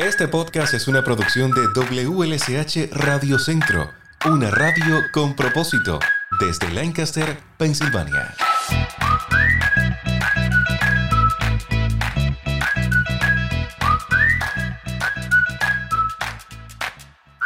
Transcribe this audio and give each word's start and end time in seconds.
Este 0.00 0.28
podcast 0.28 0.72
es 0.72 0.88
una 0.88 1.04
producción 1.04 1.50
de 1.50 1.60
WLSH 1.74 2.88
Radio 2.90 3.38
Centro, 3.38 3.90
una 4.24 4.50
radio 4.50 4.96
con 5.12 5.36
propósito, 5.36 5.98
desde 6.40 6.72
Lancaster, 6.72 7.36
Pensilvania. 7.58 8.34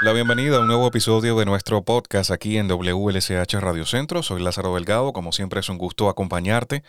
La 0.01 0.13
bienvenida 0.13 0.59
a 0.59 0.61
un 0.61 0.69
nuevo 0.69 0.87
episodio 0.87 1.37
de 1.37 1.47
nuestro 1.47 1.83
podcast 1.83 2.31
aquí 2.31 2.57
en 2.57 2.69
WLSH 2.69 3.55
Radio 3.55 3.85
Centro. 3.85 4.23
Soy 4.23 4.41
Lázaro 4.41 4.77
Delgado, 4.77 5.13
como 5.13 5.33
siempre 5.33 5.59
es 5.59 5.69
un 5.69 5.79
gusto 5.79 6.09
acompañarte. 6.09 6.85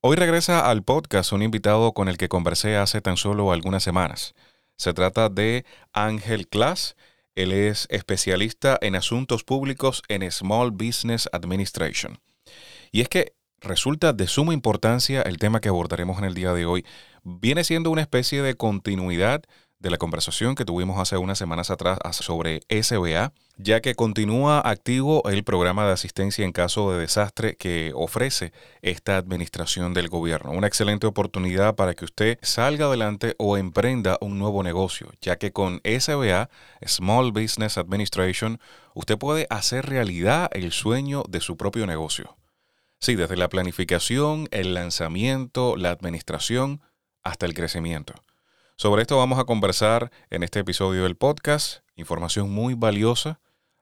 Hoy 0.00 0.16
regresa 0.16 0.70
al 0.70 0.82
podcast 0.82 1.32
un 1.32 1.42
invitado 1.42 1.92
con 1.92 2.08
el 2.08 2.16
que 2.16 2.30
conversé 2.30 2.78
hace 2.78 3.02
tan 3.02 3.18
solo 3.18 3.52
algunas 3.52 3.82
semanas. 3.82 4.34
Se 4.80 4.94
trata 4.94 5.28
de 5.28 5.66
Ángel 5.92 6.48
Class. 6.48 6.96
Él 7.34 7.52
es 7.52 7.86
especialista 7.90 8.78
en 8.80 8.96
asuntos 8.96 9.44
públicos 9.44 10.02
en 10.08 10.22
Small 10.32 10.70
Business 10.70 11.28
Administration. 11.32 12.18
Y 12.90 13.02
es 13.02 13.10
que 13.10 13.34
resulta 13.60 14.14
de 14.14 14.26
suma 14.26 14.54
importancia 14.54 15.20
el 15.20 15.36
tema 15.36 15.60
que 15.60 15.68
abordaremos 15.68 16.16
en 16.16 16.24
el 16.24 16.32
día 16.32 16.54
de 16.54 16.64
hoy. 16.64 16.86
Viene 17.22 17.62
siendo 17.62 17.90
una 17.90 18.00
especie 18.00 18.40
de 18.40 18.54
continuidad 18.54 19.42
de 19.80 19.90
la 19.90 19.98
conversación 19.98 20.54
que 20.54 20.66
tuvimos 20.66 21.00
hace 21.00 21.16
unas 21.16 21.38
semanas 21.38 21.70
atrás 21.70 21.98
sobre 22.12 22.60
SBA, 22.68 23.32
ya 23.56 23.80
que 23.80 23.94
continúa 23.94 24.60
activo 24.60 25.22
el 25.28 25.42
programa 25.42 25.86
de 25.86 25.92
asistencia 25.92 26.44
en 26.44 26.52
caso 26.52 26.92
de 26.92 27.00
desastre 27.00 27.56
que 27.56 27.92
ofrece 27.94 28.52
esta 28.82 29.16
administración 29.16 29.94
del 29.94 30.08
gobierno. 30.08 30.52
Una 30.52 30.66
excelente 30.66 31.06
oportunidad 31.06 31.74
para 31.76 31.94
que 31.94 32.04
usted 32.04 32.38
salga 32.42 32.86
adelante 32.86 33.34
o 33.38 33.56
emprenda 33.56 34.18
un 34.20 34.38
nuevo 34.38 34.62
negocio, 34.62 35.10
ya 35.22 35.36
que 35.36 35.50
con 35.52 35.80
SBA, 35.84 36.50
Small 36.86 37.32
Business 37.32 37.78
Administration, 37.78 38.60
usted 38.94 39.16
puede 39.16 39.46
hacer 39.48 39.86
realidad 39.86 40.50
el 40.52 40.72
sueño 40.72 41.24
de 41.28 41.40
su 41.40 41.56
propio 41.56 41.86
negocio. 41.86 42.36
Sí, 42.98 43.14
desde 43.14 43.38
la 43.38 43.48
planificación, 43.48 44.46
el 44.50 44.74
lanzamiento, 44.74 45.76
la 45.76 45.90
administración, 45.90 46.82
hasta 47.22 47.46
el 47.46 47.54
crecimiento. 47.54 48.14
Sobre 48.80 49.02
esto 49.02 49.18
vamos 49.18 49.38
a 49.38 49.44
conversar 49.44 50.10
en 50.30 50.42
este 50.42 50.60
episodio 50.60 51.02
del 51.02 51.14
podcast. 51.14 51.80
Información 51.96 52.50
muy 52.50 52.72
valiosa 52.72 53.38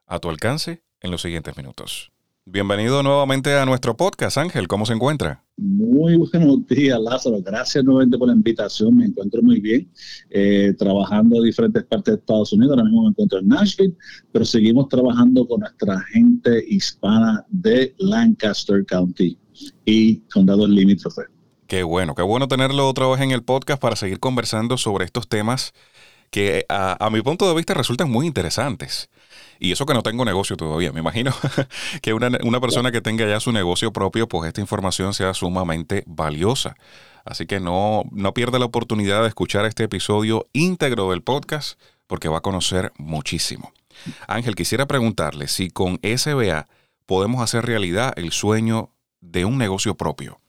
a 0.09 0.19
tu 0.19 0.29
alcance 0.29 0.83
en 1.01 1.13
los 1.13 1.23
siguientes 1.23 1.57
minutos. 1.57 2.11
Bienvenido 2.45 3.05
nuevamente 3.05 3.57
a 3.57 3.65
nuestro 3.65 3.97
podcast, 3.97 4.39
Ángel. 4.39 4.67
¿Cómo 4.67 4.87
se 4.87 4.95
encuentra? 4.95 5.45
Muy 5.57 6.17
buenos 6.17 6.67
días, 6.67 6.99
Lázaro. 7.01 7.41
Gracias 7.41 7.85
nuevamente 7.85 8.19
por 8.19 8.27
la 8.27 8.35
invitación. 8.35 8.97
Me 8.97 9.05
encuentro 9.05 9.41
muy 9.41 9.61
bien, 9.61 9.89
eh, 10.31 10.75
trabajando 10.77 11.37
en 11.37 11.45
diferentes 11.45 11.85
partes 11.85 12.15
de 12.15 12.19
Estados 12.19 12.53
Unidos. 12.53 12.73
Ahora 12.73 12.83
mismo 12.83 13.05
me 13.05 13.11
encuentro 13.11 13.39
en 13.39 13.47
Nashville, 13.47 13.97
pero 14.33 14.45
seguimos 14.45 14.89
trabajando 14.89 15.47
con 15.47 15.61
nuestra 15.61 16.01
gente 16.13 16.65
hispana 16.67 17.47
de 17.51 17.95
Lancaster 17.99 18.85
County 18.85 19.39
y 19.85 20.17
condados 20.23 20.69
limítrofes. 20.69 21.27
Qué 21.69 21.83
bueno, 21.83 22.15
qué 22.15 22.23
bueno 22.23 22.49
tenerlo 22.49 22.89
otra 22.89 23.07
vez 23.09 23.21
en 23.21 23.31
el 23.31 23.43
podcast 23.43 23.79
para 23.79 23.95
seguir 23.95 24.21
conversando 24.21 24.79
sobre 24.79 25.05
estos 25.05 25.29
temas 25.29 25.75
que 26.31 26.65
a, 26.71 27.11
mi 27.13 27.21
punto 27.21 27.47
de 27.47 27.55
vista 27.55 27.75
resultan 27.75 28.11
muy 28.11 28.27
interesantes. 28.27 29.11
Y 29.61 29.71
eso 29.71 29.85
que 29.85 29.93
no 29.93 30.03
tengo 30.03 30.25
negocio 30.25 30.57
todavía. 30.57 30.93
Me 30.93 31.01
imagino 31.01 31.31
que 32.03 32.15
una, 32.15 32.31
una, 32.43 32.59
persona 32.59 32.91
que 32.91 33.03
tenga 33.03 33.27
ya 33.27 33.39
su 33.39 33.53
negocio 33.53 33.93
propio, 33.93 34.27
pues 34.29 34.49
esta 34.49 34.63
información 34.63 35.13
sea 35.13 35.35
sumamente 35.35 36.05
valiosa. 36.07 36.75
Así 37.27 37.45
que 37.45 37.61
no, 37.61 38.05
no 38.13 38.33
pierda 38.33 38.59
la 38.59 38.65
oportunidad 38.65 39.21
de 39.21 39.29
escuchar 39.29 39.67
este 39.67 39.85
episodio 39.85 40.47
íntegro 40.55 41.11
del 41.11 41.21
podcast 41.21 41.79
porque 42.07 42.31
va 42.31 42.39
a 42.39 42.41
conocer 42.41 42.95
muchísimo. 42.97 43.75
Ángel, 44.27 44.55
quisiera 44.55 44.87
preguntarle 44.87 45.49
si 45.49 45.69
con 45.69 46.01
SBA 46.03 46.67
podemos 47.05 47.43
hacer 47.43 47.67
realidad 47.67 48.15
el 48.17 48.33
sueño 48.33 48.89
de 49.21 49.45
un 49.45 49.59
negocio 49.59 49.97
propio. 49.97 50.41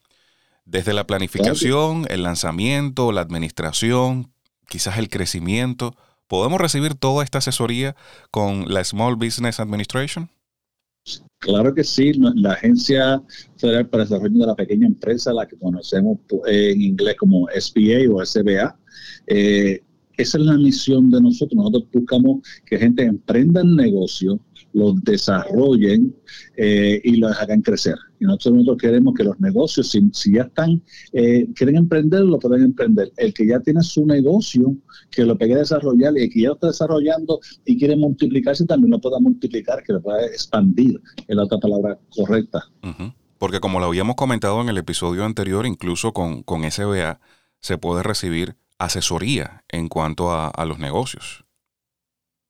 Desde 0.69 0.94
la 0.94 1.07
planificación, 1.07 2.06
el 2.09 2.22
lanzamiento, 2.22 3.12
la 3.12 3.22
administración, 3.22 4.31
quizás 4.69 5.00
el 5.00 5.09
crecimiento, 5.09 5.96
¿podemos 6.28 6.62
recibir 6.62 6.94
toda 6.94 7.24
esta 7.24 7.40
asesoría 7.40 7.96
con 8.30 8.72
la 8.72 8.84
Small 8.84 9.16
Business 9.16 9.59
Administration? 9.59 10.30
Claro 11.40 11.74
que 11.74 11.84
sí, 11.84 12.13
la 12.13 12.52
Agencia 12.53 13.19
Federal 13.57 13.88
para 13.88 14.03
el 14.03 14.09
Desarrollo 14.09 14.40
de 14.41 14.46
la 14.46 14.56
Pequeña 14.56 14.85
Empresa, 14.85 15.34
la 15.34 15.47
que 15.47 15.57
conocemos 15.57 16.19
en 16.46 16.80
inglés 16.80 17.16
como 17.18 17.47
SBA 17.47 18.13
o 18.13 18.24
SBA, 18.24 18.78
eh, 19.25 19.81
esa 20.18 20.38
es 20.38 20.44
la 20.44 20.57
misión 20.57 21.09
de 21.09 21.19
nosotros. 21.19 21.56
Nosotros 21.56 21.86
buscamos 21.94 22.41
que 22.66 22.78
gente 22.78 23.03
emprenda 23.03 23.62
el 23.62 23.75
negocio, 23.75 24.40
los 24.74 25.02
desarrollen 25.03 26.16
eh, 26.57 27.02
y 27.03 27.18
los 27.18 27.35
hagan 27.38 27.62
crecer. 27.62 27.96
Y 28.19 28.25
nosotros, 28.25 28.78
queremos 28.80 29.13
que 29.16 29.24
los 29.24 29.40
negocios, 29.40 29.90
si, 29.90 30.34
ya 30.34 30.44
están, 30.44 30.81
eh, 31.13 31.47
quieren 31.56 31.78
emprender, 31.78 32.22
lo 32.22 32.38
pueden 32.38 32.63
emprender. 32.63 33.12
El 33.18 33.34
que 33.34 33.47
ya 33.47 33.59
tiene 33.59 33.81
su 33.81 34.06
negocio, 34.06 34.75
que 35.09 35.25
lo 35.25 35.38
pegue 35.38 35.56
a 35.56 35.59
desarrollar 35.59 36.13
y 36.18 36.24
el 36.24 36.30
que 36.30 36.41
ya 36.41 36.52
está 36.52 36.68
desarrollando 36.68 37.40
y 37.66 37.78
quiere 37.78 37.96
multiplicarse, 37.96 38.66
también 38.66 38.91
lo 38.91 39.00
pueda 39.00 39.19
multiplicar, 39.19 39.84
que 39.84 39.94
lo 39.94 40.02
pueda 40.02 40.25
expandir, 40.25 41.00
es 41.28 41.36
la 41.36 41.44
otra 41.44 41.59
palabra 41.59 41.97
correcta. 42.09 42.63
Porque 43.38 43.62
como 43.62 43.80
lo 43.80 43.86
habíamos 43.86 44.16
comentado 44.16 44.62
en 44.62 44.69
el 44.69 44.78
episodio 44.78 45.24
anterior, 45.24 45.66
incluso 45.66 46.12
con, 46.12 46.44
con 46.44 46.69
SBA 46.69 47.22
se 47.62 47.78
puede 47.78 48.03
recibir 48.03 48.56
asesoría 48.78 49.63
en 49.69 49.88
cuanto 49.88 50.31
a 50.31 50.66
los 50.66 50.80
negocios 50.80 51.46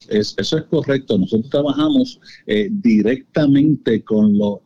eso 0.08 0.58
es 0.58 0.64
correcto. 0.66 1.18
Nosotros 1.18 1.50
trabajamos 1.50 2.20
eh, 2.48 2.70
directamente 2.72 4.02
con 4.04 4.38
los 4.38 4.60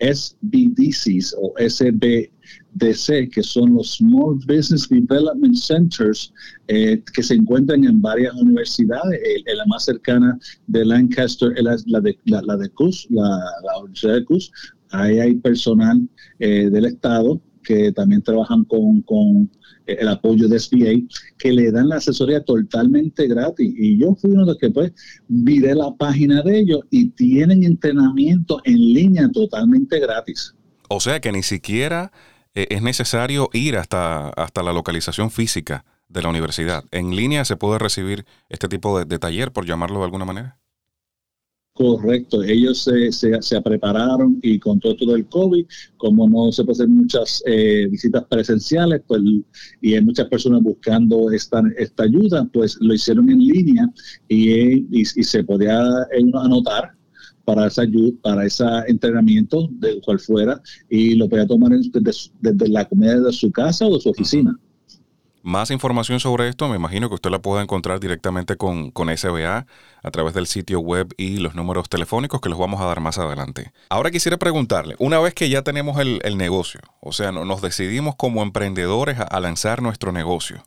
SBDCs 0.00 1.34
o 1.40 1.54
SBDC, 1.58 3.30
que 3.32 3.42
son 3.42 3.74
los 3.74 3.96
Small 3.96 4.38
Business 4.46 4.88
Development 4.88 5.56
Centers, 5.56 6.32
eh, 6.68 7.02
que 7.12 7.22
se 7.22 7.34
encuentran 7.34 7.84
en 7.84 8.00
varias 8.00 8.34
universidades. 8.34 9.20
la 9.46 9.66
más 9.66 9.84
cercana 9.84 10.38
de 10.68 10.84
Lancaster 10.84 11.52
es 11.56 11.84
la, 11.86 12.00
de, 12.00 12.16
la, 12.26 12.56
de 12.56 12.68
CUS, 12.70 13.08
la, 13.10 13.40
Universidad 13.80 14.14
de 14.14 14.24
CUS. 14.24 14.52
Ahí 14.90 15.18
hay 15.18 15.34
personal 15.34 16.08
eh, 16.38 16.70
del 16.70 16.86
Estado 16.86 17.40
que 17.68 17.92
también 17.92 18.22
trabajan 18.22 18.64
con, 18.64 19.02
con 19.02 19.50
el 19.84 20.08
apoyo 20.08 20.48
de 20.48 20.58
SBA, 20.58 21.06
que 21.36 21.52
le 21.52 21.70
dan 21.70 21.90
la 21.90 21.96
asesoría 21.96 22.42
totalmente 22.42 23.28
gratis. 23.28 23.74
Y 23.76 23.98
yo 23.98 24.14
fui 24.14 24.30
uno 24.30 24.46
de 24.46 24.52
los 24.52 24.58
que 24.58 24.70
pues 24.70 24.92
viré 25.28 25.74
la 25.74 25.94
página 25.98 26.40
de 26.42 26.60
ellos 26.60 26.80
y 26.90 27.10
tienen 27.10 27.64
entrenamiento 27.64 28.62
en 28.64 28.76
línea 28.76 29.28
totalmente 29.30 30.00
gratis. 30.00 30.54
O 30.88 30.98
sea 30.98 31.20
que 31.20 31.30
ni 31.30 31.42
siquiera 31.42 32.10
eh, 32.54 32.68
es 32.70 32.80
necesario 32.80 33.50
ir 33.52 33.76
hasta, 33.76 34.30
hasta 34.30 34.62
la 34.62 34.72
localización 34.72 35.30
física 35.30 35.84
de 36.08 36.22
la 36.22 36.30
universidad. 36.30 36.84
En 36.90 37.14
línea 37.14 37.44
se 37.44 37.56
puede 37.56 37.78
recibir 37.78 38.24
este 38.48 38.68
tipo 38.68 39.04
de 39.04 39.18
taller, 39.18 39.52
por 39.52 39.66
llamarlo 39.66 39.98
de 39.98 40.04
alguna 40.06 40.24
manera. 40.24 40.56
Correcto, 41.78 42.42
ellos 42.42 42.82
se, 42.82 43.12
se, 43.12 43.60
prepararon 43.62 44.40
y 44.42 44.58
con 44.58 44.80
todo 44.80 44.94
esto 44.94 45.12
del 45.12 45.26
COVID, 45.26 45.64
como 45.96 46.28
no 46.28 46.50
se 46.50 46.64
pueden 46.64 46.74
hacer 46.74 46.88
muchas 46.88 47.42
eh, 47.46 47.86
visitas 47.88 48.24
presenciales, 48.24 49.00
pues 49.06 49.22
y 49.80 49.94
hay 49.94 50.02
muchas 50.02 50.26
personas 50.26 50.60
buscando 50.60 51.30
esta, 51.30 51.62
esta 51.76 52.02
ayuda, 52.02 52.50
pues 52.52 52.78
lo 52.80 52.92
hicieron 52.94 53.30
en 53.30 53.38
línea 53.38 53.88
y, 54.26 54.88
y, 54.90 55.04
se 55.04 55.44
podía 55.44 55.80
anotar 56.42 56.90
para 57.44 57.68
esa 57.68 57.82
ayuda, 57.82 58.12
para 58.22 58.44
ese 58.44 58.64
entrenamiento, 58.88 59.68
del 59.78 60.00
cual 60.00 60.18
fuera, 60.18 60.60
y 60.90 61.14
lo 61.14 61.28
podía 61.28 61.46
tomar 61.46 61.70
desde, 61.70 62.28
desde 62.40 62.68
la 62.70 62.88
comida 62.88 63.20
de 63.20 63.32
su 63.32 63.52
casa 63.52 63.86
o 63.86 63.94
de 63.94 64.00
su 64.00 64.10
oficina. 64.10 64.58
Más 65.48 65.70
información 65.70 66.20
sobre 66.20 66.46
esto, 66.46 66.68
me 66.68 66.76
imagino 66.76 67.08
que 67.08 67.14
usted 67.14 67.30
la 67.30 67.38
puede 67.38 67.62
encontrar 67.62 68.00
directamente 68.00 68.56
con, 68.56 68.90
con, 68.90 69.08
SBA 69.08 69.64
a 70.02 70.10
través 70.10 70.34
del 70.34 70.46
sitio 70.46 70.78
web 70.80 71.14
y 71.16 71.38
los 71.38 71.54
números 71.54 71.88
telefónicos 71.88 72.42
que 72.42 72.50
los 72.50 72.58
vamos 72.58 72.82
a 72.82 72.84
dar 72.84 73.00
más 73.00 73.16
adelante. 73.16 73.72
Ahora 73.88 74.10
quisiera 74.10 74.36
preguntarle, 74.36 74.94
una 74.98 75.18
vez 75.20 75.32
que 75.32 75.48
ya 75.48 75.62
tenemos 75.62 75.98
el, 76.00 76.36
negocio, 76.36 76.82
o 77.00 77.12
sea, 77.12 77.32
nos 77.32 77.62
decidimos 77.62 78.14
como 78.14 78.42
emprendedores 78.42 79.18
a, 79.20 79.40
lanzar 79.40 79.80
nuestro 79.80 80.12
negocio, 80.12 80.62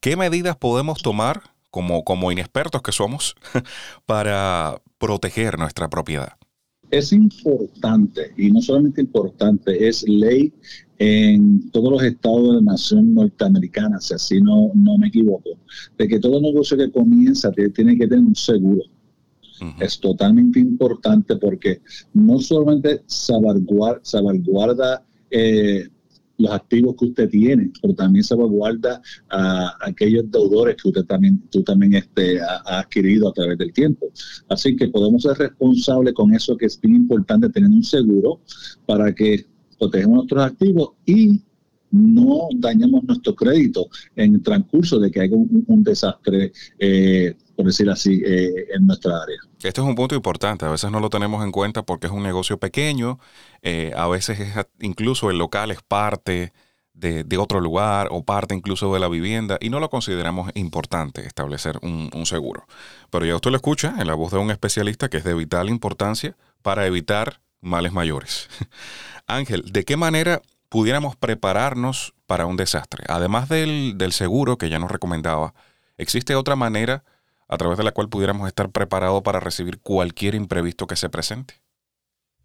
¿qué 0.00 0.16
medidas 0.16 0.56
podemos 0.56 1.02
tomar 1.02 1.42
como, 1.70 2.02
como 2.02 2.32
inexpertos 2.32 2.80
que 2.80 2.92
somos 2.92 3.36
para 4.06 4.80
proteger 4.96 5.58
nuestra 5.58 5.88
propiedad? 5.88 6.38
Es 6.90 7.12
importante, 7.12 8.32
y 8.36 8.50
no 8.50 8.60
solamente 8.60 9.00
importante, 9.00 9.88
es 9.88 10.08
ley 10.08 10.52
en 10.98 11.70
todos 11.70 11.92
los 11.92 12.02
estados 12.02 12.48
de 12.48 12.54
la 12.54 12.72
nación 12.72 13.14
norteamericana, 13.14 14.00
si 14.00 14.14
así 14.14 14.40
no, 14.40 14.70
no 14.74 14.96
me 14.96 15.08
equivoco, 15.08 15.50
de 15.98 16.08
que 16.08 16.18
todo 16.18 16.40
negocio 16.40 16.76
que 16.76 16.90
comienza 16.90 17.50
tiene 17.52 17.96
que 17.96 18.06
tener 18.06 18.24
un 18.24 18.36
seguro. 18.36 18.82
Es 19.80 19.98
totalmente 19.98 20.60
importante 20.60 21.36
porque 21.36 21.80
no 22.12 22.38
solamente 22.40 23.02
salvaguarda, 23.06 24.00
salvaguarda 24.02 25.02
eh, 25.30 25.88
los 26.38 26.52
activos 26.52 26.96
que 26.98 27.06
usted 27.06 27.28
tiene, 27.28 27.70
pero 27.80 27.94
también 27.94 28.24
salvaguarda 28.24 29.00
a 29.30 29.74
aquellos 29.82 30.30
deudores 30.30 30.76
que 30.80 30.88
usted 30.88 31.04
también, 31.04 31.42
tú 31.50 31.62
también 31.62 31.94
este, 31.94 32.40
ha, 32.40 32.80
adquirido 32.80 33.28
a 33.28 33.32
través 33.32 33.58
del 33.58 33.72
tiempo. 33.72 34.10
Así 34.48 34.76
que 34.76 34.88
podemos 34.88 35.22
ser 35.22 35.36
responsables 35.38 36.14
con 36.14 36.34
eso 36.34 36.56
que 36.56 36.66
es 36.66 36.80
bien 36.80 36.96
importante 36.96 37.48
tener 37.48 37.70
un 37.70 37.82
seguro 37.82 38.40
para 38.86 39.14
que 39.14 39.46
protegemos 39.78 40.16
nuestros 40.16 40.42
activos 40.42 40.90
y 41.04 41.42
no 41.90 42.48
dañemos 42.56 43.04
nuestro 43.04 43.34
crédito 43.34 43.88
en 44.16 44.34
el 44.34 44.42
transcurso 44.42 44.98
de 44.98 45.10
que 45.10 45.20
haya 45.20 45.36
un, 45.36 45.82
desastre, 45.82 46.52
eh, 46.78 47.34
por 47.56 47.66
decir 47.66 47.88
así, 47.90 48.22
eh, 48.24 48.68
en 48.74 48.86
nuestra 48.86 49.22
área. 49.22 49.38
Este 49.62 49.80
es 49.80 49.86
un 49.86 49.94
punto 49.94 50.14
importante, 50.14 50.64
a 50.64 50.70
veces 50.70 50.90
no 50.90 51.00
lo 51.00 51.10
tenemos 51.10 51.42
en 51.44 51.52
cuenta 51.52 51.82
porque 51.82 52.06
es 52.06 52.12
un 52.12 52.22
negocio 52.22 52.58
pequeño, 52.58 53.18
eh, 53.62 53.92
a 53.96 54.06
veces 54.08 54.40
es, 54.40 54.66
incluso 54.80 55.30
el 55.30 55.38
local 55.38 55.70
es 55.70 55.82
parte 55.82 56.52
de, 56.92 57.24
otro 57.38 57.60
lugar 57.60 58.08
o 58.10 58.24
parte 58.24 58.54
incluso 58.54 58.92
de 58.94 59.00
la 59.00 59.08
vivienda 59.08 59.58
y 59.60 59.68
no 59.68 59.80
lo 59.80 59.90
consideramos 59.90 60.50
importante 60.54 61.26
establecer 61.26 61.78
un 61.82 62.24
seguro. 62.24 62.66
Pero 63.10 63.26
ya 63.26 63.34
usted 63.34 63.50
lo 63.50 63.56
escucha 63.56 63.96
en 63.98 64.06
la 64.06 64.14
voz 64.14 64.32
de 64.32 64.38
un 64.38 64.50
especialista 64.50 65.08
que 65.08 65.18
es 65.18 65.24
de 65.24 65.34
vital 65.34 65.68
importancia 65.68 66.36
para 66.62 66.86
evitar 66.86 67.40
males 67.60 67.92
mayores. 67.92 68.48
Ángel, 69.26 69.64
¿de 69.70 69.84
qué 69.84 69.96
manera 69.96 70.40
pudiéramos 70.68 71.16
prepararnos 71.16 72.14
para 72.26 72.46
un 72.46 72.56
desastre? 72.56 73.04
Además 73.08 73.48
del, 73.48 74.12
seguro 74.12 74.56
que 74.56 74.70
ya 74.70 74.78
nos 74.78 74.90
recomendaba, 74.90 75.54
¿existe 75.98 76.34
otra 76.34 76.56
manera 76.56 77.04
a 77.48 77.56
través 77.56 77.78
de 77.78 77.84
la 77.84 77.92
cual 77.92 78.08
pudiéramos 78.08 78.46
estar 78.48 78.70
preparados 78.70 79.22
para 79.22 79.40
recibir 79.40 79.78
cualquier 79.78 80.34
imprevisto 80.34 80.86
que 80.86 80.96
se 80.96 81.08
presente? 81.08 81.54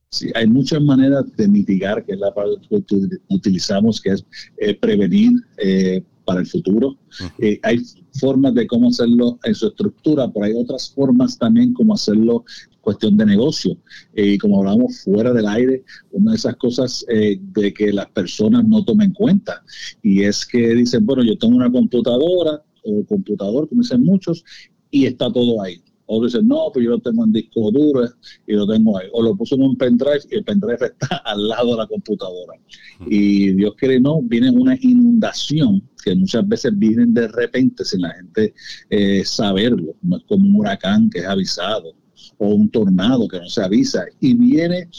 Sí, 0.10 0.30
hay 0.36 0.46
muchas 0.48 0.82
maneras 0.82 1.24
de 1.38 1.48
mitigar, 1.48 2.04
que 2.04 2.14
es 2.14 2.20
la 2.20 2.34
palabra 2.34 2.60
que 2.70 2.84
utilizamos, 3.30 4.02
que 4.02 4.10
es 4.12 4.26
eh, 4.58 4.76
prevenir 4.76 5.32
eh, 5.58 6.04
para 6.26 6.42
el 6.42 6.48
futuro. 6.48 6.98
Eh, 7.40 7.60
hay 7.64 7.80
formas 8.20 8.54
de 8.54 8.68
cómo 8.68 8.90
hacerlo 8.90 9.40
en 9.44 9.56
su 9.56 9.68
estructura, 9.68 10.30
pero 10.32 10.46
hay 10.46 10.54
otras 10.54 10.92
formas 10.94 11.38
también 11.38 11.74
como 11.74 11.94
hacerlo 11.94 12.44
cuestión 12.82 13.16
de 13.18 13.26
negocio. 13.26 13.78
Y 14.16 14.38
como 14.38 14.60
hablamos 14.60 15.02
fuera 15.04 15.34
del 15.34 15.48
aire, 15.48 15.84
una 16.12 16.32
de 16.32 16.38
esas 16.38 16.56
cosas 16.58 17.06
eh, 17.10 17.40
de 17.40 17.74
que 17.74 17.94
las 17.94 18.10
personas 18.10 18.66
no 18.66 18.84
tomen 18.84 19.14
cuenta. 19.14 19.64
Y 20.02 20.24
es 20.24 20.46
que 20.46 20.76
dicen, 20.76 21.06
bueno, 21.06 21.24
yo 21.24 21.38
tengo 21.38 21.56
una 21.56 21.72
computadora 21.72 22.64
o 22.84 23.06
computador, 23.06 23.70
como 23.70 23.82
dicen 23.84 24.04
muchos, 24.04 24.44
y 24.92 25.06
está 25.06 25.32
todo 25.32 25.62
ahí. 25.62 25.82
O 26.14 26.24
dicen, 26.24 26.46
no, 26.46 26.70
pues 26.74 26.84
yo 26.84 26.92
lo 26.92 27.00
tengo 27.00 27.24
en 27.24 27.32
disco 27.32 27.72
duro 27.72 28.06
y 28.46 28.54
lo 28.54 28.68
tengo 28.68 28.98
ahí. 28.98 29.08
O 29.14 29.24
lo 29.24 29.34
puso 29.34 29.56
en 29.56 29.62
un 29.62 29.78
pendrive 29.78 30.20
y 30.30 30.36
el 30.36 30.44
pendrive 30.44 30.86
está 31.00 31.18
al 31.24 31.48
lado 31.48 31.72
de 31.72 31.78
la 31.78 31.88
computadora. 31.88 32.60
Y 33.08 33.54
Dios 33.54 33.76
quiere 33.78 34.00
no, 34.00 34.22
viene 34.22 34.52
una 34.52 34.78
inundación 34.82 35.82
que 36.04 36.14
muchas 36.14 36.46
veces 36.48 36.78
vienen 36.78 37.14
de 37.14 37.30
repente 37.30 37.86
sin 37.86 38.02
la 38.02 38.14
gente 38.14 38.54
eh, 38.90 39.24
saberlo. 39.24 39.96
No 40.02 40.18
es 40.18 40.24
como 40.24 40.50
un 40.50 40.56
huracán 40.58 41.10
que 41.10 41.20
es 41.20 41.26
avisado 41.26 41.94
o 42.38 42.48
un 42.48 42.70
tornado 42.70 43.28
que 43.28 43.40
no 43.40 43.48
se 43.48 43.64
avisa 43.64 44.04
y 44.20 44.34
viene 44.34 44.90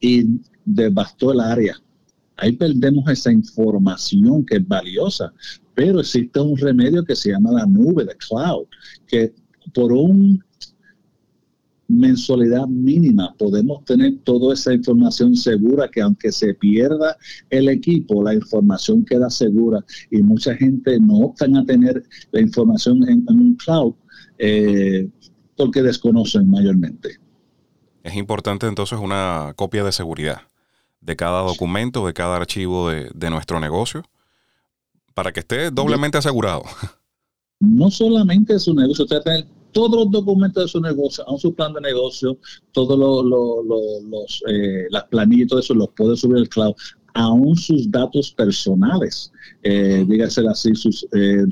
y 0.00 0.38
devastó 0.66 1.32
el 1.32 1.40
área. 1.40 1.80
Ahí 2.36 2.52
perdemos 2.52 3.08
esa 3.10 3.32
información 3.32 4.44
que 4.44 4.56
es 4.56 4.66
valiosa, 4.66 5.32
pero 5.74 6.00
existe 6.00 6.40
un 6.40 6.56
remedio 6.56 7.04
que 7.04 7.16
se 7.16 7.30
llama 7.30 7.52
la 7.52 7.66
nube 7.66 8.04
de 8.04 8.16
cloud, 8.16 8.66
que 9.06 9.32
por 9.74 9.92
un 9.92 10.42
mensualidad 11.88 12.66
mínima 12.68 13.34
podemos 13.38 13.84
tener 13.84 14.16
toda 14.24 14.54
esa 14.54 14.72
información 14.72 15.36
segura 15.36 15.88
que 15.88 16.00
aunque 16.00 16.32
se 16.32 16.54
pierda 16.54 17.16
el 17.50 17.68
equipo, 17.68 18.22
la 18.22 18.34
información 18.34 19.04
queda 19.04 19.28
segura 19.28 19.84
y 20.10 20.22
mucha 20.22 20.54
gente 20.54 20.98
no 21.00 21.18
optan 21.18 21.56
a 21.56 21.64
tener 21.64 22.02
la 22.30 22.40
información 22.40 23.06
en, 23.08 23.24
un 23.28 23.54
cloud 23.56 23.94
eh, 24.38 25.08
porque 25.56 25.82
desconocen 25.82 26.48
mayormente. 26.48 27.18
Es 28.02 28.16
importante 28.16 28.66
entonces 28.66 28.98
una 28.98 29.52
copia 29.54 29.84
de 29.84 29.92
seguridad 29.92 30.51
de 31.02 31.16
cada 31.16 31.42
documento, 31.42 32.06
de 32.06 32.14
cada 32.14 32.36
archivo 32.36 32.88
de, 32.88 33.30
nuestro 33.30 33.60
negocio, 33.60 34.02
para 35.14 35.32
que 35.32 35.40
esté 35.40 35.70
doblemente 35.70 36.18
asegurado. 36.18 36.62
No 37.64 37.92
solamente 37.92 38.58
su 38.58 38.74
negocio, 38.74 39.04
usted 39.04 39.22
tiene 39.22 39.46
todos 39.70 40.04
los 40.04 40.10
documentos 40.10 40.64
de 40.64 40.68
su 40.68 40.80
negocio, 40.80 41.22
aún 41.28 41.38
su 41.38 41.54
plan 41.54 41.72
de 41.72 41.80
negocio, 41.80 42.36
todos 42.72 42.98
los, 42.98 44.42
eh, 44.48 44.86
las 44.90 45.04
planillas 45.04 45.44
y 45.44 45.46
todo 45.46 45.60
eso 45.60 45.72
los 45.72 45.88
puede 45.90 46.16
subir 46.16 46.38
al 46.38 46.48
cloud, 46.48 46.74
aún 47.14 47.56
sus 47.56 47.88
datos 47.88 48.32
personales, 48.32 49.32
eh, 49.62 50.04
dígase 50.08 50.42
así, 50.48 50.74
sus, 50.74 51.06
eh, 51.12 51.44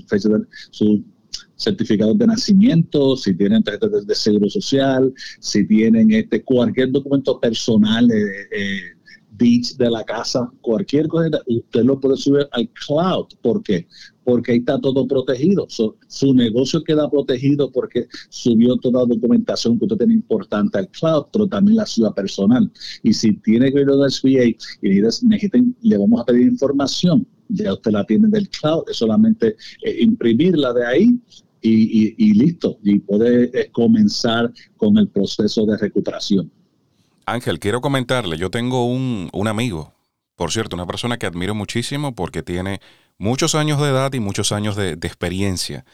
sus 0.70 1.00
certificados 1.60 2.16
de 2.18 2.26
nacimiento, 2.26 3.16
si 3.16 3.34
tienen 3.34 3.62
tarjetas 3.62 4.06
de, 4.06 4.14
seguro 4.14 4.48
social, 4.48 5.12
si 5.40 5.66
tienen 5.66 6.10
este 6.10 6.42
cualquier 6.42 6.90
documento 6.90 7.38
personal, 7.38 8.10
eh, 8.10 8.94
de 9.40 9.90
la 9.90 10.04
casa, 10.04 10.50
cualquier 10.60 11.08
cosa, 11.08 11.40
usted 11.46 11.84
lo 11.84 11.98
puede 11.98 12.16
subir 12.16 12.46
al 12.52 12.68
cloud. 12.86 13.26
¿Por 13.40 13.62
qué? 13.62 13.86
Porque 14.22 14.52
ahí 14.52 14.58
está 14.58 14.78
todo 14.78 15.06
protegido. 15.06 15.66
su 15.68 16.34
negocio 16.34 16.84
queda 16.84 17.08
protegido 17.08 17.72
porque 17.72 18.06
subió 18.28 18.76
toda 18.76 19.00
la 19.00 19.14
documentación 19.14 19.78
que 19.78 19.86
usted 19.86 19.96
tiene 19.96 20.14
importante 20.14 20.78
al 20.78 20.88
cloud, 20.88 21.26
pero 21.32 21.46
también 21.48 21.76
la 21.76 21.86
ciudad 21.86 22.12
personal. 22.12 22.70
Y 23.02 23.14
si 23.14 23.32
tiene 23.36 23.72
que 23.72 23.80
ir 23.80 23.88
a 23.88 24.10
SBA 24.10 24.44
y 24.82 25.00
le 25.88 25.98
vamos 25.98 26.20
a 26.20 26.24
pedir 26.26 26.46
información, 26.46 27.26
ya 27.48 27.72
usted 27.72 27.92
la 27.92 28.04
tiene 28.04 28.28
del 28.28 28.48
cloud, 28.50 28.84
es 28.90 28.98
solamente 28.98 29.56
eh, 29.84 29.96
imprimirla 30.02 30.74
de 30.74 30.86
ahí 30.86 31.20
y, 31.62 32.34
listo, 32.34 32.78
y 32.82 32.98
puede 33.00 33.44
eh, 33.58 33.70
comenzar 33.72 34.52
con 34.76 34.98
el 34.98 35.08
proceso 35.08 35.64
de 35.66 35.78
recuperación. 35.78 36.50
Ángel, 37.32 37.58
quiero 37.58 37.80
comentarle, 37.80 38.36
yo 38.36 38.50
tengo 38.50 38.86
un, 38.86 39.30
amigo, 39.48 39.92
por 40.36 40.52
cierto, 40.52 40.76
una 40.76 40.86
persona 40.86 41.18
que 41.18 41.26
admiro 41.26 41.54
muchísimo 41.54 42.14
porque 42.14 42.42
tiene 42.42 42.80
muchos 43.18 43.54
años 43.54 43.80
de 43.80 43.88
edad 43.88 44.12
y 44.12 44.20
muchos 44.20 44.52
años 44.52 44.76
de, 44.76 44.92
experiencia 44.92 45.84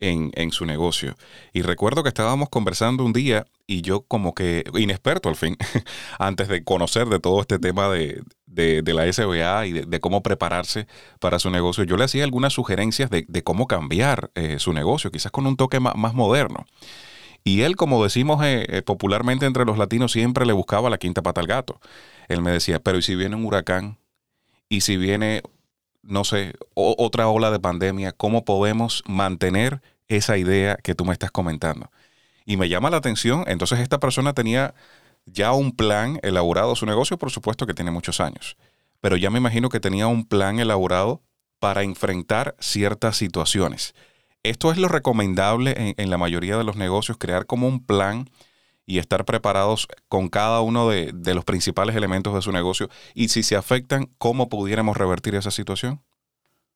en, 0.00 0.30
en, 0.34 0.52
su 0.52 0.66
negocio. 0.66 1.16
Y 1.52 1.62
recuerdo 1.62 2.02
que 2.02 2.08
estábamos 2.08 2.48
conversando 2.48 3.04
un 3.04 3.12
día 3.12 3.46
y 3.66 3.82
yo 3.82 4.02
como 4.02 4.34
que, 4.34 4.64
inexperto 4.74 5.28
al 5.28 5.36
fin, 5.36 5.56
antes 6.18 6.48
de 6.48 6.64
conocer 6.64 7.08
de 7.08 7.20
todo 7.20 7.40
este 7.40 7.58
tema 7.58 7.88
de, 7.88 8.22
de, 8.46 8.94
la 8.94 9.10
SBA 9.12 9.66
y 9.66 9.72
de, 9.72 10.00
cómo 10.00 10.22
prepararse 10.22 10.86
para 11.20 11.38
su 11.38 11.50
negocio, 11.50 11.84
yo 11.84 11.96
le 11.96 12.04
hacía 12.04 12.24
algunas 12.24 12.52
sugerencias 12.52 13.10
de, 13.10 13.42
cómo 13.42 13.66
cambiar 13.66 14.30
eh, 14.34 14.58
su 14.58 14.72
negocio, 14.72 15.10
quizás 15.10 15.30
con 15.30 15.46
un 15.46 15.56
toque 15.56 15.80
más, 15.80 16.14
moderno. 16.14 16.66
Y 17.46 17.62
él, 17.62 17.76
como 17.76 18.02
decimos 18.02 18.44
eh, 18.44 18.66
eh, 18.68 18.82
popularmente 18.82 19.46
entre 19.46 19.64
los 19.64 19.78
latinos, 19.78 20.10
siempre 20.10 20.44
le 20.46 20.52
buscaba 20.52 20.90
la 20.90 20.98
quinta 20.98 21.22
pata 21.22 21.40
al 21.40 21.46
gato. 21.46 21.80
Él 22.26 22.42
me 22.42 22.50
decía, 22.50 22.80
pero 22.80 22.98
¿y 22.98 23.02
si 23.02 23.14
viene 23.14 23.36
un 23.36 23.44
huracán? 23.44 23.98
¿Y 24.68 24.80
si 24.80 24.96
viene, 24.96 25.42
no 26.02 26.24
sé, 26.24 26.54
otra 26.74 27.28
ola 27.28 27.52
de 27.52 27.60
pandemia? 27.60 28.10
¿Cómo 28.10 28.44
podemos 28.44 29.04
mantener 29.06 29.80
esa 30.08 30.36
idea 30.36 30.74
que 30.74 30.96
tú 30.96 31.04
me 31.04 31.12
estás 31.12 31.30
comentando? 31.30 31.92
Y 32.46 32.56
me 32.56 32.68
llama 32.68 32.90
la 32.90 32.96
atención, 32.96 33.44
entonces 33.46 33.78
esta 33.78 34.00
persona 34.00 34.32
tenía 34.32 34.74
ya 35.24 35.52
un 35.52 35.70
plan 35.70 36.18
elaborado, 36.24 36.74
su 36.74 36.84
negocio 36.84 37.16
por 37.16 37.30
supuesto 37.30 37.64
que 37.64 37.74
tiene 37.74 37.92
muchos 37.92 38.20
años, 38.20 38.56
pero 39.00 39.16
ya 39.16 39.30
me 39.30 39.38
imagino 39.38 39.68
que 39.68 39.78
tenía 39.78 40.08
un 40.08 40.26
plan 40.26 40.58
elaborado 40.58 41.22
para 41.60 41.84
enfrentar 41.84 42.56
ciertas 42.58 43.16
situaciones. 43.16 43.94
Esto 44.50 44.70
es 44.70 44.78
lo 44.78 44.88
recomendable 44.88 45.94
en, 45.96 46.10
la 46.10 46.18
mayoría 46.18 46.56
de 46.56 46.64
los 46.64 46.76
negocios, 46.76 47.18
crear 47.18 47.46
como 47.46 47.66
un 47.66 47.84
plan 47.84 48.30
y 48.86 48.98
estar 48.98 49.24
preparados 49.24 49.88
con 50.08 50.28
cada 50.28 50.60
uno 50.60 50.88
de, 50.88 51.12
los 51.34 51.44
principales 51.44 51.96
elementos 51.96 52.34
de 52.34 52.42
su 52.42 52.52
negocio. 52.52 52.88
Y 53.14 53.28
si 53.28 53.42
se 53.42 53.56
afectan, 53.56 54.08
¿cómo 54.18 54.48
pudiéramos 54.48 54.96
revertir 54.96 55.34
esa 55.34 55.50
situación? 55.50 56.00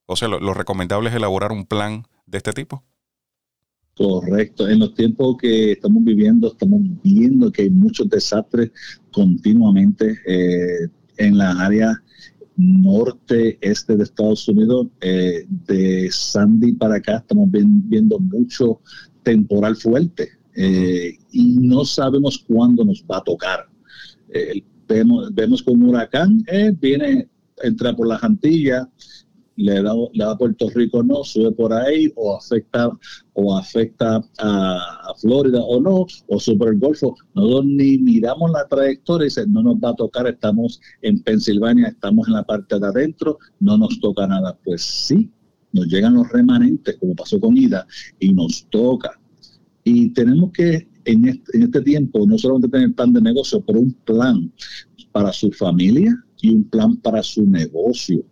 O 0.06 0.16
sea, 0.16 0.26
lo 0.26 0.54
recomendable 0.54 1.10
es 1.10 1.14
elaborar 1.14 1.52
un 1.52 1.64
plan 1.64 2.04
de 2.26 2.38
este 2.38 2.52
tipo. 2.52 2.82
Correcto. 4.00 4.66
En 4.68 4.78
los 4.78 4.94
tiempos 4.94 5.36
que 5.38 5.72
estamos 5.72 6.02
viviendo, 6.02 6.48
estamos 6.48 6.80
viendo 7.04 7.52
que 7.52 7.62
hay 7.62 7.70
muchos 7.70 8.08
desastres 8.08 8.70
continuamente 9.12 10.18
eh, 10.26 10.88
en 11.18 11.36
la 11.36 11.50
área 11.50 12.02
norte, 12.82 13.58
este 13.60 13.96
de 13.96 14.04
Estados 14.04 14.46
Unidos. 14.48 14.88
Eh, 15.00 15.46
de 15.66 16.10
Sandy 16.10 16.72
para 16.72 16.96
acá 16.96 17.18
estamos 17.18 17.48
viendo 17.50 18.18
mucho 18.18 18.80
temporal 19.22 19.76
fuerte 19.76 20.28
eh, 20.54 21.16
y 21.32 21.56
no 21.58 21.84
sabemos 21.84 22.38
cuándo 22.46 22.84
nos 22.84 23.04
va 23.10 23.18
a 23.18 23.24
tocar. 23.24 23.68
vemos, 24.88 25.34
vemos 25.34 25.62
que 25.62 25.70
un 25.70 25.82
huracán 25.84 26.44
viene, 26.80 27.28
entra 27.62 27.94
por 27.94 28.06
las 28.06 28.22
Antillas 28.22 28.86
le 29.60 29.82
da, 29.82 29.94
le 30.12 30.24
da 30.24 30.36
Puerto 30.36 30.68
Rico 30.70 31.02
no, 31.02 31.22
sube 31.24 31.52
por 31.52 31.72
ahí 31.72 32.10
o 32.16 32.36
afecta 32.36 32.90
o 33.34 33.56
afecta 33.56 34.22
a, 34.38 35.14
Florida 35.20 35.60
o 35.60 35.80
no, 35.80 36.06
o 36.28 36.40
super 36.40 36.68
el 36.68 36.78
Golfo. 36.78 37.14
Nosotros 37.34 37.66
ni 37.66 37.98
miramos 37.98 38.50
la 38.50 38.66
trayectoria 38.68 39.24
y 39.24 39.28
dicen, 39.28 39.52
no 39.52 39.62
nos 39.62 39.76
va 39.76 39.90
a 39.90 39.94
tocar, 39.94 40.26
estamos 40.26 40.80
en 41.02 41.22
Pensilvania, 41.22 41.88
estamos 41.88 42.28
en 42.28 42.34
la 42.34 42.42
parte 42.42 42.78
de 42.78 42.86
adentro, 42.86 43.38
no 43.60 43.76
nos 43.76 44.00
toca 44.00 44.26
nada. 44.26 44.58
Pues 44.64 44.82
sí, 44.82 45.30
nos 45.72 45.86
llegan 45.86 46.14
los 46.14 46.28
remanentes, 46.30 46.96
como 46.98 47.14
pasó 47.14 47.38
con 47.40 47.56
Ida, 47.56 47.86
y 48.18 48.32
nos 48.32 48.66
toca. 48.70 49.10
Y 49.84 50.10
tenemos 50.12 50.52
que 50.52 50.88
en 51.04 51.28
este, 51.28 51.56
en 51.56 51.62
este 51.64 51.80
tiempo 51.82 52.26
no 52.26 52.38
solamente 52.38 52.68
tener 52.68 52.94
plan 52.94 53.12
de 53.12 53.20
negocio, 53.20 53.60
pero 53.62 53.80
un 53.80 53.92
plan 54.04 54.52
para 55.12 55.32
su 55.32 55.50
familia 55.52 56.14
y 56.40 56.50
un 56.50 56.64
plan 56.64 56.96
para 56.96 57.22
su 57.22 57.44
negocio. 57.44 58.24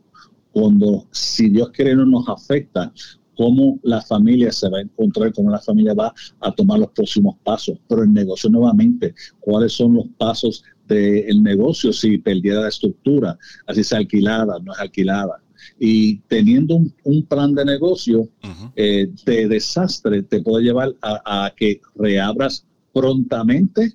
Cuando, 0.58 1.06
si 1.12 1.50
Dios 1.50 1.70
quiere, 1.70 1.94
no 1.94 2.04
nos 2.04 2.28
afecta, 2.28 2.92
cómo 3.36 3.78
la 3.84 4.02
familia 4.02 4.50
se 4.50 4.68
va 4.68 4.78
a 4.78 4.82
encontrar, 4.82 5.32
cómo 5.32 5.50
la 5.50 5.60
familia 5.60 5.94
va 5.94 6.12
a 6.40 6.50
tomar 6.50 6.80
los 6.80 6.90
próximos 6.90 7.36
pasos. 7.44 7.78
Pero 7.88 8.02
el 8.02 8.12
negocio 8.12 8.50
nuevamente, 8.50 9.14
cuáles 9.38 9.74
son 9.74 9.94
los 9.94 10.06
pasos 10.18 10.64
del 10.88 11.44
negocio 11.44 11.92
si 11.92 12.18
perdiera 12.18 12.62
la 12.62 12.70
estructura, 12.70 13.38
así 13.68 13.84
sea 13.84 13.98
alquilada, 13.98 14.58
no 14.58 14.72
es 14.72 14.80
alquilada. 14.80 15.40
Y 15.78 16.18
teniendo 16.22 16.80
un, 17.04 17.22
plan 17.26 17.54
de 17.54 17.64
negocio 17.64 18.28
eh, 18.74 19.12
de 19.26 19.46
desastre 19.46 20.24
te 20.24 20.42
puede 20.42 20.64
llevar 20.64 20.96
a, 21.02 21.52
que 21.56 21.80
reabras 21.94 22.66
prontamente 22.92 23.92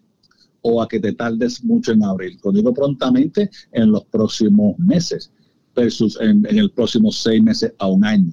o 0.61 0.81
a 0.81 0.87
que 0.87 1.01
te 1.01 1.11
tardes 1.11 1.61
mucho 1.61 1.91
en 1.91 2.05
abrir. 2.05 2.39
Cuando 2.39 2.61
digo 2.61 2.73
prontamente, 2.73 3.49
en 3.73 3.91
los 3.91 4.05
próximos 4.05 4.79
meses 4.79 5.29
versus 5.75 6.17
en, 6.21 6.45
el 6.45 6.69
próximo 6.71 7.11
seis 7.11 7.41
meses 7.41 7.73
a 7.79 7.87
un 7.87 8.05
año. 8.05 8.31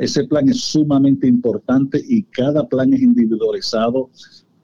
ese 0.00 0.24
plan 0.24 0.48
es 0.48 0.60
sumamente 0.60 1.26
importante 1.26 2.02
y 2.08 2.22
cada 2.24 2.66
plan 2.68 2.92
es 2.92 3.00
individualizado 3.00 4.10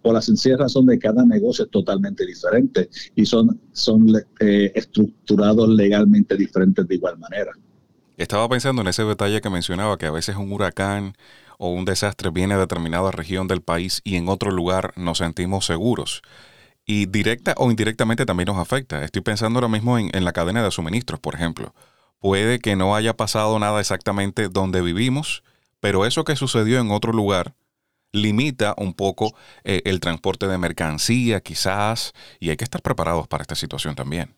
por 0.02 0.14
la 0.14 0.20
sencilla 0.20 0.58
razón 0.58 0.86
de 0.86 0.98
que 0.98 1.08
cada 1.08 1.24
negocio 1.24 1.64
es 1.64 1.70
totalmente 1.70 2.26
diferente 2.26 2.90
y 3.16 3.24
son, 3.24 3.58
son 3.72 4.06
eh, 4.40 4.70
estructurados 4.74 5.68
legalmente 5.70 6.36
diferentes 6.36 6.86
de 6.86 6.94
igual 6.94 7.18
manera. 7.18 7.52
Estaba 8.16 8.48
pensando 8.48 8.82
en 8.82 8.88
ese 8.88 9.02
detalle 9.04 9.40
que 9.40 9.50
mencionaba, 9.50 9.98
que 9.98 10.06
a 10.06 10.10
veces 10.10 10.36
un 10.36 10.52
huracán 10.52 11.14
o 11.58 11.70
un 11.70 11.84
desastre 11.84 12.30
viene 12.30 12.54
a 12.54 12.58
determinada 12.58 13.10
región 13.10 13.48
del 13.48 13.62
país 13.62 14.02
y 14.04 14.16
en 14.16 14.28
otro 14.28 14.50
lugar 14.50 14.92
nos 14.96 15.18
sentimos 15.18 15.66
seguros. 15.66 16.22
Y 16.86 17.06
directa 17.06 17.54
o 17.56 17.70
indirectamente 17.70 18.26
también 18.26 18.48
nos 18.48 18.58
afecta. 18.58 19.02
Estoy 19.04 19.22
pensando 19.22 19.58
ahora 19.58 19.68
mismo 19.68 19.98
en, 19.98 20.24
la 20.24 20.32
cadena 20.32 20.62
de 20.62 20.70
suministros, 20.70 21.18
por 21.18 21.34
ejemplo. 21.34 21.74
Puede 22.24 22.58
que 22.58 22.74
no 22.74 22.96
haya 22.96 23.12
pasado 23.12 23.58
nada 23.58 23.80
exactamente 23.80 24.48
donde 24.48 24.80
vivimos, 24.80 25.42
pero 25.80 26.06
eso 26.06 26.24
que 26.24 26.36
sucedió 26.36 26.80
en 26.80 26.90
otro 26.90 27.12
lugar 27.12 27.54
limita 28.12 28.74
un 28.78 28.94
poco 28.94 29.34
eh, 29.62 29.82
el 29.84 30.00
transporte 30.00 30.48
de 30.48 30.56
mercancía, 30.56 31.42
quizás, 31.42 32.14
y 32.40 32.48
hay 32.48 32.56
que 32.56 32.64
estar 32.64 32.80
preparados 32.80 33.28
para 33.28 33.42
esta 33.42 33.54
situación 33.54 33.94
también. 33.94 34.34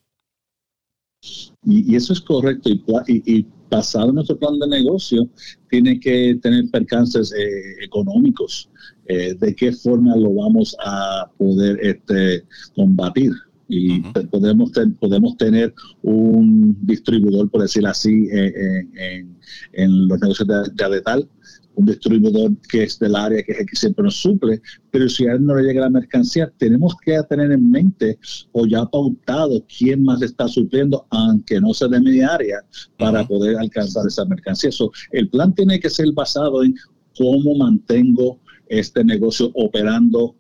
Y, 1.65 1.95
eso 1.95 2.13
es 2.13 2.21
correcto. 2.21 2.71
Y, 3.07 3.47
en 3.71 4.15
nuestro 4.17 4.37
plan 4.37 4.59
de 4.59 4.67
negocio, 4.67 5.29
tiene 5.71 6.01
que 6.01 6.41
tener 6.43 6.69
percances 6.73 7.33
eh, 7.33 7.85
económicos. 7.85 8.69
Eh, 9.07 9.35
de 9.35 9.55
qué 9.55 9.71
forma 9.71 10.17
lo 10.17 10.35
vamos 10.35 10.77
a 10.85 11.31
poder 11.39 11.79
este, 11.81 12.45
combatir. 12.75 13.31
Y 13.69 14.01
podemos, 14.31 14.71
podemos 15.01 15.37
tener 15.37 15.75
un 16.03 16.77
distribuidor, 16.83 17.51
por 17.51 17.63
decir 17.63 17.87
así, 17.87 18.29
en, 18.31 19.37
en, 19.73 20.09
los 20.09 20.21
negocios 20.21 20.47
de, 20.47 20.55
de 20.73 20.85
adetal, 20.85 21.29
un 21.77 21.87
distribuidor 21.87 22.53
que 22.69 22.85
es 22.85 22.99
del 22.99 23.15
área, 23.15 23.43
que 23.43 23.53
es 23.53 23.61
el 23.61 23.67
que 23.67 23.77
siempre 23.77 24.03
nos 24.05 24.17
suple, 24.17 24.61
pero 24.91 25.09
si 25.09 25.27
a 25.27 25.33
él 25.33 25.45
no 25.45 25.55
le 25.55 25.63
llega 25.63 25.83
la 25.83 25.91
mercancía, 25.91 26.51
tenemos 26.57 26.95
que 27.05 27.21
tener 27.29 27.53
en 27.53 27.71
mente 27.71 28.19
o 28.53 28.67
ya 28.67 28.85
pautado 28.87 29.63
quién 29.79 30.03
más 30.03 30.23
está 30.23 30.49
supliendo, 30.49 31.07
aunque 31.11 31.61
no 31.61 31.75
sea 31.75 31.89
de 31.89 32.01
mi 32.01 32.21
área, 32.21 32.65
para 32.99 33.27
poder 33.27 33.57
alcanzar 33.59 34.07
esa 34.07 34.25
mercancía. 34.25 34.71
Eso, 34.71 34.91
el 35.13 35.29
plan 35.29 35.55
tiene 35.55 35.79
que 35.79 35.91
ser 35.91 36.11
basado 36.13 36.65
en 36.65 36.75
cómo 37.17 37.55
mantengo 37.57 38.41
este 38.69 39.05
negocio 39.05 39.51
operando, 39.55 40.35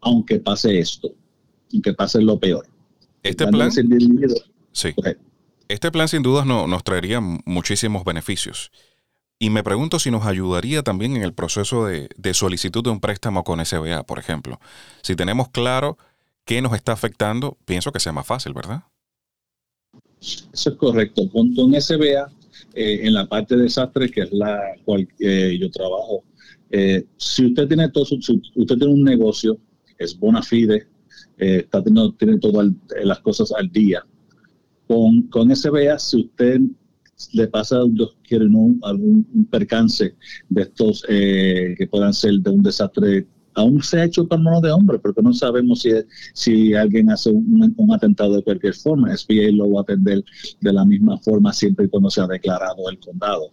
aunque 0.00 0.38
pase 0.38 0.78
esto, 0.78 1.12
aunque 1.72 1.94
pase 1.94 2.20
lo 2.20 2.38
peor. 2.38 2.66
Este 3.22 3.46
plan, 3.46 3.70
sí. 4.72 4.94
Este 5.68 5.90
plan 5.90 6.08
sin 6.08 6.22
dudas 6.22 6.46
no, 6.46 6.66
nos 6.66 6.84
traería 6.84 7.20
muchísimos 7.20 8.04
beneficios. 8.04 8.70
Y 9.38 9.50
me 9.50 9.62
pregunto 9.62 9.98
si 9.98 10.10
nos 10.10 10.24
ayudaría 10.24 10.82
también 10.82 11.16
en 11.16 11.22
el 11.22 11.34
proceso 11.34 11.86
de, 11.86 12.34
solicitud 12.34 12.82
de 12.82 12.90
un 12.90 13.00
préstamo 13.00 13.44
con 13.44 13.64
SBA, 13.64 14.04
por 14.04 14.18
ejemplo. 14.18 14.60
Si 15.02 15.14
tenemos 15.14 15.50
claro 15.50 15.98
qué 16.44 16.62
nos 16.62 16.74
está 16.74 16.92
afectando, 16.92 17.58
pienso 17.66 17.92
que 17.92 18.00
sea 18.00 18.12
más 18.12 18.26
fácil, 18.26 18.54
¿verdad? 18.54 18.84
Eso 20.20 20.70
es 20.70 20.76
correcto. 20.76 21.22
Con, 21.30 21.52
SBA, 21.54 22.32
eh, 22.74 23.00
en 23.02 23.12
la 23.12 23.26
parte 23.26 23.56
de 23.56 23.64
desastre, 23.64 24.10
que 24.10 24.22
es 24.22 24.32
la 24.32 24.58
cual 24.84 25.06
eh, 25.18 25.58
yo 25.60 25.70
trabajo, 25.70 26.24
eh, 26.70 27.04
si 27.16 27.46
usted 27.46 27.68
tiene 27.68 27.90
todo 27.90 28.04
usted 28.04 28.76
tiene 28.78 28.86
un 28.86 29.04
negocio, 29.04 29.58
es 29.98 30.18
bona 30.18 30.42
fide, 30.42 30.86
está 31.38 31.82
teniendo, 31.82 32.12
tiene 32.14 32.38
todas 32.38 32.68
las 33.02 33.20
cosas 33.20 33.52
al 33.52 33.70
día. 33.70 34.04
Con, 34.86 35.22
con 35.22 35.54
SBA, 35.54 35.98
si 35.98 36.20
usted 36.20 36.60
le 37.32 37.48
pasa 37.48 37.80
quieren 38.22 38.54
un, 38.54 38.78
algún 38.82 39.24
percance 39.50 40.14
de 40.48 40.62
estos 40.62 41.04
eh, 41.08 41.74
que 41.78 41.86
puedan 41.86 42.12
ser 42.12 42.34
de 42.40 42.50
un 42.50 42.62
desastre, 42.62 43.26
aún 43.54 43.82
se 43.82 44.00
ha 44.00 44.04
hecho 44.04 44.28
por 44.28 44.40
mano 44.40 44.60
de 44.60 44.70
hombre, 44.70 44.98
porque 44.98 45.22
no 45.22 45.32
sabemos 45.32 45.80
si, 45.80 45.90
si 46.34 46.74
alguien 46.74 47.10
hace 47.10 47.30
un, 47.30 47.74
atentado 47.92 48.36
de 48.36 48.42
cualquier 48.42 48.74
forma. 48.74 49.16
SBA 49.16 49.52
lo 49.52 49.70
va 49.70 49.80
a 49.80 49.82
atender 49.82 50.22
de 50.60 50.72
la 50.72 50.84
misma 50.84 51.18
forma 51.18 51.52
siempre 51.52 51.86
y 51.86 51.88
cuando 51.88 52.10
se 52.10 52.20
ha 52.20 52.26
declarado 52.26 52.88
el 52.90 52.98
condado. 52.98 53.50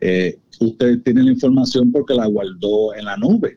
Eh, 0.00 0.38
usted 0.60 1.00
tiene 1.02 1.22
la 1.22 1.32
información 1.32 1.92
porque 1.92 2.14
la 2.14 2.26
guardó 2.26 2.94
en 2.94 3.04
la 3.04 3.16
nube 3.16 3.56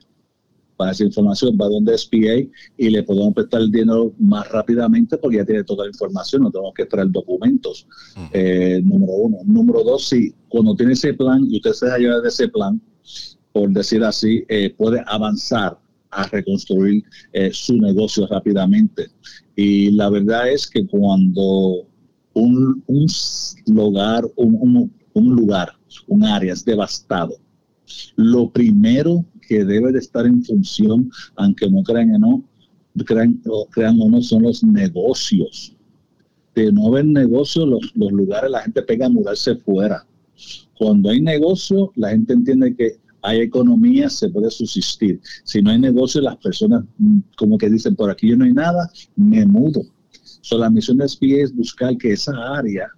para 0.76 0.92
esa 0.92 1.04
información, 1.04 1.58
va 1.60 1.68
donde 1.68 1.98
SPA 1.98 2.48
y 2.78 2.90
le 2.90 3.04
podemos 3.04 3.34
prestar 3.34 3.62
el 3.62 3.72
dinero 3.72 4.14
más 4.20 4.50
rápidamente 4.50 5.18
porque 5.18 5.38
ya 5.38 5.46
tiene 5.46 5.64
toda 5.64 5.86
la 5.86 5.92
información, 5.92 6.44
no 6.44 6.52
tenemos 6.52 6.74
que 6.74 6.86
traer 6.86 7.12
documentos. 7.12 7.88
Eh, 8.32 8.82
número 8.84 9.14
uno. 9.14 9.38
Número 9.46 9.84
dos, 9.84 10.08
si 10.08 10.34
cuando 10.50 10.76
tiene 10.76 10.94
ese 10.94 11.14
plan 11.14 11.46
y 11.50 11.58
usted 11.58 11.74
se 11.74 11.86
deja 11.86 12.20
de 12.22 12.28
ese 12.28 12.48
plan, 12.48 12.82
por 13.52 13.70
decir 13.70 14.04
así, 14.04 14.44
eh, 14.50 14.74
puede 14.76 15.04
avanzar 15.06 15.80
a 16.10 16.28
reconstruir 16.28 17.04
eh, 17.32 17.52
su 17.54 17.78
negocio 17.78 18.28
rápidamente. 18.28 19.08
Y 19.56 19.92
la 19.92 20.10
verdad 20.10 20.52
es 20.52 20.68
que 20.68 20.86
cuando 20.86 21.88
un, 22.34 22.84
un 22.88 23.08
lugar, 23.68 24.26
un, 24.36 24.92
un 25.14 25.36
lugar, 25.36 25.74
un 26.08 26.24
área 26.24 26.54
es 26.54 26.66
devastado, 26.66 27.36
lo 28.16 28.50
primero 28.50 29.26
que 29.54 29.66
debe 29.66 29.92
de 29.92 30.00
estar 30.00 30.26
en 30.26 30.44
función, 30.44 31.12
aunque 31.36 31.70
no 31.70 31.84
crean 31.84 32.16
o 32.16 32.18
no, 32.18 32.44
crean, 33.06 33.40
o 33.46 33.68
crean 33.68 34.02
o 34.02 34.10
no, 34.10 34.20
son 34.24 34.42
los 34.42 34.64
negocios. 34.64 35.76
De 36.56 36.72
no 36.72 36.88
haber 36.88 37.06
negocios, 37.06 37.68
los, 37.68 37.92
los 37.96 38.12
lugares 38.12 38.50
la 38.50 38.62
gente 38.62 38.82
pega 38.82 39.06
a 39.06 39.10
mudarse 39.10 39.56
fuera. 39.58 40.08
Cuando 40.76 41.12
hay 41.12 41.22
negocio, 41.22 41.92
la 41.96 42.10
gente 42.10 42.34
entiende 42.34 42.76
que 42.76 42.98
hay 43.22 43.42
economía, 43.42 44.10
se 44.10 44.28
puede 44.28 44.50
subsistir. 44.50 45.22
Si 45.44 45.62
no 45.62 45.70
hay 45.70 45.80
negocio, 45.80 46.20
las 46.20 46.38
personas 46.38 46.84
mm, 46.98 47.20
como 47.38 47.60
que 47.60 47.70
dicen, 47.70 47.96
por 47.96 48.10
aquí 48.10 48.36
no 48.36 48.46
hay 48.46 48.54
nada, 48.54 48.90
me 49.16 49.46
mudo. 49.46 49.84
So, 50.42 50.58
la 50.58 50.72
misión 50.72 50.98
de 50.98 51.08
SPA 51.08 51.44
es 51.44 51.56
buscar 51.56 51.96
que 51.98 52.14
esa 52.14 52.34
área 52.58 52.90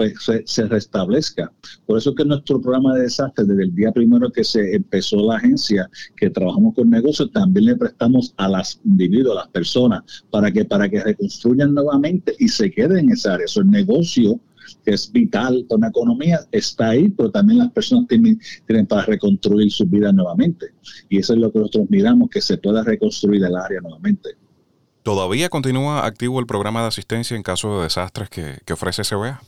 pues, 0.00 0.14
se, 0.46 0.66
restablezca. 0.66 1.52
Por 1.84 1.98
eso 1.98 2.14
que 2.14 2.24
nuestro 2.24 2.58
programa 2.58 2.94
de 2.94 3.02
desastre, 3.02 3.44
desde 3.44 3.64
el 3.64 3.74
día 3.74 3.92
primero 3.92 4.32
que 4.32 4.42
se 4.44 4.74
empezó 4.74 5.16
la 5.16 5.36
agencia, 5.36 5.90
que 6.16 6.30
trabajamos 6.30 6.74
con 6.74 6.88
negocios, 6.88 7.30
también 7.32 7.66
le 7.66 7.76
prestamos 7.76 8.32
a 8.38 8.48
las 8.48 8.80
individuos, 8.86 9.36
a 9.36 9.40
las 9.40 9.48
personas, 9.48 10.24
para 10.30 10.50
que, 10.50 10.64
para 10.64 10.88
que 10.88 11.02
reconstruyan 11.02 11.74
nuevamente 11.74 12.34
y 12.38 12.48
se 12.48 12.70
queden 12.70 13.00
en 13.00 13.10
esa 13.10 13.34
área. 13.34 13.44
Eso, 13.44 13.60
el 13.60 13.70
negocio 13.70 14.40
que 14.86 14.92
es 14.92 15.12
vital 15.12 15.66
para 15.68 15.76
una 15.76 15.88
economía, 15.88 16.40
está 16.50 16.90
ahí, 16.90 17.10
pero 17.10 17.30
también 17.30 17.58
las 17.58 17.70
personas 17.70 18.08
tienen, 18.08 18.40
tienen, 18.66 18.86
para 18.86 19.02
reconstruir 19.02 19.70
su 19.70 19.84
vida 19.84 20.12
nuevamente. 20.12 20.68
Y 21.10 21.18
eso 21.18 21.34
es 21.34 21.40
lo 21.40 21.52
que 21.52 21.58
nosotros 21.58 21.90
miramos, 21.90 22.30
que 22.30 22.40
se 22.40 22.56
pueda 22.56 22.82
reconstruir 22.82 23.44
el 23.44 23.54
área 23.54 23.82
nuevamente. 23.82 24.30
¿Todavía 25.02 25.50
continúa 25.50 26.06
activo 26.06 26.40
el 26.40 26.46
programa 26.46 26.80
de 26.80 26.88
asistencia 26.88 27.36
en 27.36 27.42
caso 27.42 27.76
de 27.76 27.82
desastres 27.82 28.30
que, 28.30 28.60
que 28.64 28.72
ofrece 28.72 29.04
SBA? 29.04 29.42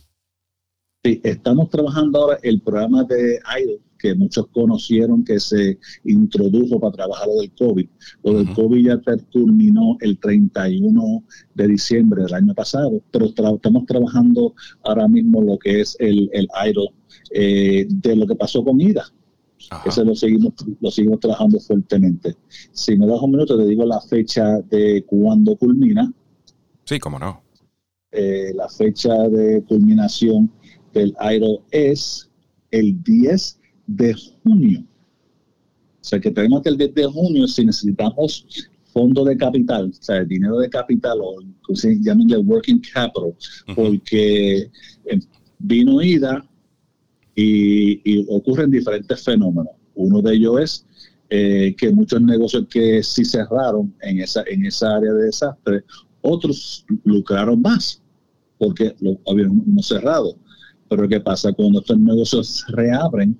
Sí, 1.04 1.20
estamos 1.24 1.68
trabajando 1.68 2.20
ahora 2.20 2.38
el 2.44 2.60
programa 2.60 3.02
de 3.02 3.40
IDO, 3.60 3.80
que 3.98 4.14
muchos 4.14 4.46
conocieron 4.52 5.24
que 5.24 5.40
se 5.40 5.80
introdujo 6.04 6.78
para 6.78 6.92
trabajar 6.92 7.26
lo 7.26 7.40
del 7.40 7.50
COVID. 7.58 7.88
Lo 8.22 8.34
del 8.34 8.54
COVID 8.54 8.86
ya 8.86 9.00
terminó 9.00 9.96
el 10.00 10.16
31 10.20 11.24
de 11.54 11.66
diciembre 11.66 12.22
del 12.22 12.34
año 12.34 12.54
pasado, 12.54 13.02
pero 13.10 13.26
estamos 13.26 13.86
trabajando 13.86 14.54
ahora 14.84 15.08
mismo 15.08 15.40
lo 15.40 15.58
que 15.58 15.80
es 15.80 15.96
el, 15.98 16.30
el 16.32 16.46
eh, 17.32 17.84
de 17.88 18.16
lo 18.16 18.24
que 18.28 18.36
pasó 18.36 18.62
con 18.62 18.80
IDA. 18.80 19.04
Ese 19.84 20.04
lo 20.04 20.14
seguimos, 20.14 20.52
lo 20.80 20.90
seguimos 20.92 21.18
trabajando 21.18 21.58
fuertemente. 21.58 22.36
Si 22.70 22.96
me 22.96 23.08
das 23.08 23.20
un 23.20 23.32
minuto, 23.32 23.58
te 23.58 23.66
digo 23.66 23.84
la 23.84 24.00
fecha 24.00 24.60
de 24.70 25.04
cuándo 25.04 25.56
culmina. 25.56 26.12
Sí, 26.84 27.00
cómo 27.00 27.18
no. 27.18 27.42
Eh, 28.12 28.52
la 28.54 28.68
fecha 28.68 29.14
de 29.28 29.64
culminación 29.64 30.52
del 30.92 31.14
IDO 31.20 31.62
es 31.70 32.30
el 32.70 33.02
10 33.02 33.58
de 33.86 34.14
junio. 34.42 34.84
O 36.00 36.04
sea 36.04 36.20
que 36.20 36.30
tenemos 36.30 36.62
que 36.62 36.70
el 36.70 36.78
10 36.78 36.94
de 36.94 37.06
junio, 37.06 37.46
si 37.46 37.64
necesitamos 37.64 38.46
fondo 38.92 39.24
de 39.24 39.36
capital, 39.36 39.90
o 39.90 40.02
sea, 40.02 40.24
dinero 40.24 40.58
de 40.58 40.68
capital, 40.68 41.18
o 41.20 41.36
llámenle 42.00 42.36
working 42.38 42.80
capital, 42.80 43.34
porque 43.74 44.70
eh, 45.06 45.20
vino 45.58 46.02
ida 46.02 46.44
y, 47.34 48.26
ocurren 48.28 48.70
diferentes 48.70 49.22
fenómenos. 49.22 49.72
Uno 49.94 50.20
de 50.20 50.34
ellos 50.34 50.60
es 50.60 50.86
eh, 51.30 51.74
que 51.76 51.90
muchos 51.90 52.20
negocios 52.20 52.66
que 52.68 53.02
sí 53.02 53.24
cerraron 53.24 53.94
en 54.02 54.20
esa, 54.20 54.42
en 54.46 54.66
esa 54.66 54.96
área 54.96 55.12
de 55.12 55.24
desastre, 55.24 55.84
otros 56.20 56.84
lucraron 57.04 57.62
más, 57.62 58.02
porque 58.58 58.94
lo 59.00 59.18
habían 59.26 59.62
cerrado. 59.82 60.36
Pero 60.94 61.08
¿qué 61.08 61.20
pasa? 61.20 61.54
Cuando 61.54 61.80
estos 61.80 61.98
negocios 61.98 62.66
reabren, 62.68 63.38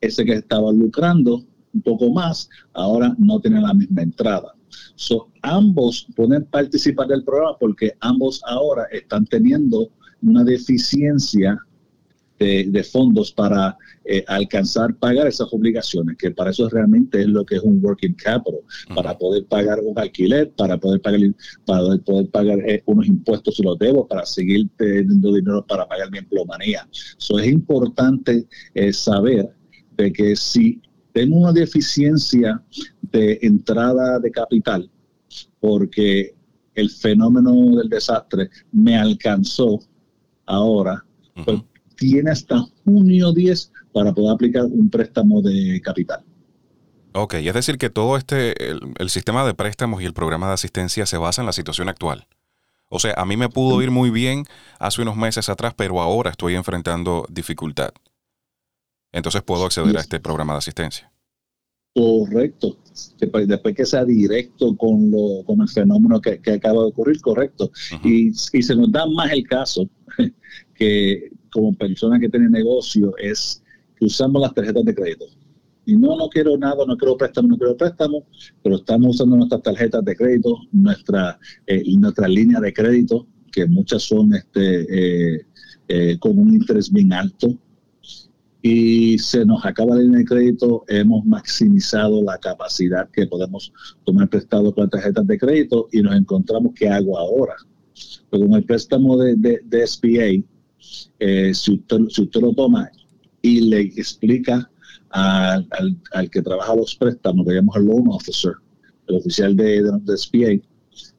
ese 0.00 0.24
que 0.24 0.32
estaba 0.32 0.72
lucrando 0.72 1.44
un 1.72 1.80
poco 1.82 2.10
más, 2.10 2.48
ahora 2.72 3.14
no 3.18 3.38
tiene 3.38 3.60
la 3.60 3.72
misma 3.72 4.02
entrada. 4.02 4.52
So, 4.96 5.28
ambos 5.42 6.08
pueden 6.16 6.44
participar 6.46 7.06
del 7.06 7.22
programa 7.22 7.56
porque 7.60 7.92
ambos 8.00 8.42
ahora 8.46 8.82
están 8.90 9.26
teniendo 9.26 9.92
una 10.22 10.42
deficiencia 10.42 11.56
de, 12.38 12.84
fondos 12.84 13.32
para 13.32 13.76
eh, 14.04 14.24
alcanzar 14.26 14.94
pagar 14.96 15.26
esas 15.26 15.52
obligaciones, 15.52 16.16
que 16.16 16.30
para 16.30 16.50
eso 16.50 16.68
realmente 16.68 17.20
es 17.20 17.26
lo 17.26 17.44
que 17.44 17.56
es 17.56 17.62
un 17.62 17.82
working 17.82 18.14
capital, 18.14 18.60
para 18.94 19.16
poder 19.16 19.46
pagar 19.46 19.80
un 19.80 19.98
alquiler, 19.98 20.50
para 20.52 20.76
poder 20.78 21.00
pagar, 21.00 21.20
para 21.64 21.98
poder 21.98 22.30
pagar 22.30 22.58
eh, 22.68 22.82
unos 22.86 23.06
impuestos 23.06 23.56
si 23.56 23.62
los 23.62 23.78
debo, 23.78 24.06
para 24.06 24.26
seguir 24.26 24.68
teniendo 24.76 25.34
dinero 25.34 25.64
para 25.66 25.86
pagar 25.88 26.10
mi 26.10 26.18
emplomanía. 26.18 26.88
Eso 27.18 27.38
es 27.38 27.46
importante 27.48 28.46
eh, 28.74 28.92
saber 28.92 29.48
de 29.96 30.12
que 30.12 30.36
si 30.36 30.80
tengo 31.12 31.36
una 31.36 31.52
deficiencia 31.52 32.62
de 33.00 33.38
entrada 33.40 34.18
de 34.18 34.30
capital, 34.30 34.90
porque 35.60 36.34
el 36.74 36.90
fenómeno 36.90 37.76
del 37.76 37.88
desastre 37.88 38.50
me 38.70 38.96
alcanzó 38.96 39.80
ahora, 40.44 41.02
pues 41.44 41.62
tiene 41.96 42.30
hasta 42.30 42.60
junio 42.84 43.32
10 43.32 43.72
para 43.92 44.12
poder 44.12 44.32
aplicar 44.32 44.64
un 44.64 44.88
préstamo 44.90 45.42
de 45.42 45.80
capital. 45.82 46.22
Ok, 47.12 47.34
es 47.34 47.54
decir 47.54 47.78
que 47.78 47.88
todo 47.88 48.18
este, 48.18 48.54
el, 48.62 49.08
sistema 49.08 49.46
de 49.46 49.54
préstamos 49.54 50.02
y 50.02 50.04
el 50.04 50.12
programa 50.12 50.48
de 50.48 50.54
asistencia 50.54 51.06
se 51.06 51.16
basa 51.16 51.40
en 51.40 51.46
la 51.46 51.52
situación 51.52 51.88
actual. 51.88 52.26
O 52.88 52.98
sea, 52.98 53.14
a 53.16 53.24
mí 53.24 53.36
me 53.36 53.48
pudo 53.48 53.82
ir 53.82 53.90
muy 53.90 54.10
bien 54.10 54.44
hace 54.78 55.00
unos 55.00 55.16
meses 55.16 55.48
atrás, 55.48 55.72
pero 55.74 56.00
ahora 56.00 56.30
estoy 56.30 56.54
enfrentando 56.54 57.26
dificultad. 57.30 57.90
Entonces 59.12 59.42
puedo 59.42 59.64
acceder 59.64 59.96
a 59.96 60.00
este 60.00 60.20
programa 60.20 60.52
de 60.52 60.58
asistencia. 60.58 61.10
Correcto. 61.94 62.76
Después 63.18 63.74
que 63.74 63.86
sea 63.86 64.04
directo 64.04 64.76
con, 64.76 65.10
lo, 65.10 65.42
con 65.46 65.62
el 65.62 65.68
fenómeno 65.68 66.20
que, 66.20 66.38
acaba 66.52 66.82
de 66.82 66.88
ocurrir, 66.88 67.18
correcto. 67.22 67.70
y, 68.04 68.28
y, 68.28 68.62
se 68.62 68.76
nos 68.76 68.92
da 68.92 69.06
más 69.06 69.32
el 69.32 69.44
caso 69.44 69.88
que 70.74 71.30
como 71.56 71.72
persona 71.72 72.20
que 72.20 72.28
tiene 72.28 72.50
negocio 72.50 73.14
es 73.16 73.62
que 73.98 74.04
usamos 74.04 74.42
las 74.42 74.52
tarjetas 74.52 74.84
de 74.84 74.94
crédito. 74.94 75.24
Y 75.86 75.96
no, 75.96 76.14
no 76.14 76.28
quiero 76.28 76.58
nada, 76.58 76.84
no 76.86 76.98
quiero 76.98 77.16
préstamo, 77.16 77.48
no 77.48 77.56
quiero 77.56 77.74
préstamo, 77.74 78.26
pero 78.62 78.76
estamos 78.76 79.14
usando 79.14 79.36
nuestras 79.36 79.62
tarjetas 79.62 80.04
de 80.04 80.14
crédito, 80.14 80.58
nuestra, 80.72 81.38
eh, 81.66 81.82
nuestra 81.98 82.28
línea 82.28 82.60
de 82.60 82.74
crédito, 82.74 83.26
que 83.50 83.66
muchas 83.66 84.02
son 84.02 84.34
este, 84.34 85.36
eh, 85.36 85.46
eh, 85.88 86.18
con 86.18 86.38
un 86.38 86.52
interés 86.52 86.92
bien 86.92 87.10
alto. 87.14 87.48
Y 88.60 89.18
se 89.18 89.46
nos 89.46 89.64
acaba 89.64 89.94
la 89.94 90.02
línea 90.02 90.18
de 90.18 90.24
crédito, 90.26 90.84
hemos 90.88 91.24
maximizado 91.24 92.22
la 92.22 92.36
capacidad 92.36 93.08
que 93.10 93.26
podemos 93.26 93.72
tomar 94.04 94.28
prestado 94.28 94.74
con 94.74 94.90
tarjetas 94.90 95.26
de 95.26 95.38
crédito 95.38 95.88
y 95.90 96.02
nos 96.02 96.16
encontramos 96.16 96.74
qué 96.74 96.88
hago 96.88 97.16
ahora. 97.16 97.54
Pero 98.28 98.46
con 98.46 98.56
el 98.56 98.64
préstamo 98.64 99.16
de, 99.16 99.36
de, 99.36 99.60
de 99.64 99.86
SBA, 99.86 100.44
eh, 101.18 101.52
si, 101.54 101.74
usted, 101.74 101.98
si 102.08 102.22
usted 102.22 102.40
lo 102.40 102.52
toma 102.52 102.90
y 103.42 103.60
le 103.60 103.80
explica 103.80 104.70
al, 105.10 105.66
al, 106.12 106.30
que 106.30 106.42
trabaja 106.42 106.74
los 106.74 106.94
préstamos, 106.94 107.46
que 107.46 107.54
llamamos 107.54 107.76
el 107.76 107.86
loan 107.86 108.08
officer, 108.08 108.52
el 109.06 109.16
oficial 109.16 109.56
de, 109.56 109.82
de, 109.82 110.62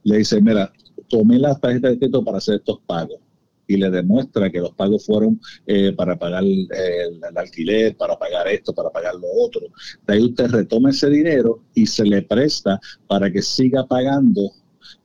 le 0.04 0.18
dice, 0.18 0.42
mira, 0.42 0.72
tomé 1.10 1.40
la 1.40 1.56
tarjeta 1.58 1.90
de 1.90 1.98
crédito 1.98 2.24
para 2.24 2.38
hacer 2.38 2.56
estos 2.56 2.80
pagos 2.86 3.20
y 3.68 3.78
le 3.78 3.90
demuestra 3.90 4.50
que 4.50 4.60
los 4.60 4.74
pagos 4.74 5.06
fueron 5.06 5.40
eh, 5.66 5.92
para 5.92 6.18
pagar 6.18 6.44
el, 6.44 6.68
alquiler, 7.36 7.96
para 7.98 8.18
pagar 8.18 8.48
esto, 8.48 8.74
para 8.74 8.90
pagar 8.90 9.16
lo 9.16 9.28
otro. 9.46 9.62
De 10.08 10.14
ahí 10.14 10.24
usted 10.24 10.50
retoma 10.50 10.90
ese 10.90 11.10
dinero 11.10 11.64
y 11.74 11.86
se 11.86 12.06
le 12.06 12.22
presta 12.22 12.80
para 13.08 13.32
que 13.32 13.42
siga 13.42 13.86
pagando, 13.86 14.52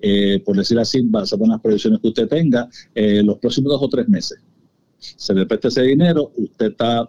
eh, 0.01 0.43
por 0.45 0.57
decir 0.57 0.79
así, 0.79 1.01
basado 1.03 1.45
en 1.45 1.51
las 1.51 1.61
previsiones 1.61 2.01
que 2.01 2.09
usted 2.09 2.29
tenga, 2.29 2.69
los 2.95 3.39
próximos 3.39 3.73
dos 3.73 3.83
o 3.83 3.89
tres 3.89 4.09
meses 4.09 4.39
se 5.03 5.35
le 5.35 5.47
presta 5.47 5.69
ese 5.69 5.83
dinero, 5.83 6.33
usted 6.37 6.67
está 6.67 7.09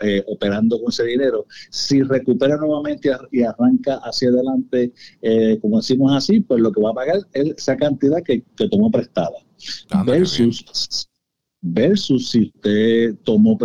eh, 0.00 0.24
operando 0.26 0.80
con 0.80 0.90
ese 0.90 1.04
dinero. 1.04 1.46
Si 1.70 2.02
recupera 2.02 2.56
nuevamente 2.56 3.10
y 3.32 3.42
arranca 3.42 3.96
hacia 4.02 4.30
adelante, 4.30 4.92
eh, 5.22 5.58
como 5.60 5.78
decimos 5.78 6.12
así, 6.14 6.40
pues 6.40 6.60
lo 6.60 6.72
que 6.72 6.80
va 6.80 6.90
a 6.90 6.94
pagar 6.94 7.18
es 7.32 7.54
esa 7.56 7.76
cantidad 7.76 8.22
que, 8.22 8.42
tomó 8.70 8.90
prestada. 8.90 9.36
versus, 10.06 11.08
versus 11.60 12.30
si 12.30 12.42
usted 12.44 13.14
tomó, 13.24 13.58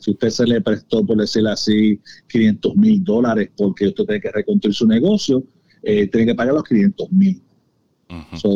si 0.00 0.12
usted 0.12 0.30
se 0.30 0.46
le 0.46 0.60
prestó, 0.60 1.04
por 1.04 1.18
decirlo 1.18 1.50
así, 1.50 2.00
500 2.28 2.76
mil 2.76 3.04
dólares 3.04 3.50
porque 3.56 3.88
usted 3.88 4.04
tiene 4.04 4.20
que 4.20 4.30
reconstruir 4.30 4.74
su 4.74 4.86
negocio, 4.86 5.44
eh, 5.82 6.08
tiene 6.08 6.28
que 6.28 6.34
pagar 6.34 6.54
los 6.54 6.64
500 6.64 7.12
mil. 7.12 7.42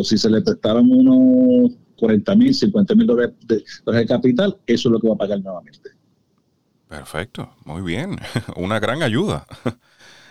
Si 0.05 0.19
se 0.19 0.31
le 0.31 0.41
prestaron 0.43 0.91
unos 0.91 1.73
40 1.97 2.35
mil, 2.37 2.55
50 2.55 2.95
mil 2.95 3.07
dólares 3.07 3.35
de, 3.47 4.07
capital, 4.07 4.57
eso 4.67 4.89
es 4.89 4.93
lo 4.93 5.01
que 5.01 5.09
va 5.09 5.15
a 5.15 5.19
pagar 5.19 5.41
nuevamente. 5.41 5.91
Perfecto, 6.89 7.51
muy 7.65 7.83
bien, 7.83 8.17
una 8.57 8.81
gran 8.81 9.03
ayuda. 9.03 9.47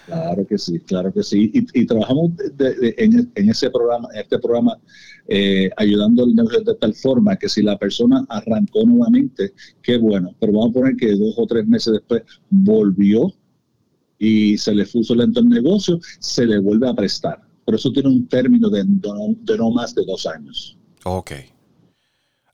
Claro 0.06 0.48
que 0.48 0.58
sí, 0.58 0.80
claro 0.80 1.14
que 1.14 1.22
sí. 1.22 1.52
Y, 1.54 1.86
trabajamos 1.86 2.32
en, 2.58 3.50
ese 3.50 3.70
programa, 3.70 4.10
en 4.14 4.22
este 4.22 4.40
programa, 4.40 4.78
eh, 5.28 5.70
ayudando 5.78 6.24
al 6.24 6.36
negocio 6.36 6.62
de 6.62 6.74
tal 6.76 6.96
forma 6.96 7.36
que 7.36 7.48
si 7.48 7.62
la 7.62 7.78
persona 7.78 8.26
arrancó 8.28 8.84
nuevamente, 8.86 9.54
qué 9.84 9.98
bueno, 9.98 10.34
pero 10.40 10.54
vamos 10.54 10.72
a 10.72 10.74
poner 10.74 10.96
que 10.96 11.16
dos 11.16 11.36
o 11.38 11.46
tres 11.46 11.68
meses 11.68 11.94
después 11.94 12.24
volvió 12.50 13.32
y 14.18 14.58
se 14.58 14.74
le 14.74 14.86
puso 14.86 15.14
lento 15.14 15.40
el 15.40 15.48
negocio, 15.50 16.00
se 16.20 16.46
le 16.46 16.58
vuelve 16.60 16.90
a 16.90 16.94
prestar. 16.94 17.49
Por 17.70 17.76
eso 17.76 17.92
tiene 17.92 18.10
un 18.10 18.28
término 18.28 18.68
de, 18.68 18.84
de 18.84 19.58
no 19.60 19.70
más 19.70 19.94
de 19.94 20.04
dos 20.04 20.26
años. 20.26 20.76
Ok. 21.06 21.34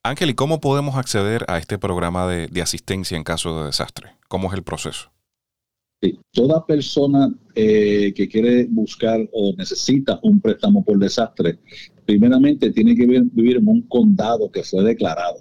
Ángel, 0.04 0.32
¿y 0.32 0.34
cómo 0.34 0.60
podemos 0.60 0.97
acceder 0.97 1.45
a 1.47 1.58
este 1.58 1.80
programa 1.80 2.28
de, 2.28 2.62
asistencia 2.62 3.15
en 3.15 3.23
caso 3.23 3.58
de 3.58 3.67
desastre? 3.67 4.10
¿Cómo 4.28 4.49
es 4.49 4.56
el 4.56 4.63
proceso? 4.63 5.13
toda 6.32 6.65
persona 6.65 7.34
eh, 7.56 8.12
que 8.13 8.28
quiere 8.28 8.67
buscar 8.69 9.25
o 9.32 9.54
necesita 9.58 10.19
un 10.21 10.41
préstamo 10.41 10.84
por 10.84 10.99
desastre, 10.99 11.60
primeramente 12.06 12.73
tiene 12.73 12.93
que 12.93 13.06
vivir 13.06 13.56
en 13.56 13.67
un 13.69 13.84
condado 13.84 14.51
que 14.51 14.63
fue 14.63 14.84
declarado. 14.84 15.38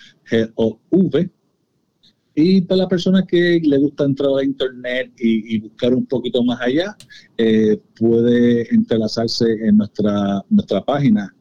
Y 2.38 2.60
para 2.60 2.82
la 2.82 2.88
persona 2.88 3.24
que 3.26 3.60
le 3.62 3.78
gusta 3.78 4.04
entrar 4.04 4.30
a 4.38 4.44
internet 4.44 5.10
y, 5.18 5.58
buscar 5.58 5.94
un 5.94 6.04
poquito 6.04 6.44
más 6.44 6.60
allá, 6.60 6.94
eh, 7.38 7.80
puede 7.98 8.74
entrelazarse 8.74 9.46
en 9.66 9.78
nuestra, 9.78 10.44
nuestra 10.50 10.84
página 10.84 11.34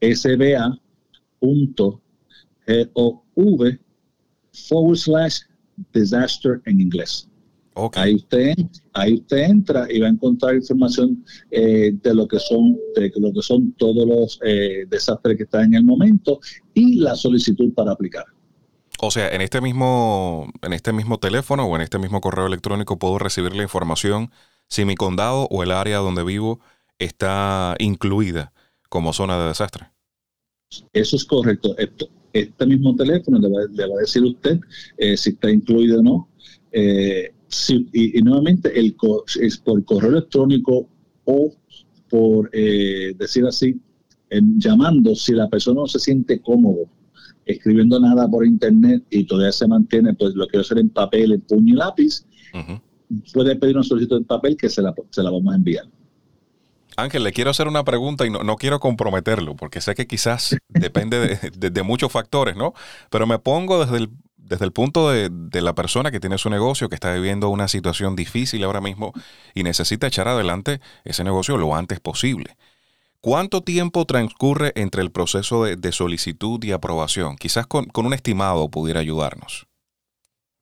sba.gov 0.00 0.70
forward 4.52 4.98
slash 4.98 5.40
disaster 5.92 6.60
en 6.66 6.80
inglés. 6.80 7.27
Ahí, 7.94 8.14
usted, 8.16 8.54
ahí 8.94 9.14
usted 9.14 9.36
entra 9.38 9.86
y 9.90 10.00
va 10.00 10.08
a 10.08 10.10
encontrar 10.10 10.54
información 10.54 11.24
eh, 11.50 11.92
de 12.02 12.14
lo 12.14 12.26
que 12.26 12.38
son 12.38 12.76
de 12.96 13.12
lo 13.16 13.32
que 13.32 13.42
son 13.42 13.72
todos 13.74 14.06
los 14.06 14.40
eh, 14.44 14.84
desastres 14.88 15.36
que 15.36 15.44
están 15.44 15.66
en 15.66 15.74
el 15.74 15.84
momento 15.84 16.40
y 16.74 16.96
la 16.96 17.14
solicitud 17.14 17.72
para 17.74 17.92
aplicar. 17.92 18.24
O 19.00 19.12
sea, 19.12 19.28
en 19.28 19.42
este 19.42 19.60
mismo 19.60 20.50
en 20.62 20.72
este 20.72 20.92
mismo 20.92 21.18
teléfono 21.18 21.66
o 21.66 21.76
en 21.76 21.82
este 21.82 21.98
mismo 21.98 22.20
correo 22.20 22.46
electrónico 22.46 22.98
puedo 22.98 23.18
recibir 23.18 23.54
la 23.54 23.62
información 23.62 24.30
si 24.66 24.84
mi 24.84 24.96
condado 24.96 25.46
o 25.50 25.62
el 25.62 25.70
área 25.70 25.98
donde 25.98 26.24
vivo 26.24 26.60
está 26.98 27.76
incluida 27.78 28.52
como 28.88 29.12
zona 29.12 29.38
de 29.40 29.48
desastre. 29.48 29.90
Eso 30.92 31.16
es 31.16 31.24
correcto. 31.24 31.76
este 32.32 32.66
mismo 32.66 32.94
teléfono 32.96 33.38
le 33.38 33.86
va, 33.86 33.94
a 33.96 34.00
decir 34.00 34.22
usted 34.22 34.60
eh, 34.96 35.16
si 35.16 35.30
está 35.30 35.50
incluido 35.50 36.00
o 36.00 36.02
no. 36.02 36.28
Eh, 36.72 37.32
y, 37.92 38.20
nuevamente 38.22 38.78
el, 38.78 38.96
es 39.40 39.58
por 39.58 39.84
correo 39.84 40.10
electrónico 40.10 40.88
o 41.24 41.52
por 42.08 42.50
eh, 42.52 43.14
decir 43.18 43.44
así, 43.46 43.80
en, 44.30 44.58
llamando, 44.60 45.14
si 45.14 45.32
la 45.32 45.48
persona 45.48 45.80
no 45.80 45.86
se 45.86 45.98
siente 45.98 46.40
cómodo 46.40 46.88
escribiendo 47.48 47.98
nada 47.98 48.28
por 48.28 48.46
internet 48.46 49.02
y 49.10 49.24
todavía 49.24 49.52
se 49.52 49.66
mantiene, 49.66 50.14
pues 50.14 50.34
lo 50.34 50.46
quiero 50.46 50.60
hacer 50.60 50.78
en 50.78 50.90
papel, 50.90 51.32
en 51.32 51.40
puño 51.40 51.74
y 51.74 51.76
lápiz, 51.76 52.26
puede 53.32 53.56
pedir 53.56 53.76
una 53.76 53.84
solicitud 53.84 54.18
en 54.18 54.24
papel 54.24 54.56
que 54.56 54.68
se 54.68 54.82
la, 54.82 54.94
se 55.10 55.22
la 55.22 55.30
vamos 55.30 55.52
a 55.52 55.56
enviar. 55.56 55.86
Ángel, 56.98 57.22
le 57.22 57.32
quiero 57.32 57.50
hacer 57.50 57.68
una 57.68 57.84
pregunta 57.84 58.26
y 58.26 58.30
no, 58.30 58.56
quiero 58.56 58.80
comprometerlo, 58.80 59.54
porque 59.54 59.80
sé 59.80 59.94
que 59.94 60.06
quizás 60.06 60.56
depende 60.68 61.38
de, 61.56 61.82
muchos 61.82 62.10
factores, 62.10 62.56
¿no? 62.56 62.74
Pero 63.08 63.26
me 63.26 63.38
pongo 63.38 63.82
desde 63.82 63.98
el 63.98 64.10
desde 64.48 64.64
el 64.64 64.72
punto 64.72 65.10
de, 65.10 65.60
la 65.60 65.74
persona 65.74 66.10
que 66.10 66.20
tiene 66.20 66.38
su 66.38 66.48
negocio, 66.48 66.88
que 66.88 66.94
está 66.94 67.12
viviendo 67.12 67.50
una 67.50 67.68
situación 67.68 68.16
difícil 68.16 68.64
ahora 68.64 68.80
mismo 68.80 69.12
y 69.54 69.62
necesita 69.62 70.06
echar 70.06 70.26
adelante 70.26 70.80
ese 71.04 71.22
negocio 71.22 71.58
lo 71.58 71.74
antes 71.74 72.00
posible. 72.00 72.56
¿Cuánto 73.20 73.62
tiempo 73.62 74.06
transcurre 74.06 74.72
entre 74.76 75.02
el 75.02 75.10
proceso 75.10 75.64
de, 75.64 75.92
solicitud 75.92 76.62
y 76.64 76.72
aprobación? 76.72 77.36
Quizás 77.36 77.66
con, 77.66 77.88
un 77.94 78.14
estimado 78.14 78.70
pudiera 78.70 79.00
ayudarnos. 79.00 79.66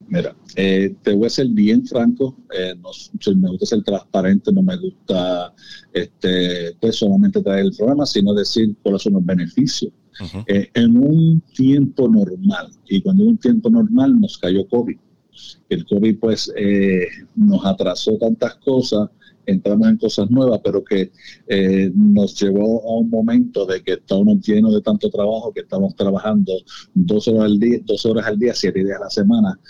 Mira, 0.08 0.34
eh, 0.56 0.94
te 1.02 1.14
voy 1.14 1.26
a 1.26 1.30
ser 1.30 1.46
bien 1.48 1.86
franco, 1.86 2.36
eh, 2.52 2.74
me 2.74 3.48
gusta 3.50 3.66
ser 3.66 3.82
transparente, 3.82 4.52
no 4.52 4.62
me 4.62 4.76
gusta 4.76 5.54
este, 5.92 6.74
pues 6.80 6.96
solamente 6.96 7.42
traer 7.42 7.66
el 7.66 7.72
programa, 7.72 8.04
sino 8.04 8.34
decir 8.34 8.74
cuáles 8.82 9.02
son 9.02 9.14
los 9.14 9.24
beneficios. 9.24 9.92
Eh, 10.46 10.70
en 10.74 10.96
un 10.96 11.40
tiempo 11.54 12.08
normal, 12.08 12.70
y 12.88 13.00
cuando 13.02 13.24
en 13.24 13.30
un 13.30 13.38
tiempo 13.38 13.70
normal 13.70 14.18
nos 14.18 14.38
cayó 14.38 14.66
COVID. 14.68 14.96
El 15.68 15.84
COVID 15.84 16.18
pues 16.18 16.50
eh, 16.56 17.06
nos 17.34 17.64
atrasó 17.66 18.16
tantas 18.16 18.54
cosas, 18.56 19.10
entramos 19.44 19.88
en 19.88 19.96
cosas 19.98 20.30
nuevas, 20.30 20.60
pero 20.64 20.82
que 20.82 21.12
eh, 21.46 21.90
nos 21.94 22.40
llevó 22.40 22.82
a 22.82 23.00
un 23.00 23.10
momento 23.10 23.66
de 23.66 23.82
que 23.82 23.92
estábamos 23.94 24.40
llenos 24.40 24.74
de 24.74 24.80
tanto 24.80 25.10
trabajo 25.10 25.52
que 25.52 25.60
estamos 25.60 25.94
trabajando 25.94 26.52
dos 26.94 27.28
horas 27.28 27.44
al 27.44 27.58
día, 27.58 27.78
dos 27.84 28.04
horas 28.06 28.26
al 28.26 28.38
día, 28.38 28.54
siete 28.54 28.82
días 28.82 28.98
a 28.98 29.04
la 29.04 29.10
semana, 29.10 29.60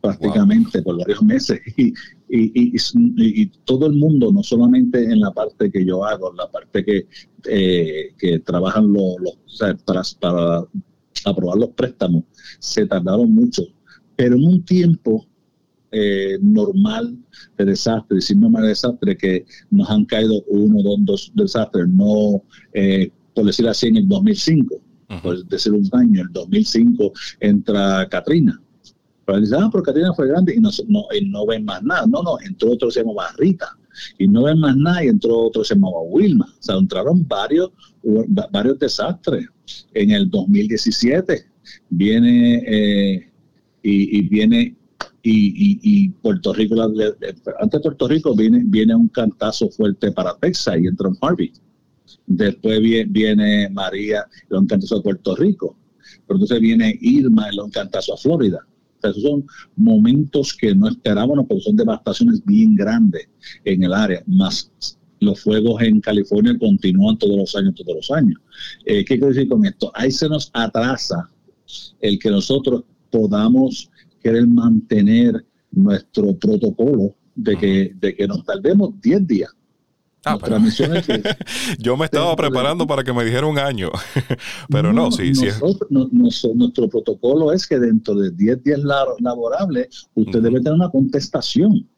prácticamente 0.00 0.82
por 0.82 0.98
varios 0.98 1.22
meses. 1.22 1.60
Y, 1.76 1.92
y, 2.30 2.76
y, 2.76 3.46
todo 3.64 3.86
el 3.86 3.94
mundo, 3.94 4.32
no 4.32 4.42
solamente 4.42 5.02
en 5.02 5.20
la 5.20 5.32
parte 5.32 5.70
que 5.70 5.84
yo 5.84 6.04
hago, 6.04 6.32
la 6.32 6.48
parte 6.50 6.84
que, 6.84 7.06
eh, 7.48 8.10
que 8.16 8.38
trabajan 8.40 8.92
los, 8.92 9.16
para, 9.84 10.02
para, 10.20 10.64
aprobar 11.24 11.58
los 11.58 11.70
préstamos, 11.70 12.24
se 12.60 12.86
tardaron 12.86 13.34
mucho, 13.34 13.62
pero 14.16 14.36
en 14.36 14.46
un 14.46 14.64
tiempo 14.64 15.26
eh, 15.90 16.38
normal 16.40 17.18
de 17.58 17.64
desastre, 17.64 18.16
decir 18.16 18.36
normal 18.36 18.62
de 18.62 18.68
desastre, 18.68 19.16
que 19.16 19.44
nos 19.70 19.90
han 19.90 20.04
caído 20.04 20.42
uno, 20.46 20.82
dos, 20.82 21.04
dos 21.04 21.32
desastres, 21.34 21.88
no, 21.88 22.44
eh, 22.72 23.10
por 23.34 23.44
decir 23.44 23.66
así, 23.66 23.88
en 23.88 23.96
el 23.96 24.08
2005, 24.08 24.80
por 25.22 25.44
decir 25.46 25.72
un 25.72 25.88
año, 25.92 26.22
el 26.22 26.32
2005 26.32 27.12
entra 27.40 28.08
Katrina 28.08 28.60
dicen, 29.38 29.62
ah, 29.62 29.68
pero 29.70 29.84
Katrina 29.84 30.12
fue 30.14 30.28
grande 30.28 30.54
y 30.54 30.60
no, 30.60 30.70
no, 30.88 31.04
y 31.16 31.28
no 31.28 31.46
ven 31.46 31.64
más 31.64 31.82
nada. 31.82 32.06
No, 32.06 32.22
no, 32.22 32.38
entró 32.40 32.72
otro 32.72 32.88
que 32.88 32.94
se 32.94 33.00
llamaba 33.00 33.28
Rita 33.36 33.76
y 34.18 34.26
no 34.26 34.44
ven 34.44 34.58
más 34.58 34.76
nada 34.76 35.04
y 35.04 35.08
entró 35.08 35.38
otro 35.38 35.62
que 35.62 35.68
se 35.68 35.74
llamaba 35.74 36.00
Wilma. 36.02 36.46
O 36.46 36.62
sea, 36.62 36.76
entraron 36.76 37.26
varios, 37.26 37.70
varios 38.50 38.78
desastres. 38.78 39.46
En 39.94 40.10
el 40.10 40.28
2017 40.30 41.44
viene 41.90 42.62
eh, 42.66 43.30
y, 43.82 44.28
viene 44.28 44.76
y, 45.22 45.78
y, 45.82 46.08
Puerto 46.08 46.52
Rico, 46.52 46.80
antes 46.80 47.18
de 47.18 47.80
Puerto 47.80 48.08
Rico 48.08 48.34
viene, 48.34 48.62
viene 48.64 48.94
un 48.94 49.08
cantazo 49.08 49.68
fuerte 49.70 50.10
para 50.12 50.34
Texas 50.38 50.76
y 50.80 50.86
entra 50.86 51.08
en 51.08 51.16
Harvey. 51.20 51.52
Después 52.26 52.80
viene, 52.80 53.04
viene 53.10 53.68
María, 53.70 54.26
un 54.50 54.66
cantazo 54.66 54.96
a 54.96 55.02
Puerto 55.02 55.36
Rico. 55.36 55.76
Pero 56.26 56.38
entonces 56.38 56.60
viene 56.60 56.98
Irma, 57.00 57.48
un 57.62 57.70
cantazo 57.70 58.14
a 58.14 58.16
Florida 58.16 58.66
esos 59.08 59.22
son 59.22 59.44
momentos 59.76 60.54
que 60.54 60.74
no 60.74 60.88
esperábamos, 60.88 61.46
pero 61.48 61.60
son 61.60 61.76
devastaciones 61.76 62.44
bien 62.44 62.76
grandes 62.76 63.28
en 63.64 63.82
el 63.82 63.92
área, 63.92 64.22
más 64.26 64.70
los 65.20 65.40
fuegos 65.40 65.82
en 65.82 66.00
California 66.00 66.56
continúan 66.58 67.18
todos 67.18 67.36
los 67.36 67.54
años, 67.54 67.74
todos 67.74 67.94
los 67.94 68.10
años. 68.10 68.40
Eh, 68.86 69.04
¿Qué 69.04 69.18
quiero 69.18 69.28
decir 69.28 69.48
con 69.48 69.64
esto? 69.64 69.92
Ahí 69.94 70.10
se 70.10 70.28
nos 70.28 70.50
atrasa 70.54 71.30
el 72.00 72.18
que 72.18 72.30
nosotros 72.30 72.84
podamos 73.10 73.90
querer 74.22 74.46
mantener 74.46 75.44
nuestro 75.70 76.34
protocolo 76.36 77.14
de 77.34 77.56
que, 77.56 77.92
de 78.00 78.14
que 78.14 78.26
nos 78.26 78.44
tardemos 78.44 78.98
10 79.00 79.26
días 79.26 79.50
Ah, 80.24 80.38
yo 81.78 81.96
me 81.96 82.04
estaba 82.04 82.36
preparando 82.36 82.86
para 82.86 83.02
que 83.02 83.12
me 83.12 83.24
dijera 83.24 83.46
un 83.46 83.58
año, 83.58 83.90
pero 84.68 84.92
no, 84.92 85.10
sí, 85.10 85.34
sí. 85.34 85.46
nuestro 85.90 86.88
protocolo 86.88 87.52
es 87.52 87.66
que 87.66 87.78
dentro 87.78 88.14
de 88.14 88.30
10 88.30 88.62
días 88.62 88.80
laborables 88.80 90.08
usted 90.14 90.42
debe 90.42 90.60
tener 90.60 90.74
una 90.74 90.90
contestación. 90.90 91.88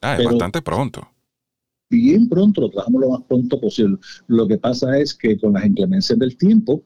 Ah, 0.00 0.16
es 0.16 0.24
bastante 0.24 0.62
pronto. 0.62 1.08
Bien 1.90 2.28
pronto, 2.28 2.60
lo 2.60 2.70
trabajamos 2.70 3.00
lo 3.00 3.10
más 3.10 3.22
pronto 3.22 3.60
posible. 3.60 3.98
Lo 4.28 4.46
que 4.46 4.58
pasa 4.58 4.98
es 4.98 5.14
que 5.14 5.36
con 5.38 5.52
las 5.54 5.64
inclemencias 5.64 6.18
del 6.18 6.36
tiempo, 6.36 6.82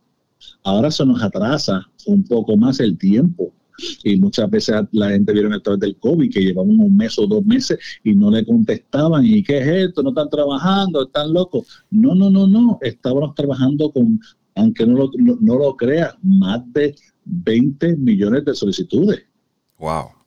ahora 0.63 0.91
se 0.91 1.05
nos 1.05 1.23
atrasa 1.23 1.87
un 2.07 2.25
poco 2.25 2.57
más 2.57 2.81
el 2.81 2.97
tiempo 2.97 3.53
y 4.05 4.17
muchas 4.17 4.51
veces 4.51 4.77
la 4.93 5.11
gente 5.11 5.33
vieron 5.33 5.53
el 5.53 5.63
través 5.63 5.81
del 5.81 5.97
COVID 5.97 6.33
que 6.33 6.41
llevaban 6.41 6.79
un 6.79 6.97
mes 6.97 7.19
o 7.19 7.27
dos 7.27 7.45
meses 7.45 7.79
y 8.05 8.15
no 8.15 8.31
le 8.31 8.45
contestaban 8.45 9.25
y 9.25 9.43
qué 9.43 9.59
es 9.59 9.67
esto, 9.89 10.03
no 10.03 10.11
están 10.11 10.31
trabajando, 10.31 11.05
están 11.05 11.33
locos. 11.33 11.85
No, 11.91 12.15
no, 12.15 12.31
no, 12.31 12.47
no, 12.47 12.79
estábamos 12.81 13.35
trabajando 13.35 13.91
con, 13.91 14.21
aunque 14.55 14.87
no 14.87 14.97
lo, 14.97 15.11
no, 15.19 15.59
lo 15.59 15.77
creas, 15.77 16.15
más 16.23 16.61
de 16.73 16.95
20 17.25 17.97
millones 17.97 18.45
de 18.45 18.55
solicitudes. 18.55 19.23
Wow. 19.79 20.20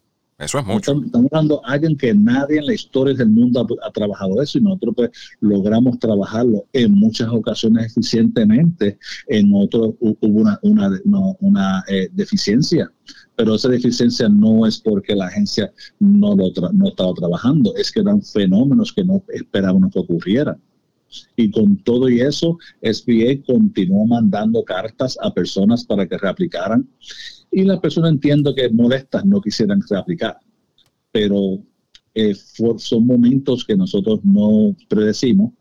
Eso 0.44 0.60
es 0.60 0.66
mucho. 0.66 1.02
Estamos, 1.06 1.32
hablando 1.32 1.62
de 1.66 1.74
alguien 1.74 1.98
que 1.98 2.14
nadie 2.14 2.60
en 2.60 2.66
la 2.66 2.74
historia 2.74 3.14
del 3.14 3.30
mundo 3.30 3.66
ha, 3.84 3.92
trabajado 3.92 4.42
eso 4.42 4.58
y 4.58 4.62
nosotros 4.62 4.94
pues 4.96 5.10
logramos 5.40 6.00
trabajarlo 6.00 6.66
en 6.74 6.94
muchas 6.94 7.30
ocasiones 7.30 7.92
eficientemente, 7.92 8.98
en 9.28 9.52
otros 9.54 9.94
hubo 10.00 10.18
una, 10.22 10.60
una, 10.64 10.90
una 11.40 11.84
eh, 11.88 12.10
deficiencia 12.12 12.92
pero 13.36 13.56
esa 13.56 13.70
deficiencia 13.70 14.30
no 14.30 14.66
es 14.66 14.80
porque 14.80 15.16
la 15.16 15.28
agencia 15.28 15.72
no, 16.00 16.36
lo 16.36 16.52
no 16.74 16.88
estaba 16.88 17.14
trabajando, 17.14 17.76
es 17.76 17.92
que 17.92 18.02
eran 18.02 18.22
fenómenos 18.22 18.94
que 18.94 19.04
no 19.04 19.24
esperábamos 19.30 19.92
que 19.92 20.00
ocurrieran. 20.00 20.62
Y 21.36 21.52
con 21.52 21.78
todo 21.78 22.10
y 22.10 22.22
eso, 22.22 22.58
SBA 22.82 23.44
continuó 23.46 24.06
mandando 24.08 24.64
cartas 24.64 25.18
a 25.22 25.32
personas 25.32 25.86
para 25.86 26.08
que 26.08 26.18
reaplicaran. 26.18 26.88
Y 27.54 27.64
las 27.64 27.80
personas 27.80 28.12
entiendo 28.12 28.54
que 28.56 28.70
molestas 28.70 29.26
no 29.26 29.42
quisieran 29.42 29.82
reaplicar. 29.90 30.38
Pero 31.12 31.60
eh, 32.14 32.36
son 32.36 33.06
momentos 33.06 33.64
que 33.64 33.76
nosotros 33.76 34.20
no 34.24 34.76
predecimos 34.90 35.54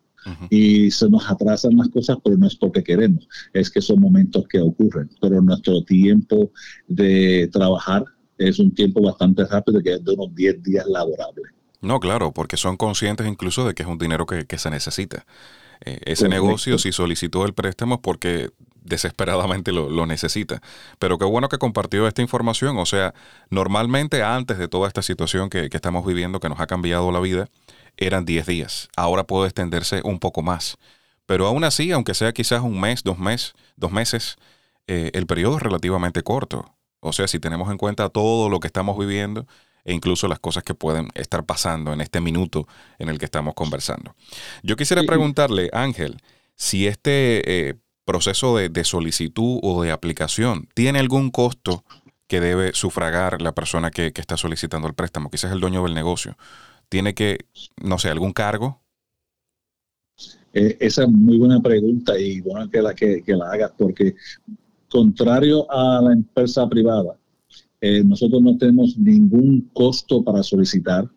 y 0.51 0.91
se 0.91 1.09
nos 1.11 1.29
atrasan 1.29 1.77
las 1.77 1.89
cosas, 1.89 2.17
pero 2.23 2.37
no 2.37 2.47
es 2.47 2.55
porque 2.55 2.85
queremos, 2.85 3.29
es 3.53 3.71
que 3.71 3.81
son 3.81 4.01
momentos 4.01 4.45
que 4.49 4.61
ocurren. 4.61 5.11
Pero 5.21 5.43
nuestro 5.43 5.83
tiempo 5.85 6.53
de 6.87 7.49
trabajar 7.53 8.05
es 8.39 8.59
un 8.59 8.73
tiempo 8.73 9.03
bastante 9.03 9.45
rápido, 9.45 9.83
que 9.83 9.95
es 9.95 10.05
de 10.05 10.13
unos 10.13 10.35
10 10.35 10.63
días 10.63 10.87
laborables. 10.87 11.47
No, 11.81 11.99
claro, 11.99 12.33
porque 12.33 12.57
son 12.57 12.77
conscientes 12.77 13.27
incluso 13.27 13.67
de 13.67 13.75
que 13.75 13.83
es 13.83 13.89
un 13.89 13.99
dinero 13.99 14.25
que, 14.25 14.59
se 14.59 14.71
necesita. 14.71 15.27
Eh, 15.85 16.01
ese 16.05 16.29
negocio 16.29 16.79
si 16.79 16.93
solicitó 16.93 17.45
el 17.45 17.55
préstamo 17.55 18.01
porque 18.01 18.51
desesperadamente 18.83 19.73
lo, 19.73 20.07
necesita. 20.07 20.61
Pero 20.99 21.19
qué 21.19 21.25
bueno 21.25 21.49
que 21.49 21.59
compartió 21.59 22.07
esta 22.07 22.23
información. 22.23 22.79
O 22.79 22.87
sea, 22.87 23.15
normalmente 23.51 24.23
antes 24.23 24.59
de 24.59 24.69
toda 24.69 24.89
esta 24.89 25.03
situación 25.03 25.51
que, 25.51 25.69
estamos 25.73 26.05
viviendo, 26.07 26.41
que 26.41 26.49
nos 26.49 26.61
ha 26.61 26.67
cambiado 26.67 27.11
la 27.13 27.21
vida, 27.21 27.49
eran 27.97 28.25
10 28.25 28.47
días. 28.47 28.89
Ahora 28.97 29.25
puede 29.25 29.49
extenderse 29.49 30.01
un 30.05 30.19
poco 30.19 30.43
más. 30.43 30.79
Pero 31.27 31.47
aún 31.47 31.65
así, 31.65 31.93
aunque 31.93 32.15
sea 32.15 32.33
quizás 32.33 32.63
un 32.63 32.81
mes, 32.81 33.03
dos, 33.05 33.19
meses, 33.19 33.55
dos 33.77 33.93
meses, 33.93 34.37
eh, 34.87 35.11
el 35.15 35.27
periodo 35.27 35.57
es 35.57 35.63
relativamente 35.63 36.23
corto. 36.23 36.75
O 37.01 37.13
sea, 37.13 37.29
si 37.29 37.39
tenemos 37.39 37.71
en 37.71 37.79
cuenta 37.79 38.09
todo 38.09 38.49
lo 38.49 38.61
que 38.61 38.67
estamos 38.67 38.99
viviendo, 38.99 39.47
e 39.85 39.93
incluso 39.93 40.29
las 40.29 40.39
cosas 40.39 40.63
que 40.63 40.75
pueden 40.75 41.09
estar 41.15 41.45
pasando 41.45 41.93
en 41.93 42.01
este 42.01 42.21
minuto 42.21 42.67
en 42.99 43.09
el 43.09 43.19
que 43.19 43.25
estamos 43.25 43.55
conversando. 43.55 44.15
Yo 44.63 44.77
quisiera 44.77 45.03
preguntarle, 45.03 45.71
Ángel, 45.73 46.19
si 46.55 46.87
este 46.87 47.69
eh, 47.69 47.75
proceso 48.05 48.57
de, 48.57 48.85
solicitud 48.85 49.59
o 49.63 49.83
de 49.83 49.91
aplicación 49.91 50.69
tiene 50.75 50.99
algún 50.99 51.31
costo 51.31 51.85
que 52.27 52.41
debe 52.41 52.73
sufragar 52.73 53.43
la 53.43 53.53
persona 53.53 53.91
que, 53.91 54.13
está 54.15 54.37
solicitando 54.37 54.89
el 54.89 54.95
préstamo, 54.95 55.31
quizás 55.31 55.53
el 55.53 55.61
dueño 55.61 55.83
del 55.83 55.95
negocio. 55.95 56.37
¿Tiene 56.89 57.15
que, 57.15 57.47
no 57.83 57.99
sé, 57.99 58.11
algún 58.11 58.33
cargo? 58.33 58.81
Eh, 60.55 60.77
esa 60.81 61.05
es 61.05 61.09
muy 61.09 61.39
buena 61.39 61.61
pregunta 61.61 62.19
y 62.19 62.41
bueno 62.43 62.71
que 62.71 62.83
la, 62.83 62.95
que, 62.95 63.23
que 63.23 63.35
la 63.35 63.51
hagas 63.51 63.73
porque 63.77 64.15
contrario 64.93 65.67
a 65.71 66.03
la 66.03 66.13
empresa 66.13 66.69
privada, 66.69 67.17
eh, 67.83 68.05
nosotros 68.05 68.41
no 68.41 68.57
tenemos 68.57 68.97
ningún 68.97 69.69
costo 69.73 70.23
para 70.23 70.45
solicitar. 70.45 71.11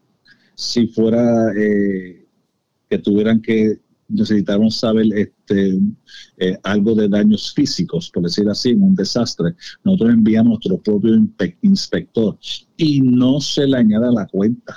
Si 0.56 0.88
fuera 0.88 1.54
eh, 1.56 2.26
que 2.90 2.98
tuvieran 2.98 3.40
que 3.40 3.80
necesitaron 4.08 4.72
saber 4.72 5.06
este, 5.16 5.80
eh, 6.38 6.58
algo 6.64 6.96
de 6.96 7.08
daños 7.08 7.54
físicos, 7.54 8.10
por 8.10 8.24
decir 8.24 8.50
así, 8.50 8.74
un 8.74 8.96
desastre, 8.96 9.54
nosotros 9.84 10.14
enviamos 10.14 10.60
nuestro 10.66 10.80
propio 10.80 11.16
inspector 11.62 12.38
y 12.78 13.00
no 13.02 13.40
se 13.40 13.68
le 13.68 13.78
añade 13.78 14.08
a 14.08 14.12
la 14.12 14.26
cuenta. 14.26 14.76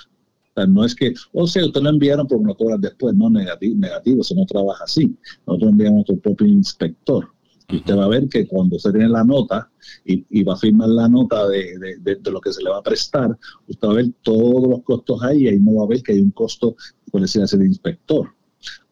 O 0.51 0.61
sea, 0.61 0.67
no 0.67 0.85
es 0.85 0.95
que, 0.95 1.15
o 1.33 1.47
sea, 1.47 1.65
ustedes 1.65 1.85
lo 1.85 1.91
enviaron 1.91 2.27
pero 2.29 2.43
lo 2.43 2.55
cobran 2.55 2.83
después, 2.83 3.15
no 3.15 3.31
negativo, 3.31 3.79
negativo, 3.79 4.21
eso 4.21 4.35
no 4.35 4.45
trabaja 4.45 4.85
así. 4.85 5.17
Nosotros 5.47 5.73
enviamos 5.73 5.97
nuestro 6.07 6.19
propio 6.19 6.49
inspector. 6.49 7.29
Y 7.71 7.77
usted 7.77 7.97
va 7.97 8.05
a 8.05 8.09
ver 8.09 8.29
que 8.29 8.47
cuando 8.47 8.77
usted 8.77 8.93
tiene 8.93 9.11
la 9.11 9.25
nota 9.25 9.71
y, 10.05 10.43
va 10.43 10.55
a 10.55 10.57
firmar 10.57 10.89
la 10.89 11.07
nota 11.07 11.47
de, 11.49 11.99
lo 12.31 12.41
que 12.41 12.53
se 12.53 12.63
le 12.63 12.71
va 12.71 12.79
a 12.79 12.83
prestar, 12.83 13.39
usted 13.67 13.87
va 13.87 13.93
a 13.93 13.97
ver 13.97 14.07
todos 14.23 14.71
los 14.71 14.83
costos 14.85 15.23
ahí 15.23 15.43
y 15.43 15.49
ahí 15.49 15.59
no 15.59 15.75
va 15.75 15.85
a 15.85 15.89
ver 15.89 16.03
que 16.03 16.13
hay 16.13 16.21
un 16.21 16.31
costo, 16.31 16.77
por 17.13 17.21
decir 17.21 17.43
así, 17.43 17.59
de 17.59 17.67
inspector. 17.67 18.27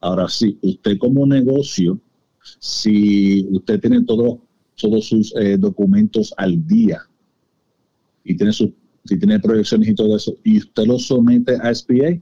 Ahora 0.00 0.28
sí, 0.28 0.58
usted 0.60 0.98
como 0.98 1.26
negocio, 1.26 1.98
si 2.58 3.46
usted 3.50 3.80
tiene 3.80 4.04
todos 4.04 4.40
sus 4.76 5.34
eh, 5.36 5.56
documentos 5.56 6.34
al 6.36 6.66
día 6.66 7.00
y 8.24 8.36
tiene 8.36 8.52
sus, 8.52 8.70
si 9.06 9.18
tiene 9.18 9.40
proyecciones 9.40 9.88
y 9.88 9.94
todo 9.94 10.16
eso, 10.16 10.36
y 10.44 10.58
usted 10.58 10.84
lo 10.84 10.98
somete 10.98 11.56
a 11.62 11.74
SBA, 11.74 12.20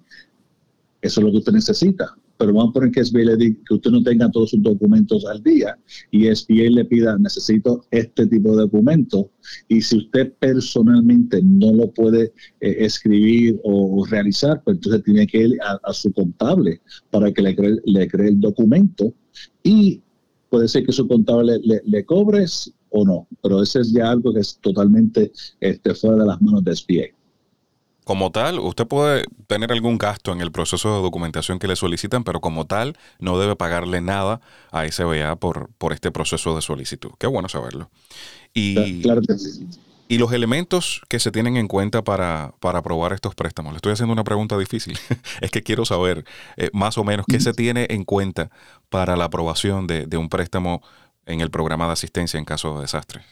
eso 1.02 1.20
es 1.20 1.24
lo 1.24 1.32
que 1.32 1.38
usted 1.38 1.52
necesita 1.52 2.16
pero 2.38 2.52
vamos 2.52 2.70
a 2.70 2.72
poner 2.74 2.90
que 2.90 3.04
SBA 3.04 3.20
le 3.20 3.36
diga 3.36 3.58
que 3.66 3.74
usted 3.74 3.90
no 3.90 4.02
tenga 4.02 4.30
todos 4.30 4.50
sus 4.50 4.62
documentos 4.62 5.24
al 5.26 5.42
día 5.42 5.78
y 6.10 6.34
SBA 6.34 6.70
le 6.70 6.84
pida, 6.84 7.16
necesito 7.18 7.84
este 7.90 8.26
tipo 8.26 8.50
de 8.52 8.62
documentos 8.62 9.26
y 9.68 9.80
si 9.80 9.98
usted 9.98 10.32
personalmente 10.38 11.40
no 11.42 11.72
lo 11.72 11.90
puede 11.90 12.32
eh, 12.60 12.76
escribir 12.80 13.60
o 13.64 14.04
realizar, 14.06 14.62
pues 14.64 14.76
entonces 14.76 15.02
tiene 15.04 15.26
que 15.26 15.46
ir 15.46 15.58
a, 15.62 15.92
su 15.92 16.12
contable 16.12 16.80
para 17.10 17.32
que 17.32 17.42
le 17.42 17.54
cree, 17.54 17.76
le 17.84 18.08
cree 18.08 18.28
el 18.28 18.40
documento 18.40 19.12
y 19.62 20.00
puede 20.50 20.68
ser 20.68 20.84
que 20.84 20.92
su 20.92 21.06
contable 21.06 21.58
le, 21.62 21.82
le, 21.84 22.04
cobres 22.04 22.72
o 22.90 23.04
no, 23.04 23.28
pero 23.42 23.62
ese 23.62 23.80
es 23.80 23.92
ya 23.92 24.10
algo 24.10 24.32
que 24.32 24.40
es 24.40 24.58
totalmente 24.60 25.32
este, 25.60 25.94
fuera 25.94 26.18
de 26.18 26.26
las 26.26 26.40
manos 26.40 26.64
de 26.64 26.76
SBA. 26.76 27.13
Como 28.04 28.30
tal, 28.30 28.58
usted 28.58 28.86
puede 28.86 29.24
tener 29.46 29.72
algún 29.72 29.98
gasto 29.98 30.32
en 30.32 30.40
el 30.40 30.52
proceso 30.52 30.94
de 30.94 31.02
documentación 31.02 31.58
que 31.58 31.66
le 31.66 31.76
solicitan, 31.76 32.22
pero 32.22 32.40
como 32.40 32.66
tal 32.66 32.96
no 33.18 33.38
debe 33.38 33.56
pagarle 33.56 34.00
nada 34.00 34.40
a 34.70 34.86
SBA 34.86 35.36
por, 35.36 35.70
por 35.78 35.92
este 35.92 36.10
proceso 36.10 36.54
de 36.54 36.62
solicitud. 36.62 37.10
Qué 37.18 37.26
bueno 37.26 37.48
saberlo. 37.48 37.90
Y, 38.52 39.02
y 40.06 40.18
los 40.18 40.32
elementos 40.32 41.00
que 41.08 41.18
se 41.18 41.30
tienen 41.30 41.56
en 41.56 41.66
cuenta 41.66 42.04
para, 42.04 42.54
para 42.60 42.80
aprobar 42.80 43.14
estos 43.14 43.34
préstamos. 43.34 43.72
Le 43.72 43.76
estoy 43.76 43.92
haciendo 43.92 44.12
una 44.12 44.24
pregunta 44.24 44.58
difícil. 44.58 44.98
es 45.40 45.50
que 45.50 45.62
quiero 45.62 45.84
saber 45.84 46.24
eh, 46.56 46.70
más 46.72 46.98
o 46.98 47.04
menos 47.04 47.26
qué 47.26 47.40
se 47.40 47.54
tiene 47.54 47.86
en 47.88 48.04
cuenta 48.04 48.50
para 48.90 49.16
la 49.16 49.24
aprobación 49.24 49.86
de, 49.86 50.06
de 50.06 50.16
un 50.18 50.28
préstamo 50.28 50.82
en 51.26 51.40
el 51.40 51.50
programa 51.50 51.86
de 51.86 51.92
asistencia 51.92 52.38
en 52.38 52.44
caso 52.44 52.74
de 52.74 52.82
desastres. 52.82 53.24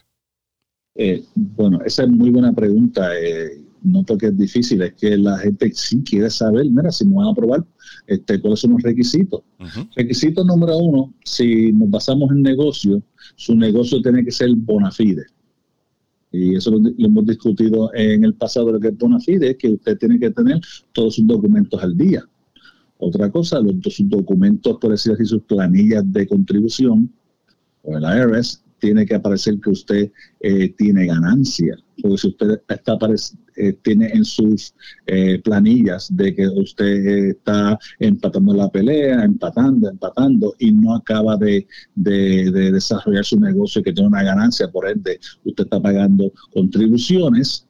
Eh, 0.94 1.22
bueno, 1.34 1.80
esa 1.84 2.04
es 2.04 2.08
muy 2.08 2.30
buena 2.30 2.52
pregunta. 2.52 3.18
Eh, 3.18 3.60
no 3.82 4.02
porque 4.04 4.26
es 4.26 4.36
difícil, 4.36 4.82
es 4.82 4.94
que 4.94 5.16
la 5.16 5.38
gente 5.38 5.70
sí 5.74 6.02
quiere 6.02 6.30
saber, 6.30 6.66
mira, 6.70 6.90
si 6.90 7.04
me 7.04 7.16
van 7.16 7.28
a 7.28 7.30
aprobar, 7.30 7.64
este, 8.06 8.40
cuáles 8.40 8.60
son 8.60 8.72
los 8.72 8.82
requisitos. 8.82 9.42
Requisito 9.96 10.44
número 10.44 10.76
uno, 10.78 11.14
si 11.24 11.72
nos 11.72 11.90
basamos 11.90 12.30
en 12.30 12.42
negocio, 12.42 13.02
su 13.36 13.54
negocio 13.54 14.00
tiene 14.02 14.24
que 14.24 14.30
ser 14.30 14.50
bona 14.56 14.90
fide. 14.90 15.24
Y 16.32 16.56
eso 16.56 16.70
lo, 16.70 16.90
hemos 16.98 17.26
discutido 17.26 17.90
en 17.94 18.24
el 18.24 18.34
pasado, 18.34 18.72
lo 18.72 18.80
que 18.80 18.88
es 18.88 18.98
bona 18.98 19.20
fide 19.20 19.50
es 19.50 19.56
que 19.56 19.70
usted 19.70 19.98
tiene 19.98 20.18
que 20.18 20.30
tener 20.30 20.60
todos 20.92 21.16
sus 21.16 21.26
documentos 21.26 21.82
al 21.82 21.96
día. 21.96 22.24
Otra 22.98 23.30
cosa, 23.30 23.60
los, 23.60 23.74
sus 23.94 24.08
documentos, 24.08 24.78
por 24.80 24.92
decir 24.92 25.12
así, 25.12 25.24
sus 25.26 25.42
planillas 25.42 26.10
de 26.12 26.26
contribución, 26.26 27.12
o 27.82 27.96
el 27.96 28.04
IRS, 28.04 28.62
tiene 28.78 29.06
que 29.06 29.14
aparecer 29.14 29.60
que 29.60 29.70
usted 29.70 30.12
eh, 30.40 30.74
tiene 30.76 31.06
ganancia. 31.06 31.76
Porque 32.00 32.18
si 32.18 32.28
usted 32.28 32.60
está 32.68 32.98
eh, 33.56 33.74
tiene 33.82 34.08
en 34.08 34.24
sus 34.24 34.74
eh, 35.06 35.40
planillas 35.42 36.14
de 36.14 36.34
que 36.34 36.48
usted 36.48 37.30
está 37.30 37.78
empatando 37.98 38.54
la 38.54 38.70
pelea, 38.70 39.24
empatando, 39.24 39.88
empatando, 39.88 40.54
y 40.58 40.72
no 40.72 40.94
acaba 40.94 41.36
de, 41.36 41.66
desarrollar 41.94 43.24
su 43.24 43.38
negocio 43.38 43.80
y 43.80 43.84
que 43.84 43.92
tiene 43.92 44.08
una 44.08 44.22
ganancia, 44.22 44.70
por 44.70 44.88
ende, 44.88 45.18
usted 45.44 45.64
está 45.64 45.80
pagando 45.80 46.32
contribuciones, 46.52 47.66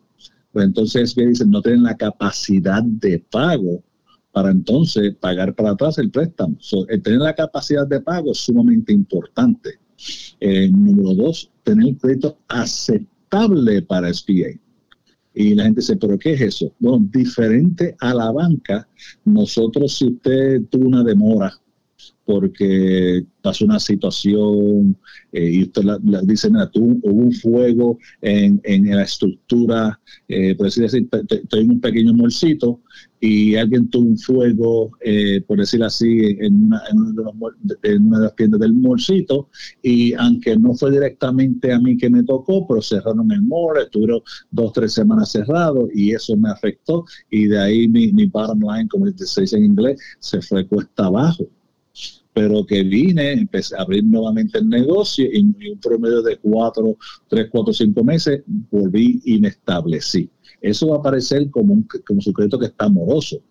pues 0.53 0.67
entonces 0.67 1.15
dicen 1.15 1.51
no 1.51 1.63
tienen 1.63 1.83
la 1.83 1.97
capacidad 1.97 2.83
de 2.83 3.19
pago 3.31 3.83
para 4.33 4.51
entonces 4.51 5.15
pagar 5.17 5.55
para 5.55 5.71
atrás 5.71 5.99
el 5.99 6.11
préstamo. 6.11 6.57
el 6.89 7.03
tener 7.03 7.21
la 7.21 7.35
capacidad 7.35 7.87
de 7.87 8.01
pago 8.01 8.33
es 8.33 8.39
sumamente 8.39 8.93
importante. 8.93 9.79
Eh, 10.41 10.69
número 10.71 11.15
dos, 11.15 11.51
tener 11.63 11.85
un 11.87 11.95
crédito 11.95 12.39
aceptable 12.49 13.83
para 13.83 14.13
SBA. 14.13 14.59
Y 15.35 15.55
la 15.55 15.65
gente 15.65 15.81
dice, 15.81 15.97
¿pero 15.97 16.19
qué 16.19 16.33
es 16.33 16.41
eso? 16.41 16.73
Bueno, 16.79 17.07
diferente 17.11 17.97
a 18.01 18.13
la 18.13 18.31
banca, 18.31 18.87
nosotros 19.25 19.97
si 19.97 20.07
usted 20.07 20.63
tuvo 20.71 20.89
una 20.89 21.03
demora 21.03 21.53
porque 22.25 23.25
pasó 23.43 23.65
una 23.65 23.81
situación 23.81 24.97
eh, 25.33 25.51
y 25.51 25.63
usted 25.65 25.83
la, 25.83 25.99
dice, 26.23 26.51
mira, 26.51 26.71
tú, 26.71 27.01
hubo 27.03 27.23
un 27.23 27.33
fuego 27.33 27.99
en, 28.21 28.61
en 28.65 28.95
la 28.95 29.03
estructura, 29.03 30.01
eh, 30.29 30.55
por 30.55 30.69
así, 30.69 30.85
estoy 30.85 31.61
en 31.61 31.71
un 31.71 31.81
pequeño 31.81 32.15
morcito 32.15 32.81
y 33.25 33.55
alguien 33.55 33.89
tuvo 33.89 34.09
un 34.09 34.19
fuego, 34.19 34.91
eh, 35.01 35.41
por 35.47 35.57
decir 35.59 35.81
así, 35.85 36.37
en 36.41 36.67
una, 36.67 36.83
de, 37.81 38.01
las 38.19 38.35
tiendas 38.35 38.61
del 38.61 38.75
morcito 38.75 39.49
y 39.81 40.13
aunque 40.15 40.57
no 40.57 40.75
fue 40.75 40.91
directamente 40.91 41.73
a 41.73 41.79
mí 41.79 41.97
que 41.97 42.11
me 42.11 42.25
tocó, 42.25 42.67
pero 42.67 42.83
cerraron 42.83 43.31
el 43.31 43.43
mall, 43.43 43.79
estuvieron 43.81 44.23
dos, 44.51 44.73
tres 44.73 44.95
semanas 44.95 45.31
cerrados 45.31 45.89
y 45.95 46.13
eso 46.13 46.37
me 46.37 46.51
afectó 46.51 47.05
y 47.31 47.47
de 47.47 47.61
ahí 47.61 47.87
mi, 47.87 48.13
mi 48.13 48.27
bottom 48.27 48.59
line, 48.59 48.89
como 48.89 49.07
se 49.07 49.43
dice 49.43 49.57
en 49.57 49.67
inglés, 49.67 50.01
se 50.19 50.43
fue 50.43 50.67
cuesta 50.67 51.07
abajo 51.07 51.47
pero 52.35 52.65
que 52.65 52.83
vine, 52.83 53.33
empecé 53.33 53.77
a 53.77 53.83
abrir 53.83 54.05
nuevamente 54.05 54.59
el 54.59 54.69
negocio 54.69 55.27
y 55.31 55.41
en 55.41 55.55
un 55.73 55.81
promedio 55.81 56.23
de 56.23 56.39
cuatro, 56.39 56.97
tres, 57.29 57.49
cuatro, 57.51 57.73
cinco 57.73 58.03
meses 58.03 58.43
volví 58.71 59.21
y 59.25 59.39
me 59.39 59.49
establecí. 59.49 60.31
Eso 60.61 60.89
va 60.89 60.99
a 60.99 61.03
parecer 61.03 61.51
como 61.51 61.75
un 61.75 61.87
como 62.07 62.21
sujeto 62.21 62.59
que 62.59 62.67
está 62.67 62.87
amoroso, 62.87 63.43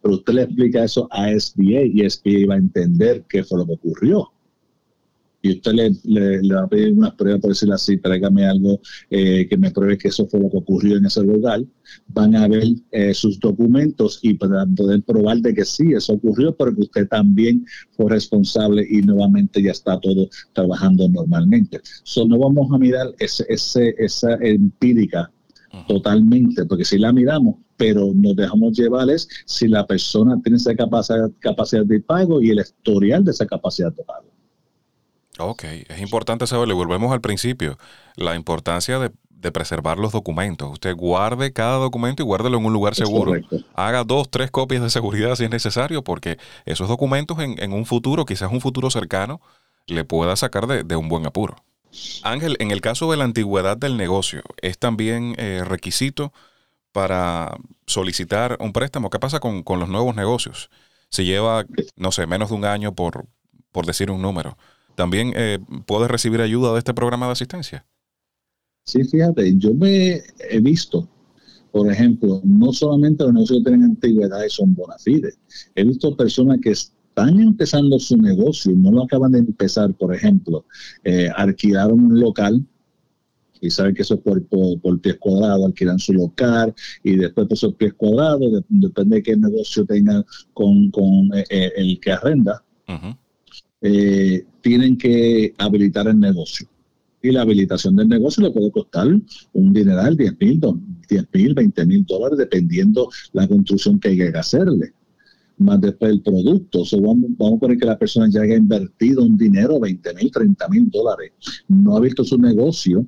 pero 0.00 0.14
usted 0.14 0.34
le 0.34 0.42
explica 0.42 0.84
eso 0.84 1.08
a 1.10 1.28
SBA 1.28 1.82
y 1.92 2.08
SBA 2.08 2.46
va 2.48 2.54
a 2.54 2.58
entender 2.58 3.24
qué 3.28 3.44
fue 3.44 3.58
lo 3.58 3.66
que 3.66 3.74
ocurrió 3.74 4.32
y 5.42 5.52
usted 5.52 5.72
le, 5.72 6.54
va 6.54 6.64
a 6.64 6.68
pedir 6.68 6.92
unas 6.92 7.14
pruebas, 7.14 7.40
por 7.40 7.50
decirlo 7.50 7.74
así, 7.74 7.96
tráigame 7.98 8.46
algo 8.46 8.80
eh, 9.08 9.46
que 9.48 9.56
me 9.56 9.70
pruebe 9.70 9.96
que 9.96 10.08
eso 10.08 10.26
fue 10.26 10.40
lo 10.40 10.50
que 10.50 10.58
ocurrió 10.58 10.96
en 10.96 11.06
ese 11.06 11.22
lugar, 11.22 11.64
van 12.08 12.36
a 12.36 12.46
ver 12.46 12.64
eh, 12.92 13.14
sus 13.14 13.40
documentos 13.40 14.18
y 14.22 14.34
para 14.34 14.66
poder 14.66 15.02
probar 15.02 15.38
de 15.38 15.54
que 15.54 15.64
sí, 15.64 15.92
eso 15.92 16.14
ocurrió, 16.14 16.54
porque 16.54 16.82
usted 16.82 17.08
también 17.08 17.64
fue 17.92 18.10
responsable 18.10 18.86
y 18.88 19.02
nuevamente 19.02 19.62
ya 19.62 19.72
está 19.72 19.98
todo 19.98 20.28
trabajando 20.52 21.08
normalmente. 21.08 21.80
So, 22.02 22.26
no 22.26 22.38
vamos 22.38 22.70
a 22.72 22.78
mirar 22.78 23.14
ese, 23.18 23.46
esa 23.48 24.34
empírica 24.40 25.30
totalmente, 25.86 26.64
porque 26.66 26.84
si 26.84 26.98
la 26.98 27.12
miramos, 27.12 27.56
pero 27.76 28.12
nos 28.14 28.36
dejamos 28.36 28.76
llevar 28.76 29.08
es 29.08 29.28
si 29.46 29.68
la 29.68 29.86
persona 29.86 30.38
tiene 30.42 30.56
esa 30.56 30.74
capacidad, 30.74 31.30
capacidad 31.38 31.84
de 31.84 32.00
pago 32.00 32.42
y 32.42 32.50
el 32.50 32.58
historial 32.58 33.24
de 33.24 33.30
esa 33.30 33.46
capacidad 33.46 33.92
de 33.94 34.02
pago. 34.04 34.29
Ok, 35.40 35.64
es 35.64 36.00
importante 36.00 36.46
saberlo 36.46 36.74
y 36.74 36.76
volvemos 36.76 37.12
al 37.12 37.20
principio, 37.20 37.78
la 38.16 38.34
importancia 38.36 38.98
de, 38.98 39.10
preservar 39.52 39.98
los 39.98 40.12
documentos. 40.12 40.70
Usted 40.70 40.94
guarde 40.94 41.54
cada 41.54 41.78
documento 41.78 42.22
y 42.22 42.26
guárdelo 42.26 42.58
en 42.58 42.66
un 42.66 42.74
lugar 42.74 42.94
seguro. 42.94 43.32
Haga 43.74 44.04
dos, 44.04 44.30
tres 44.30 44.50
copias 44.50 44.82
de 44.82 44.90
seguridad 44.90 45.34
si 45.34 45.44
es 45.44 45.50
necesario, 45.50 46.04
porque 46.04 46.36
esos 46.66 46.88
documentos 46.88 47.38
en, 47.38 47.72
un 47.72 47.86
futuro, 47.86 48.26
quizás 48.26 48.52
un 48.52 48.60
futuro 48.60 48.90
cercano, 48.90 49.40
le 49.86 50.04
pueda 50.04 50.36
sacar 50.36 50.66
de, 50.66 50.96
un 50.96 51.08
buen 51.08 51.24
apuro. 51.24 51.56
Ángel, 52.22 52.56
en 52.60 52.70
el 52.70 52.82
caso 52.82 53.10
de 53.10 53.16
la 53.16 53.24
antigüedad 53.24 53.78
del 53.78 53.96
negocio, 53.96 54.42
¿es 54.60 54.78
también 54.78 55.34
eh, 55.38 55.62
requisito 55.64 56.34
para 56.92 57.56
solicitar 57.86 58.58
un 58.60 58.74
préstamo? 58.74 59.08
¿Qué 59.08 59.18
pasa 59.18 59.40
con, 59.40 59.64
los 59.66 59.88
nuevos 59.88 60.14
negocios? 60.14 60.68
Si 61.08 61.24
lleva, 61.24 61.64
no 61.96 62.12
sé, 62.12 62.26
menos 62.26 62.50
de 62.50 62.56
un 62.56 62.66
año 62.66 62.94
por, 62.94 63.24
por 63.72 63.86
decir 63.86 64.10
un 64.10 64.20
número 64.20 64.58
también 64.94 65.32
eh, 65.36 65.58
puedes 65.86 66.10
recibir 66.10 66.40
ayuda 66.40 66.72
de 66.72 66.78
este 66.78 66.94
programa 66.94 67.26
de 67.26 67.32
asistencia. 67.32 67.86
Sí, 68.84 69.04
fíjate, 69.04 69.56
yo 69.56 69.74
me 69.74 70.22
he 70.50 70.60
visto, 70.60 71.08
por 71.70 71.90
ejemplo, 71.90 72.40
no 72.44 72.72
solamente 72.72 73.24
los 73.24 73.34
negocios 73.34 73.58
que 73.58 73.70
tienen 73.70 73.90
antigüedad 73.90 74.44
y 74.44 74.50
son 74.50 74.74
bona 74.74 74.98
fide, 74.98 75.34
he 75.74 75.84
visto 75.84 76.16
personas 76.16 76.58
que 76.60 76.70
están 76.70 77.40
empezando 77.40 77.98
su 77.98 78.16
negocio 78.16 78.72
y 78.72 78.76
no 78.76 78.90
lo 78.90 79.04
acaban 79.04 79.32
de 79.32 79.38
empezar, 79.40 79.94
por 79.94 80.14
ejemplo, 80.14 80.64
eh, 81.04 81.28
alquilaron 81.36 82.00
un 82.00 82.20
local 82.20 82.64
y 83.60 83.70
saben 83.70 83.94
que 83.94 84.02
eso 84.02 84.14
es 84.14 84.20
por, 84.20 84.42
por, 84.80 85.00
pies 85.00 85.18
cuadrados, 85.18 85.66
alquilan 85.66 85.98
su 85.98 86.14
local 86.14 86.74
y 87.04 87.16
después 87.16 87.46
por 87.46 87.54
esos 87.54 87.74
pies 87.74 87.92
cuadrados, 87.94 88.64
depende 88.68 89.16
de 89.16 89.22
qué 89.22 89.36
negocio 89.36 89.84
tengan 89.84 90.24
con, 90.54 90.90
eh, 91.34 91.70
el 91.76 92.00
que 92.00 92.12
arrenda, 92.12 92.64
eh, 93.82 94.44
tienen 94.60 94.96
que 94.96 95.54
habilitar 95.58 96.08
el 96.08 96.18
negocio. 96.18 96.68
Y 97.22 97.32
la 97.32 97.42
habilitación 97.42 97.96
del 97.96 98.08
negocio 98.08 98.42
le 98.42 98.50
puede 98.50 98.70
costar 98.70 99.08
un 99.52 99.72
dineral, 99.72 100.16
10 100.16 100.40
mil, 100.40 100.60
10 101.08 101.28
mil, 101.34 101.54
20 101.54 101.86
mil 101.86 102.04
dólares, 102.06 102.38
dependiendo 102.38 103.10
la 103.32 103.46
construcción 103.46 103.98
que 103.98 104.08
haya 104.08 104.32
que 104.32 104.38
hacerle. 104.38 104.92
Más 105.58 105.80
después 105.80 106.12
el 106.12 106.22
producto. 106.22 106.82
vamos, 107.02 107.30
vamos, 107.36 107.56
a 107.58 107.60
poner 107.60 107.78
que 107.78 107.84
la 107.84 107.98
persona 107.98 108.26
ya 108.30 108.40
haya 108.40 108.56
invertido 108.56 109.22
un 109.22 109.36
dinero, 109.36 109.78
20 109.78 110.14
mil, 110.14 110.30
30 110.30 110.68
mil 110.68 110.90
dólares. 110.90 111.32
No 111.68 111.96
ha 111.96 112.00
visto 112.00 112.24
su 112.24 112.38
negocio 112.38 113.06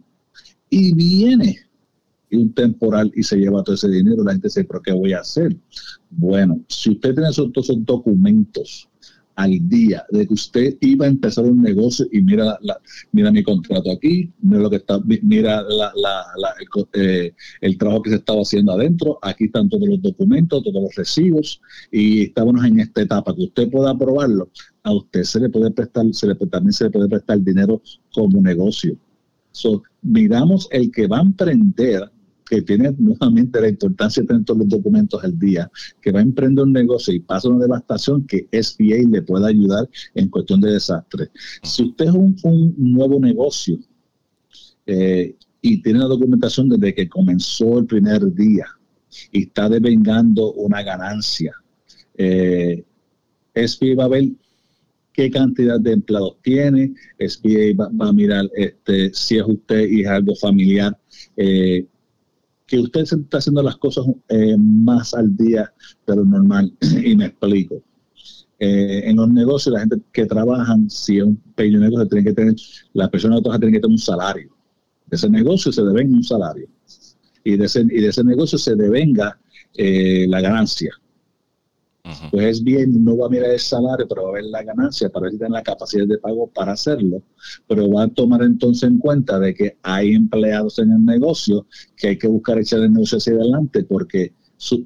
y 0.68 0.92
viene 0.94 1.56
un 2.30 2.52
temporal 2.52 3.11
y 3.14 3.22
se 3.22 3.37
lleva 3.37 3.62
todo 3.62 3.74
ese 3.74 3.88
dinero. 3.88 4.24
La 4.24 4.32
gente 4.32 4.48
dice, 4.48 4.64
¿pero 4.64 4.82
qué 4.82 4.92
voy 4.92 5.14
a 5.14 5.20
hacer? 5.20 5.56
Bueno, 6.11 6.62
si 6.68 6.90
usted 6.90 7.14
tiene 7.14 7.30
esos, 7.30 7.50
esos 7.54 7.85
documentos 7.85 8.88
al 9.37 9.68
día 9.68 10.05
de 10.11 10.27
que 10.27 10.35
usted 10.35 10.77
iba 10.81 11.07
a 11.07 11.09
empezar 11.09 11.45
un 11.45 11.62
negocio 11.62 12.07
y 12.12 12.23
mira 12.23 12.59
la, 12.61 12.81
mira 13.12 13.31
mi 13.31 13.42
contrato 13.42 13.90
aquí, 13.90 14.31
mira 14.40 14.62
lo 14.62 14.71
que 14.71 14.77
está, 14.77 15.01
mira 15.23 15.64
eh, 16.95 17.33
el, 17.61 17.79
trabajo 17.79 18.03
que 18.03 18.11
se 18.11 18.16
estaba 18.16 18.42
haciendo 18.42 18.73
adentro, 18.73 19.18
aquí 19.23 19.45
están 19.45 19.68
todos 19.68 19.88
los 19.88 20.03
documentos, 20.03 20.62
todos 20.62 20.83
los 20.83 20.95
recibos 20.95 21.61
y 21.90 22.25
estamos 22.25 22.64
en 22.64 22.81
esta 22.81 23.03
etapa 23.03 23.35
que 23.35 23.45
usted 23.45 23.71
pueda 23.71 23.90
aprobarlo, 23.90 24.51
a 24.83 24.92
usted 24.92 25.23
se 25.25 25.40
le 25.40 25.49
puede 25.49 25.71
prestar, 25.71 26.07
se 26.12 26.27
le, 26.27 26.35
también 26.35 26.73
se 26.73 26.85
le 26.85 26.90
puede 26.90 27.09
prestar 27.09 27.40
dinero 27.40 27.81
como 28.12 28.40
negocio. 28.40 28.97
So, 29.53 29.83
miramos 30.01 30.66
el 30.71 30.90
que 30.90 31.07
va 31.07 31.18
a 31.18 31.23
emprender 31.23 32.11
que 32.48 32.62
tiene 32.62 32.94
nuevamente 32.98 33.61
la 33.61 33.68
importancia 33.68 34.22
de 34.22 34.28
tener 34.28 34.44
todos 34.44 34.61
los 34.61 34.68
documentos 34.68 35.22
al 35.22 35.38
día, 35.38 35.70
que 36.00 36.12
va 36.12 36.20
a 36.20 36.22
emprender 36.22 36.64
un 36.64 36.72
negocio 36.72 37.14
y 37.14 37.20
pasa 37.20 37.48
una 37.48 37.64
devastación, 37.64 38.26
que 38.26 38.48
SBA 38.52 39.09
le 39.11 39.22
pueda 39.22 39.48
ayudar 39.48 39.88
en 40.14 40.28
cuestión 40.28 40.61
de 40.61 40.72
desastre. 40.72 41.31
Si 41.62 41.85
usted 41.85 42.07
es 42.07 42.12
un, 42.12 42.37
nuevo 42.76 43.20
negocio 43.20 43.78
eh, 44.87 45.35
y 45.61 45.83
tiene 45.83 46.00
la 46.00 46.07
documentación 46.07 46.68
desde 46.68 46.94
que 46.94 47.09
comenzó 47.09 47.78
el 47.78 47.87
primer 47.87 48.33
día 48.35 48.66
y 49.31 49.44
está 49.44 49.68
devengando 49.68 50.52
una 50.55 50.83
ganancia, 50.83 51.52
eh, 52.16 52.85
SBA 53.55 53.94
va 53.96 54.05
a 54.05 54.09
ver 54.09 54.28
qué 55.12 55.31
cantidad 55.31 55.78
de 55.78 55.92
empleados 55.92 56.37
tiene, 56.42 56.94
SBA 57.18 57.74
va, 57.78 58.09
a 58.09 58.12
mirar 58.12 58.48
este, 58.55 59.12
si 59.12 59.38
es 59.38 59.44
usted 59.46 59.88
y 59.88 60.02
es 60.02 60.09
algo 60.09 60.35
familiar, 60.37 60.98
eh, 61.37 61.87
que 62.72 62.78
usted 62.78 63.04
se 63.04 63.16
está 63.16 63.37
haciendo 63.37 63.62
las 63.62 63.76
cosas 63.76 64.06
eh, 64.30 64.56
más 64.56 65.12
al 65.12 65.37
día 65.37 65.70
de 66.06 66.16
lo 66.16 66.24
normal. 66.24 66.72
y 67.04 67.14
me 67.14 67.26
explico. 67.26 67.82
Eh, 68.58 69.11
en 69.11 69.16
los 69.16 69.28
negocios, 69.28 69.74
la 69.74 69.80
gente 69.80 69.98
que 70.11 70.24
trabajan, 70.24 70.88
si 70.88 71.18
es 71.18 71.24
un 71.24 71.37
pequeño 71.54 71.80
negocio, 71.80 72.08
tiene 72.08 72.24
que 72.24 72.32
tener, 72.32 72.54
las 72.94 73.11
personas 73.11 73.42
todas 73.42 73.61
tienen 73.61 73.74
que 73.74 73.80
tener 73.80 73.92
un 73.92 73.98
salario. 73.98 74.56
De 75.04 75.16
ese 75.16 75.28
negocio 75.28 75.70
se 75.70 75.82
devenga 75.82 76.16
un 76.16 76.24
salario. 76.24 76.66
Y 77.44 77.58
de 77.58 77.66
ese, 77.66 77.80
y 77.82 78.00
de 78.00 78.08
ese 78.08 78.24
negocio 78.24 78.56
se 78.56 78.74
devenga 78.74 79.38
eh, 79.76 80.24
la 80.26 80.40
ganancia. 80.40 80.94
Pues 82.31 82.59
es 82.59 82.65
bien, 82.65 83.05
no 83.05 83.17
va 83.17 83.27
a 83.27 83.31
mirar 83.31 83.51
el 83.51 83.61
salario, 83.61 84.09
pero 84.09 84.25
va 84.25 84.31
a 84.31 84.33
ver 84.33 84.45
la 84.45 84.65
ganancia 84.65 85.09
para 85.09 85.25
ver 85.25 85.33
si 85.33 85.38
tiene 85.38 85.55
la 85.55 85.62
capacidad 85.62 86.07
de 86.07 86.19
pago 86.19 86.49
para 86.49 86.73
hacerlo, 86.73 87.23
pero 87.69 87.88
va 87.91 88.05
a 88.05 88.09
tomar 88.09 88.43
entonces 88.43 88.91
en 88.91 88.99
cuenta 88.99 89.38
de 89.38 89.55
que 89.55 89.79
hay 89.83 90.15
empleados 90.15 90.81
en 90.81 90.91
el 90.91 91.05
negocio 91.05 91.67
que 91.97 92.09
hay 92.09 92.19
que 92.19 92.27
buscar 92.27 92.59
echar 92.59 92.81
el 92.81 92.93
negocio 92.93 93.19
hacia 93.19 93.35
adelante 93.35 93.85
porque 93.85 94.35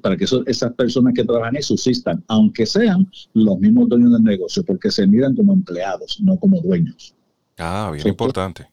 para 0.01 0.17
que 0.17 0.25
esas 0.45 0.73
personas 0.73 1.13
que 1.13 1.23
trabajan 1.23 1.55
ahí 1.55 1.61
subsistan, 1.61 2.23
aunque 2.27 2.65
sean 2.65 3.09
los 3.33 3.59
mismos 3.59 3.89
dueños 3.89 4.11
del 4.11 4.23
negocio, 4.23 4.63
porque 4.63 4.89
se 4.89 5.05
miran 5.05 5.35
como 5.35 5.53
empleados, 5.53 6.19
no 6.21 6.37
como 6.37 6.59
dueños. 6.61 7.15
Ah, 7.57 7.91
bien 7.93 8.07
importante. 8.07 8.67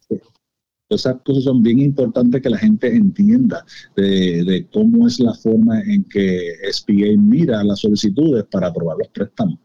Esas 0.88 1.16
cosas 1.24 1.44
son 1.44 1.62
bien 1.62 1.80
importantes 1.80 2.42
que 2.42 2.50
la 2.50 2.58
gente 2.58 2.94
entienda 2.94 3.64
de, 3.96 4.66
cómo 4.72 5.06
es 5.08 5.18
la 5.18 5.32
forma 5.34 5.80
en 5.80 6.04
que 6.04 6.52
SBA 6.70 7.16
mira 7.18 7.64
las 7.64 7.80
solicitudes 7.80 8.44
para 8.50 8.68
aprobar 8.68 8.98
los 8.98 9.08
préstamos. 9.08 9.58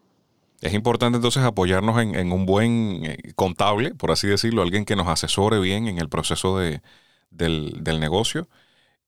Es 0.61 0.73
importante 0.73 1.17
entonces 1.17 1.43
apoyarnos 1.43 2.01
en, 2.01 2.31
un 2.31 2.45
buen 2.45 3.01
eh, 3.05 3.17
contable, 3.35 3.95
por 3.95 4.11
así 4.11 4.27
decirlo, 4.27 4.61
alguien 4.61 4.85
que 4.85 4.95
nos 4.95 5.07
asesore 5.07 5.59
bien 5.59 5.87
en 5.87 5.99
el 5.99 6.09
proceso 6.09 6.57
de, 6.57 6.81
del, 7.31 7.99
negocio 7.99 8.49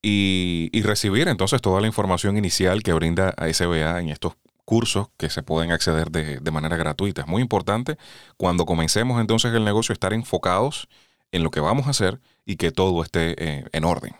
y, 0.01 0.69
recibir 0.83 1.27
entonces 1.27 1.61
toda 1.61 1.81
la 1.81 1.87
información 1.87 2.37
inicial 2.37 2.83
que 2.83 2.93
brinda 2.93 3.33
a 3.37 3.51
SBA 3.51 3.99
en 3.99 4.09
estos 4.09 4.33
cursos 4.65 5.09
que 5.17 5.29
se 5.29 5.43
pueden 5.43 5.71
acceder 5.71 6.09
de, 6.11 6.39
de 6.39 6.51
manera 6.51 6.77
gratuita. 6.77 7.21
Es 7.21 7.27
muy 7.27 7.41
importante 7.41 7.97
cuando 8.37 8.65
comencemos 8.65 9.19
entonces 9.19 9.53
el 9.53 9.65
negocio 9.65 9.91
estar 9.91 10.13
enfocados 10.13 10.87
en 11.31 11.43
lo 11.43 11.51
que 11.51 11.59
vamos 11.59 11.87
a 11.87 11.91
hacer 11.91 12.19
y 12.45 12.55
que 12.55 12.71
todo 12.71 13.03
esté 13.03 13.35
eh, 13.37 13.65
en 13.71 13.83
orden. 13.83 14.13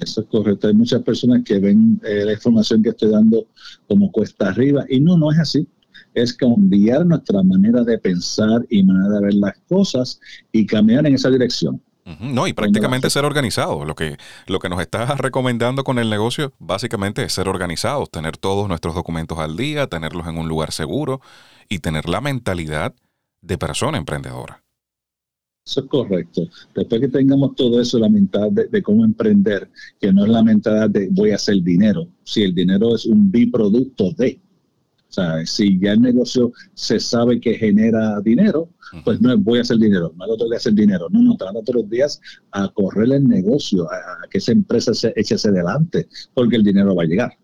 Eso 0.00 0.22
es 0.22 0.26
correcto. 0.28 0.68
Hay 0.68 0.74
muchas 0.74 1.02
personas 1.02 1.42
que 1.44 1.58
ven 1.58 2.00
eh, 2.04 2.24
la 2.24 2.32
información 2.32 2.82
que 2.82 2.90
estoy 2.90 3.10
dando 3.10 3.46
como 3.86 4.10
cuesta 4.10 4.48
arriba 4.48 4.84
y 4.88 5.00
no, 5.00 5.16
no 5.16 5.30
es 5.30 5.38
así. 5.38 5.68
Es 6.14 6.34
cambiar 6.34 7.06
nuestra 7.06 7.42
manera 7.42 7.84
de 7.84 7.98
pensar 7.98 8.66
y 8.70 8.82
manera 8.82 9.14
de 9.14 9.20
ver 9.20 9.34
las 9.34 9.58
cosas 9.68 10.20
y 10.52 10.66
caminar 10.66 11.06
en 11.06 11.14
esa 11.14 11.30
dirección. 11.30 11.80
No, 12.20 12.46
y 12.46 12.54
prácticamente 12.54 13.10
ser 13.10 13.26
organizado. 13.26 13.84
Lo 13.84 13.94
que, 13.94 14.16
lo 14.46 14.58
que 14.60 14.68
nos 14.70 14.80
estás 14.80 15.18
recomendando 15.18 15.84
con 15.84 15.98
el 15.98 16.08
negocio, 16.08 16.52
básicamente 16.58 17.22
es 17.22 17.32
ser 17.34 17.48
organizados, 17.48 18.10
tener 18.10 18.36
todos 18.36 18.66
nuestros 18.66 18.94
documentos 18.94 19.38
al 19.38 19.56
día, 19.56 19.88
tenerlos 19.88 20.26
en 20.26 20.38
un 20.38 20.48
lugar 20.48 20.72
seguro 20.72 21.20
y 21.68 21.80
tener 21.80 22.08
la 22.08 22.20
mentalidad 22.20 22.94
de 23.42 23.58
persona 23.58 23.98
emprendedora. 23.98 24.62
Eso 25.68 25.80
es 25.80 25.86
correcto. 25.86 26.48
Después 26.74 26.98
que 27.02 27.08
tengamos 27.08 27.54
todo 27.54 27.78
eso, 27.78 27.98
la 27.98 28.08
mentalidad 28.08 28.68
de, 28.70 28.82
cómo 28.82 29.04
emprender, 29.04 29.68
que 30.00 30.10
no 30.10 30.24
es 30.24 30.30
la 30.30 30.42
mentalidad 30.42 30.88
de 30.88 31.08
voy 31.10 31.32
a 31.32 31.34
hacer 31.34 31.62
dinero. 31.62 32.08
Si 32.24 32.42
el 32.42 32.54
dinero 32.54 32.94
es 32.94 33.04
un 33.04 33.30
biproducto 33.30 34.12
de. 34.12 34.40
O 35.10 35.12
sea, 35.12 35.44
si 35.44 35.78
ya 35.78 35.92
el 35.92 36.00
negocio 36.00 36.52
se 36.72 36.98
sabe 36.98 37.38
que 37.38 37.54
genera 37.54 38.18
dinero, 38.22 38.70
pues 39.04 39.20
no 39.20 39.30
es 39.30 39.42
voy 39.42 39.58
a 39.58 39.62
hacer 39.62 39.76
dinero, 39.76 40.12
no 40.16 40.24
es 40.24 40.30
otro 40.30 40.48
día 40.48 40.56
hacer 40.56 40.72
dinero. 40.72 41.08
No, 41.10 41.22
no, 41.22 41.32
estamos 41.32 41.64
todos 41.64 41.82
los 41.82 41.90
días 41.90 42.18
a 42.52 42.68
correr 42.68 43.12
el 43.12 43.28
negocio, 43.28 43.84
a, 43.92 44.26
que 44.30 44.38
esa 44.38 44.52
empresa 44.52 44.94
se 44.94 45.12
eche 45.16 45.34
hacia 45.34 45.50
adelante, 45.50 46.08
porque 46.32 46.56
el 46.56 46.64
dinero 46.64 46.94
va 46.94 47.02
a 47.02 47.06
llegar 47.06 47.36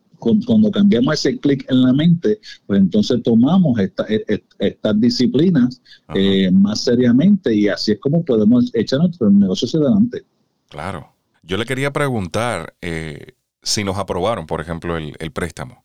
cuando 0.46 0.70
cambiamos 0.70 1.14
ese 1.14 1.38
clic 1.38 1.64
en 1.70 1.82
la 1.82 1.92
mente, 1.92 2.40
pues 2.66 2.80
entonces 2.80 3.22
tomamos 3.22 3.78
e, 3.78 3.92
e, 4.08 4.44
estas 4.58 5.00
disciplinas 5.00 5.80
eh, 6.14 6.50
más 6.50 6.80
seriamente 6.80 7.54
y 7.54 7.68
así 7.68 7.92
es 7.92 8.00
como 8.00 8.24
podemos 8.24 8.70
echar 8.74 9.00
nuestros 9.00 9.32
negocios 9.32 9.74
adelante. 9.74 10.24
Claro. 10.68 11.14
Yo 11.42 11.56
le 11.58 11.66
quería 11.66 11.92
preguntar 11.92 12.74
eh, 12.80 13.34
si 13.62 13.84
nos 13.84 13.98
aprobaron, 13.98 14.46
por 14.46 14.60
ejemplo, 14.60 14.96
el, 14.96 15.32
préstamo. 15.32 15.84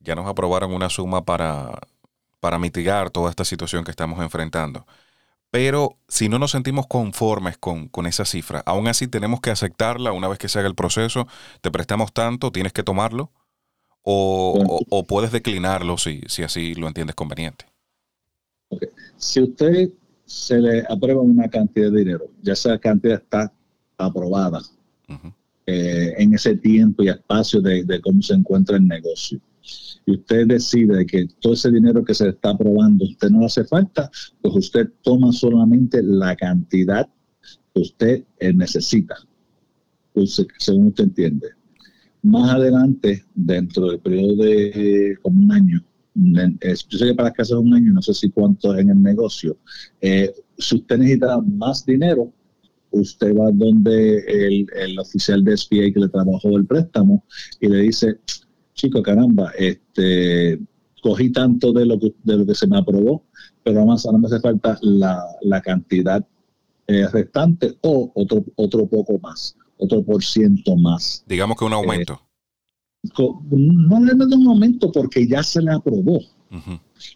Ya 0.00 0.14
nos 0.14 0.26
aprobaron 0.26 0.72
una 0.72 0.90
suma 0.90 1.24
para, 1.24 1.78
para 2.40 2.58
mitigar 2.58 3.10
toda 3.10 3.30
esta 3.30 3.44
situación 3.44 3.84
que 3.84 3.90
estamos 3.90 4.20
enfrentando. 4.20 4.86
pero 5.50 5.98
si 6.08 6.28
no 6.28 6.38
nos 6.38 6.50
sentimos 6.50 6.86
conformes 6.86 7.58
con, 7.58 7.90
esa 8.06 8.24
cifra, 8.24 8.62
aún 8.66 8.88
así 8.88 9.06
tenemos 9.06 9.40
que 9.40 9.50
aceptarla 9.50 10.12
una 10.12 10.28
vez 10.28 10.38
que 10.38 10.48
se 10.48 10.58
haga 10.58 10.68
el 10.68 10.74
proceso, 10.74 11.26
te 11.60 11.70
prestamos 11.70 12.12
tanto, 12.12 12.52
tienes 12.52 12.72
que 12.72 12.82
tomarlo, 12.82 13.30
o, 14.02 15.04
puedes 15.08 15.32
declinarlo 15.32 15.96
si, 15.98 16.22
si 16.26 16.42
así 16.42 16.74
lo 16.74 16.88
entiendes 16.88 17.14
conveniente. 17.14 17.66
Si 19.16 19.42
usted 19.42 19.90
se 20.24 20.58
le 20.58 20.84
aprueba 20.88 21.20
una 21.20 21.48
cantidad 21.48 21.90
de 21.90 21.98
dinero, 21.98 22.24
ya 22.42 22.54
esa 22.54 22.78
cantidad 22.78 23.22
está 23.22 23.52
aprobada 23.98 24.60
eh, 25.66 26.14
en 26.16 26.34
ese 26.34 26.56
tiempo 26.56 27.02
y 27.02 27.08
espacio 27.08 27.60
de, 27.60 27.84
de 27.84 28.00
cómo 28.00 28.22
se 28.22 28.34
encuentra 28.34 28.76
el 28.76 28.86
negocio 28.86 29.40
y 30.06 30.12
usted 30.12 30.46
decide 30.46 31.06
que 31.06 31.28
todo 31.40 31.52
ese 31.52 31.70
dinero 31.70 32.04
que 32.04 32.14
se 32.14 32.28
está 32.28 32.50
aprobando 32.50 33.04
usted 33.04 33.30
no 33.30 33.40
le 33.40 33.46
hace 33.46 33.64
falta, 33.64 34.10
pues 34.40 34.54
usted 34.56 34.88
toma 35.02 35.32
solamente 35.32 36.02
la 36.02 36.34
cantidad 36.36 37.08
que 37.74 37.80
usted 37.80 38.24
eh, 38.40 38.52
necesita, 38.52 39.16
pues, 40.12 40.44
según 40.58 40.88
usted 40.88 41.04
entiende. 41.04 41.48
Más 42.22 42.54
adelante, 42.54 43.24
dentro 43.34 43.90
del 43.90 44.00
periodo 44.00 44.44
de 44.44 45.16
como 45.22 45.42
un 45.42 45.52
año, 45.52 45.84
yo 46.14 46.98
sé 46.98 47.06
que 47.06 47.14
para 47.14 47.28
las 47.28 47.36
casas 47.36 47.58
un 47.58 47.74
año, 47.74 47.92
no 47.92 48.02
sé 48.02 48.14
si 48.14 48.30
cuánto 48.30 48.76
en 48.76 48.90
el 48.90 49.02
negocio, 49.02 49.56
eh, 50.00 50.32
si 50.58 50.76
usted 50.76 50.98
necesita 50.98 51.40
más 51.40 51.84
dinero, 51.84 52.32
usted 52.90 53.34
va 53.34 53.50
donde 53.52 54.18
el, 54.18 54.66
el 54.74 54.98
oficial 54.98 55.42
de 55.42 55.56
SBA 55.56 55.92
que 55.92 56.00
le 56.00 56.08
trabajó 56.08 56.56
el 56.56 56.66
préstamo 56.66 57.24
y 57.60 57.68
le 57.68 57.78
dice, 57.78 58.18
chico, 58.74 59.02
caramba, 59.02 59.50
este, 59.58 60.60
cogí 61.02 61.30
tanto 61.32 61.72
de 61.72 61.86
lo 61.86 61.98
que, 61.98 62.14
de 62.22 62.36
lo 62.36 62.46
que 62.46 62.54
se 62.54 62.66
me 62.66 62.78
aprobó, 62.78 63.24
pero 63.64 63.78
además 63.78 64.06
ahora 64.06 64.18
me 64.18 64.26
hace 64.26 64.40
falta 64.40 64.78
la, 64.82 65.60
cantidad 65.62 66.24
eh, 66.86 67.06
restante 67.08 67.76
o 67.82 68.12
otro, 68.14 68.44
otro 68.56 68.86
poco 68.86 69.18
más, 69.18 69.56
otro 69.82 70.02
por 70.02 70.22
ciento 70.22 70.76
más. 70.76 71.24
Digamos 71.26 71.56
que 71.56 71.64
un 71.64 71.72
aumento. 71.72 72.20
Eh, 73.04 73.08
no 73.50 74.06
es 74.06 74.36
un 74.36 74.46
aumento 74.46 74.92
porque 74.92 75.26
ya 75.26 75.42
se 75.42 75.60
le 75.60 75.72
aprobó. 75.72 76.20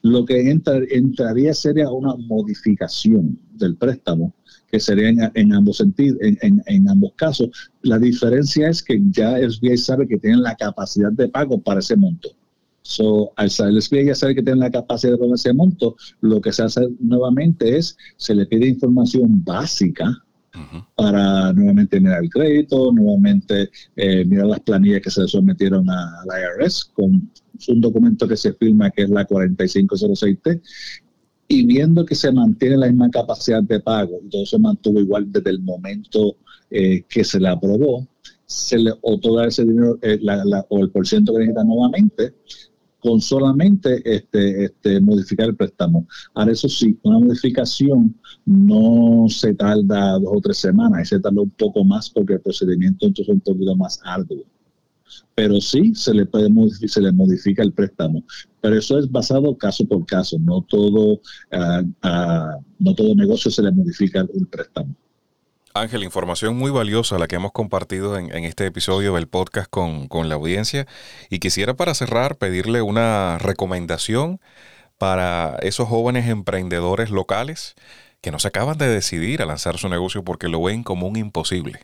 Lo 0.02 0.24
que 0.24 0.50
entraría 0.50 1.52
sería 1.52 1.90
una 1.90 2.14
modificación 2.16 3.38
del 3.52 3.76
préstamo 3.76 4.34
que 4.70 4.80
sería 4.80 5.30
en, 5.34 5.52
ambos 5.52 5.76
sentidos, 5.76 6.18
en, 6.20 6.88
ambos 6.88 7.12
casos. 7.16 7.50
La 7.82 7.98
diferencia 7.98 8.68
es 8.68 8.82
que 8.82 9.00
ya 9.10 9.38
el 9.38 9.52
SBA 9.52 9.76
sabe 9.76 10.08
que 10.08 10.18
tienen 10.18 10.42
la 10.42 10.56
capacidad 10.56 11.12
de 11.12 11.28
pago 11.28 11.60
para 11.60 11.80
ese 11.80 11.96
monto. 11.96 12.30
So, 12.82 13.32
al 13.36 13.50
el 13.58 13.82
SBA 13.82 14.02
ya 14.02 14.14
sabe 14.14 14.34
que 14.34 14.42
tienen 14.42 14.60
la 14.60 14.70
capacidad 14.70 15.12
de 15.12 15.18
pago 15.18 15.34
ese 15.34 15.52
monto, 15.52 15.96
lo 16.20 16.40
que 16.40 16.52
se 16.52 16.62
hace 16.62 16.88
nuevamente 16.98 17.76
es, 17.76 17.96
se 18.16 18.34
le 18.34 18.46
pide 18.46 18.68
información 18.68 19.44
básica 19.44 20.25
para 20.94 21.52
nuevamente 21.52 22.00
mirar 22.00 22.22
el 22.22 22.30
crédito, 22.30 22.92
nuevamente 22.92 23.70
eh, 23.96 24.24
mirar 24.24 24.46
las 24.46 24.60
planillas 24.60 25.02
que 25.02 25.10
se 25.10 25.26
sometieron 25.28 25.88
a, 25.90 26.24
la 26.26 26.40
IRS 26.40 26.84
con 26.92 27.30
un 27.68 27.80
documento 27.80 28.28
que 28.28 28.36
se 28.36 28.52
firma 28.54 28.90
que 28.90 29.02
es 29.02 29.10
la 29.10 29.26
4506T 29.26 30.62
y 31.48 31.64
viendo 31.64 32.04
que 32.04 32.14
se 32.14 32.32
mantiene 32.32 32.76
la 32.76 32.88
misma 32.88 33.10
capacidad 33.10 33.62
de 33.62 33.80
pago, 33.80 34.20
y 34.24 34.28
todo 34.28 34.44
se 34.46 34.58
mantuvo 34.58 35.00
igual 35.00 35.30
desde 35.30 35.50
el 35.50 35.60
momento 35.60 36.36
eh, 36.70 37.04
que 37.08 37.22
se 37.22 37.38
le 37.38 37.48
aprobó, 37.48 38.06
se 38.44 38.78
le 38.78 38.92
otorga 39.02 39.46
ese 39.46 39.64
dinero 39.64 39.98
eh, 40.02 40.18
o 40.68 40.78
el 40.80 40.90
porcentaje 40.90 41.38
que 41.38 41.44
necesita 41.44 41.64
nuevamente 41.64 42.34
con 43.00 43.20
solamente 43.20 44.02
este, 44.04 44.64
este, 44.64 45.00
modificar 45.00 45.48
el 45.48 45.56
préstamo. 45.56 46.06
Ahora, 46.34 46.52
eso 46.52 46.68
sí, 46.68 46.98
una 47.02 47.18
modificación 47.18 48.16
no 48.44 49.26
se 49.28 49.54
tarda 49.54 50.18
dos 50.18 50.32
o 50.34 50.40
tres 50.40 50.58
semanas, 50.58 51.08
se 51.08 51.20
tarda 51.20 51.42
un 51.42 51.50
poco 51.50 51.84
más 51.84 52.10
porque 52.10 52.34
el 52.34 52.40
procedimiento 52.40 53.06
entonces 53.06 53.28
es 53.28 53.34
un 53.34 53.40
poquito 53.40 53.76
más 53.76 54.00
arduo 54.04 54.44
pero 55.34 55.60
sí 55.60 55.94
se 55.94 56.14
le 56.14 56.26
puede 56.26 56.50
se 56.88 57.00
le 57.00 57.12
modifica 57.12 57.62
el 57.62 57.72
préstamo. 57.72 58.24
Pero 58.60 58.76
eso 58.76 58.98
es 58.98 59.10
basado 59.10 59.56
caso 59.56 59.86
por 59.86 60.04
caso, 60.06 60.38
no 60.40 60.62
todo, 60.62 61.20
ah, 61.52 61.82
ah, 62.02 62.56
no 62.78 62.94
todo 62.94 63.14
negocio 63.14 63.50
se 63.50 63.62
le 63.62 63.70
modifica 63.70 64.20
el 64.20 64.46
préstamo. 64.46 64.96
Ángel, 65.80 66.02
información 66.02 66.56
muy 66.56 66.70
valiosa 66.70 67.18
la 67.18 67.26
que 67.26 67.36
hemos 67.36 67.52
compartido 67.52 68.18
en, 68.18 68.32
este 68.44 68.66
episodio 68.66 69.14
del 69.14 69.28
podcast 69.28 69.70
con, 69.70 70.28
la 70.28 70.34
audiencia. 70.34 70.86
Y 71.30 71.38
quisiera 71.38 71.74
para 71.74 71.94
cerrar 71.94 72.36
pedirle 72.36 72.82
una 72.82 73.38
recomendación 73.38 74.40
para 74.98 75.56
esos 75.62 75.88
jóvenes 75.88 76.28
emprendedores 76.28 77.10
locales 77.10 77.74
que 78.20 78.30
no 78.30 78.38
se 78.38 78.48
acaban 78.48 78.78
de 78.78 78.88
decidir 78.88 79.42
a 79.42 79.46
lanzar 79.46 79.78
su 79.78 79.88
negocio 79.88 80.24
porque 80.24 80.48
lo 80.48 80.62
ven 80.62 80.82
como 80.82 81.06
un 81.06 81.16
imposible 81.16 81.80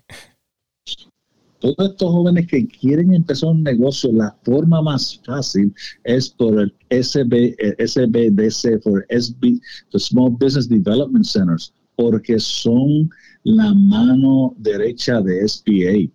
todos 1.62 1.92
estos 1.92 2.10
jóvenes 2.10 2.48
que 2.48 2.66
quieren 2.66 3.14
empezar 3.14 3.50
un 3.50 3.62
negocio, 3.62 4.10
la 4.12 4.36
forma 4.42 4.82
más 4.82 5.20
fácil 5.24 5.72
es 6.02 6.28
por 6.30 6.58
el 6.58 6.74
SB, 6.90 7.54
SBDC, 7.78 8.82
por 8.82 9.06
SB, 9.08 9.60
the 9.92 9.98
Small 9.98 10.30
Business 10.32 10.68
Development 10.68 11.24
Centers, 11.24 11.72
porque 12.02 12.40
son 12.40 13.08
la 13.44 13.72
mano 13.72 14.54
derecha 14.58 15.20
de 15.20 15.46
SBA. 15.46 16.10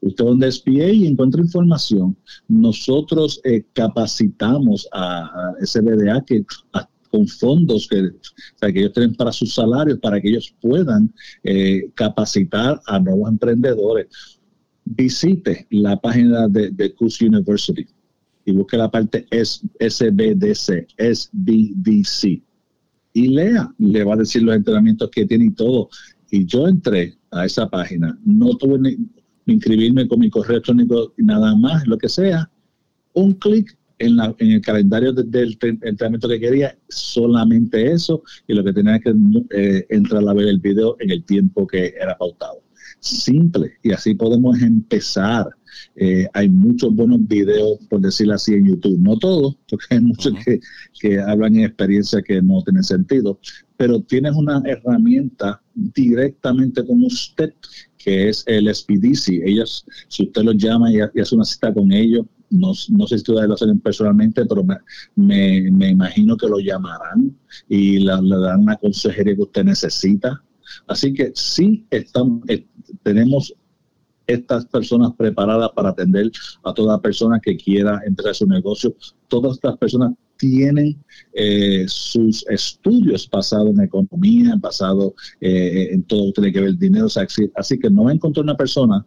Usted 0.00 0.24
donde 0.24 0.50
SBA 0.50 0.88
y 0.88 1.06
encuentra 1.06 1.40
información. 1.40 2.16
Nosotros 2.48 3.40
eh, 3.44 3.62
capacitamos 3.72 4.88
a, 4.92 5.52
SBDA 5.62 6.24
que 6.26 6.44
con 7.12 7.28
fondos 7.28 7.86
que, 7.88 8.10
que 8.72 8.80
ellos 8.80 8.92
tienen 8.92 9.14
para 9.14 9.30
sus 9.30 9.54
salarios, 9.54 10.00
para 10.00 10.20
que 10.20 10.30
ellos 10.30 10.52
puedan 10.60 11.12
eh, 11.44 11.90
capacitar 11.94 12.80
a 12.86 12.98
nuevos 12.98 13.30
emprendedores 13.30 14.06
visite 14.84 15.68
la 15.70 16.00
página 16.00 16.48
de, 16.48 16.70
de 16.70 16.92
University 17.20 17.86
y 18.44 18.52
busque 18.52 18.76
la 18.76 18.90
parte 18.90 19.26
SBDC, 19.30 20.88
SBDC, 20.98 22.42
y 23.12 23.28
lea, 23.28 23.72
le 23.78 24.04
va 24.04 24.14
a 24.14 24.18
decir 24.18 24.42
los 24.42 24.54
entrenamientos 24.54 25.10
que 25.10 25.26
tiene 25.26 25.46
y 25.46 25.50
todo. 25.50 25.88
Y 26.30 26.46
yo 26.46 26.68
entré 26.68 27.18
a 27.30 27.44
esa 27.44 27.68
página, 27.68 28.18
no 28.24 28.56
tuve 28.56 28.78
ni 28.78 28.96
inscribirme 29.46 30.06
con 30.06 30.20
mi 30.20 30.30
correo 30.30 30.52
electrónico, 30.52 31.12
nada 31.16 31.54
más, 31.56 31.86
lo 31.86 31.98
que 31.98 32.08
sea, 32.08 32.50
un 33.14 33.32
clic 33.34 33.76
en, 33.98 34.18
en, 34.38 34.50
el 34.52 34.60
calendario 34.60 35.12
del 35.12 35.58
entrenamiento 35.60 36.28
que 36.28 36.40
quería, 36.40 36.78
solamente 36.88 37.90
eso, 37.90 38.22
y 38.46 38.54
lo 38.54 38.62
que 38.62 38.72
tenía 38.72 38.98
que 39.00 39.12
eh, 39.50 39.86
entrar 39.90 40.26
a 40.28 40.32
ver 40.32 40.48
el 40.48 40.60
video 40.60 40.96
en 41.00 41.10
el 41.10 41.24
tiempo 41.24 41.66
que 41.66 41.94
era 42.00 42.16
pautado 42.16 42.62
simple 43.00 43.72
y 43.82 43.92
así 43.92 44.14
podemos 44.14 44.60
empezar. 44.60 45.48
Eh, 45.96 46.26
hay 46.34 46.48
muchos 46.48 46.94
buenos 46.94 47.26
videos, 47.26 47.78
por 47.88 48.00
decirlo 48.00 48.34
así, 48.34 48.54
en 48.54 48.68
YouTube. 48.68 48.98
No 48.98 49.18
todos, 49.18 49.56
porque 49.68 49.86
hay 49.90 50.00
muchos 50.00 50.32
que, 50.44 50.60
que, 51.00 51.20
hablan 51.20 51.56
en 51.56 51.64
experiencia 51.64 52.22
que 52.22 52.40
no 52.42 52.62
tienen 52.62 52.84
sentido, 52.84 53.38
pero 53.76 54.00
tienes 54.00 54.34
una 54.34 54.62
herramienta 54.64 55.60
directamente 55.74 56.84
con 56.84 57.04
usted, 57.04 57.52
que 57.98 58.28
es 58.28 58.44
el 58.46 58.72
SPDC. 58.74 59.42
Ellos, 59.44 59.84
si 60.08 60.24
usted 60.24 60.42
los 60.42 60.56
llama 60.56 60.92
y, 60.92 61.00
hace 61.00 61.34
una 61.34 61.44
cita 61.44 61.72
con 61.72 61.92
ellos, 61.92 62.26
no, 62.50 62.72
no, 62.88 63.06
sé 63.06 63.18
si 63.18 63.30
ustedes 63.30 63.48
lo 63.48 63.54
hacen 63.54 63.78
personalmente, 63.78 64.44
pero 64.44 64.64
me, 64.64 64.76
me, 65.70 65.90
imagino 65.90 66.36
que 66.36 66.48
lo 66.48 66.58
llamarán 66.58 67.36
y 67.68 67.98
le, 67.98 68.20
le 68.22 68.36
darán 68.38 68.62
una 68.62 68.76
consejería 68.76 69.36
que 69.36 69.42
usted 69.42 69.64
necesita. 69.64 70.42
Así 70.86 71.12
que 71.14 71.32
sí 71.34 71.86
estamos, 71.90 72.42
eh, 72.48 72.66
tenemos 73.02 73.54
estas 74.32 74.66
personas 74.66 75.12
preparadas 75.16 75.70
para 75.74 75.90
atender 75.90 76.30
a 76.62 76.72
toda 76.72 77.00
persona 77.00 77.40
que 77.40 77.56
quiera 77.56 78.00
empezar 78.06 78.34
su 78.34 78.46
negocio. 78.46 78.94
Todas 79.28 79.54
estas 79.54 79.76
personas 79.78 80.12
tienen 80.36 80.96
eh, 81.34 81.84
sus 81.86 82.46
estudios 82.48 83.28
basados 83.30 83.70
en 83.70 83.82
economía, 83.82 84.54
basados 84.58 85.12
eh, 85.40 85.88
en 85.92 86.02
todo 86.04 86.26
lo 86.26 86.32
que 86.32 86.40
tiene 86.40 86.52
que 86.52 86.60
ver 86.60 86.78
dinero. 86.78 87.06
así, 87.06 87.78
que 87.78 87.90
no 87.90 88.10
encontrar 88.10 88.44
una 88.44 88.56
persona 88.56 89.04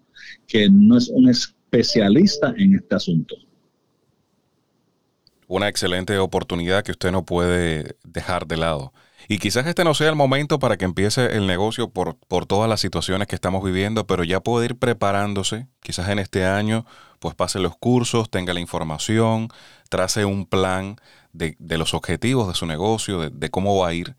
que 0.47 0.69
no 0.69 0.97
es 0.97 1.09
un 1.09 1.29
especialista 1.29 2.53
en 2.57 2.75
este 2.75 2.95
asunto. 2.95 3.35
Una 5.47 5.69
excelente 5.69 6.17
oportunidad 6.17 6.83
que 6.83 6.91
usted 6.91 7.11
no 7.11 7.25
puede 7.25 7.95
dejar 8.03 8.47
de 8.47 8.57
lado. 8.57 8.93
Y 9.27 9.37
quizás 9.37 9.65
este 9.67 9.83
no 9.83 9.93
sea 9.93 10.09
el 10.09 10.15
momento 10.15 10.59
para 10.59 10.77
que 10.77 10.85
empiece 10.85 11.35
el 11.37 11.47
negocio 11.47 11.89
por, 11.89 12.17
por 12.27 12.45
todas 12.45 12.69
las 12.69 12.81
situaciones 12.81 13.27
que 13.27 13.35
estamos 13.35 13.63
viviendo, 13.63 14.05
pero 14.05 14.23
ya 14.23 14.41
puede 14.41 14.65
ir 14.65 14.77
preparándose. 14.77 15.67
Quizás 15.81 16.09
en 16.09 16.19
este 16.19 16.45
año, 16.45 16.85
pues 17.19 17.35
pase 17.35 17.59
los 17.59 17.77
cursos, 17.77 18.29
tenga 18.29 18.53
la 18.53 18.59
información, 18.59 19.49
trace 19.89 20.25
un 20.25 20.45
plan 20.45 20.97
de, 21.31 21.55
los 21.77 21.93
objetivos 21.93 22.47
de 22.47 22.53
su 22.53 22.65
negocio, 22.65 23.29
de, 23.29 23.49
cómo 23.49 23.77
va 23.77 23.89
a 23.89 23.93
ir, 23.93 24.15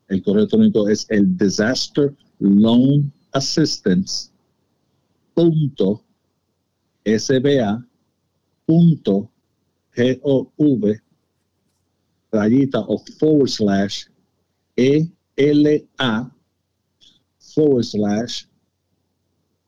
el 0.09 0.23
correo 0.23 0.43
electrónico 0.43 0.89
es 0.89 1.05
el 1.11 1.37
disaster 1.37 2.15
loan 2.39 3.13
assistance 3.33 4.31
punto 5.35 6.05
sba 7.05 7.85
punto 8.67 9.31
gov 9.97 11.01
rayita 12.33 12.81
o 12.81 12.99
forward 13.19 13.49
slash 13.49 14.07
ela 14.77 16.31
forward 17.39 17.85
slash 17.85 18.47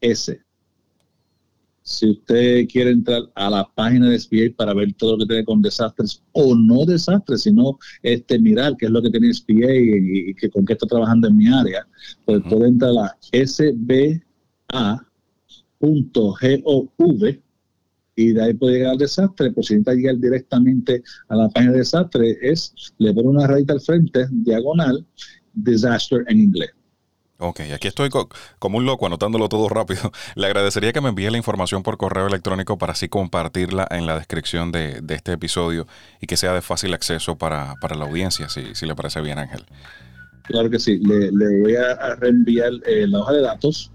s. 0.00 0.40
Si 1.82 2.10
usted 2.10 2.68
quiere 2.68 2.90
entrar 2.90 3.22
a 3.34 3.48
la 3.48 3.64
página 3.74 4.10
de 4.10 4.18
SBA 4.18 4.54
para 4.54 4.74
ver 4.74 4.92
todo 4.92 5.12
lo 5.12 5.18
que 5.20 5.26
tiene 5.26 5.44
con 5.44 5.62
desastres 5.62 6.22
o 6.32 6.54
no 6.54 6.84
desastres, 6.84 7.44
sino 7.44 7.78
este 8.02 8.38
mirar 8.38 8.76
qué 8.76 8.84
es 8.86 8.92
lo 8.92 9.00
que 9.00 9.08
tiene 9.08 9.32
SBA 9.32 9.74
y, 9.74 10.34
que 10.34 10.50
con 10.50 10.66
qué 10.66 10.74
está 10.74 10.86
trabajando 10.86 11.28
en 11.28 11.36
mi 11.38 11.46
área, 11.46 11.88
pues 12.26 12.42
puede 12.42 12.68
entrar 12.68 12.92
a 12.98 13.16
sba.gov 13.32 14.20
y 18.18 18.32
de 18.32 18.42
ahí 18.42 18.52
puede 18.54 18.78
llegar 18.78 18.92
al 18.92 18.98
desastre. 18.98 19.52
Por 19.52 19.64
si 19.64 19.74
necesita 19.74 19.94
llegar 19.94 20.16
directamente 20.16 21.04
a 21.28 21.36
la 21.36 21.48
página 21.50 21.72
de 21.72 21.78
desastre, 21.78 22.36
es 22.42 22.74
le 22.98 23.14
pone 23.14 23.28
una 23.28 23.46
rayita 23.46 23.74
al 23.74 23.80
frente, 23.80 24.26
diagonal, 24.30 25.06
disaster 25.54 26.24
en 26.26 26.40
inglés. 26.40 26.70
Ok, 27.38 27.60
aquí 27.72 27.86
estoy 27.86 28.10
como 28.58 28.78
un 28.78 28.86
loco 28.86 29.06
anotándolo 29.06 29.48
todo 29.48 29.68
rápido. 29.68 30.10
Le 30.34 30.46
agradecería 30.46 30.92
que 30.92 31.00
me 31.00 31.10
envíe 31.10 31.30
la 31.30 31.36
información 31.36 31.84
por 31.84 31.96
correo 31.96 32.26
electrónico 32.26 32.76
para 32.76 32.94
así 32.94 33.08
compartirla 33.08 33.86
en 33.88 34.06
la 34.06 34.18
descripción 34.18 34.72
de, 34.72 35.00
este 35.10 35.34
episodio 35.34 35.86
y 36.20 36.26
que 36.26 36.36
sea 36.36 36.52
de 36.52 36.62
fácil 36.62 36.92
acceso 36.94 37.38
para, 37.38 37.76
la 37.80 38.04
audiencia, 38.04 38.48
si, 38.48 38.74
si, 38.74 38.84
le 38.86 38.96
parece 38.96 39.20
bien, 39.20 39.38
Ángel. 39.38 39.64
Claro 40.48 40.70
que 40.70 40.78
sí, 40.78 40.98
le, 40.98 41.30
voy 41.60 41.76
a 41.76 42.14
reenviar 42.16 42.72
eh, 42.86 43.06
la 43.06 43.20
hoja 43.20 43.34
de 43.34 43.42
datos 43.42 43.90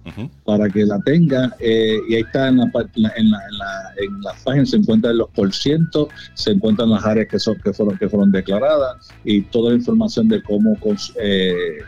para 0.46 0.70
que 0.70 0.86
la 0.86 1.00
tenga 1.00 1.52
eh, 1.60 1.98
y 2.08 2.16
ahí 2.16 2.22
está 2.22 2.48
en 2.48 2.58
la, 2.58 2.66
en, 2.96 3.04
la, 3.04 3.12
en, 3.18 4.22
la, 4.22 4.34
página, 4.44 4.66
se 4.66 4.78
encuentran 4.78 5.18
los 5.18 5.30
porcientos, 5.32 6.10
se 6.36 6.52
encuentran 6.52 6.92
las 6.92 7.04
áreas 7.06 7.28
que, 7.28 7.40
son, 7.40 7.56
que, 7.60 7.74
fueron, 7.74 7.98
que 7.98 8.08
fueron 8.08 8.32
declaradas 8.32 9.10
y 9.24 9.42
toda 9.42 9.72
la 9.72 9.78
información 9.78 10.28
de 10.28 10.42
cómo... 10.44 10.78
Eh, 11.20 11.80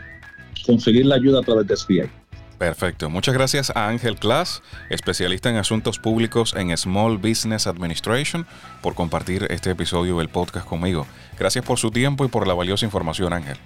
conseguir 0.66 1.06
la 1.06 1.14
ayuda 1.14 1.40
a 1.40 1.42
través 1.42 1.66
de 1.66 1.76
SBA. 1.76 2.10
Perfecto. 2.58 3.10
Muchas 3.10 3.34
gracias 3.34 3.70
a 3.74 3.88
Ángel 3.88 4.16
Class, 4.16 4.62
especialista 4.90 5.50
en 5.50 5.56
asuntos 5.56 5.98
públicos 5.98 6.54
en 6.56 6.76
Small 6.76 7.18
Business 7.18 7.66
Administration, 7.66 8.46
por 8.82 8.94
compartir 8.94 9.46
este 9.50 9.70
episodio 9.70 10.18
del 10.18 10.28
podcast 10.28 10.66
conmigo. 10.66 11.06
Gracias 11.38 11.64
por 11.64 11.78
su 11.78 11.90
tiempo 11.90 12.24
y 12.24 12.28
por 12.28 12.46
la 12.46 12.54
valiosa 12.54 12.86
información, 12.86 13.32
Ángel. 13.32 13.58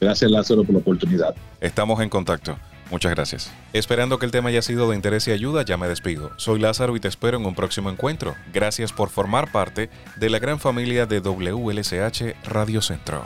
Gracias, 0.00 0.30
Lázaro, 0.30 0.64
por 0.64 0.74
la 0.74 0.80
oportunidad. 0.80 1.34
Estamos 1.60 2.00
en 2.00 2.08
contacto. 2.08 2.56
Muchas 2.90 3.12
gracias. 3.14 3.52
Esperando 3.72 4.18
que 4.18 4.26
el 4.26 4.32
tema 4.32 4.48
haya 4.48 4.62
sido 4.62 4.90
de 4.90 4.96
interés 4.96 5.28
y 5.28 5.30
ayuda, 5.30 5.64
ya 5.64 5.76
me 5.76 5.86
despido. 5.86 6.32
Soy 6.36 6.58
Lázaro 6.58 6.96
y 6.96 7.00
te 7.00 7.08
espero 7.08 7.38
en 7.38 7.46
un 7.46 7.54
próximo 7.54 7.88
encuentro. 7.88 8.34
Gracias 8.52 8.92
por 8.92 9.10
formar 9.10 9.52
parte 9.52 9.90
de 10.16 10.30
la 10.30 10.40
gran 10.40 10.58
familia 10.58 11.06
de 11.06 11.20
WLSH 11.20 12.34
Radio 12.44 12.82
Centro. 12.82 13.24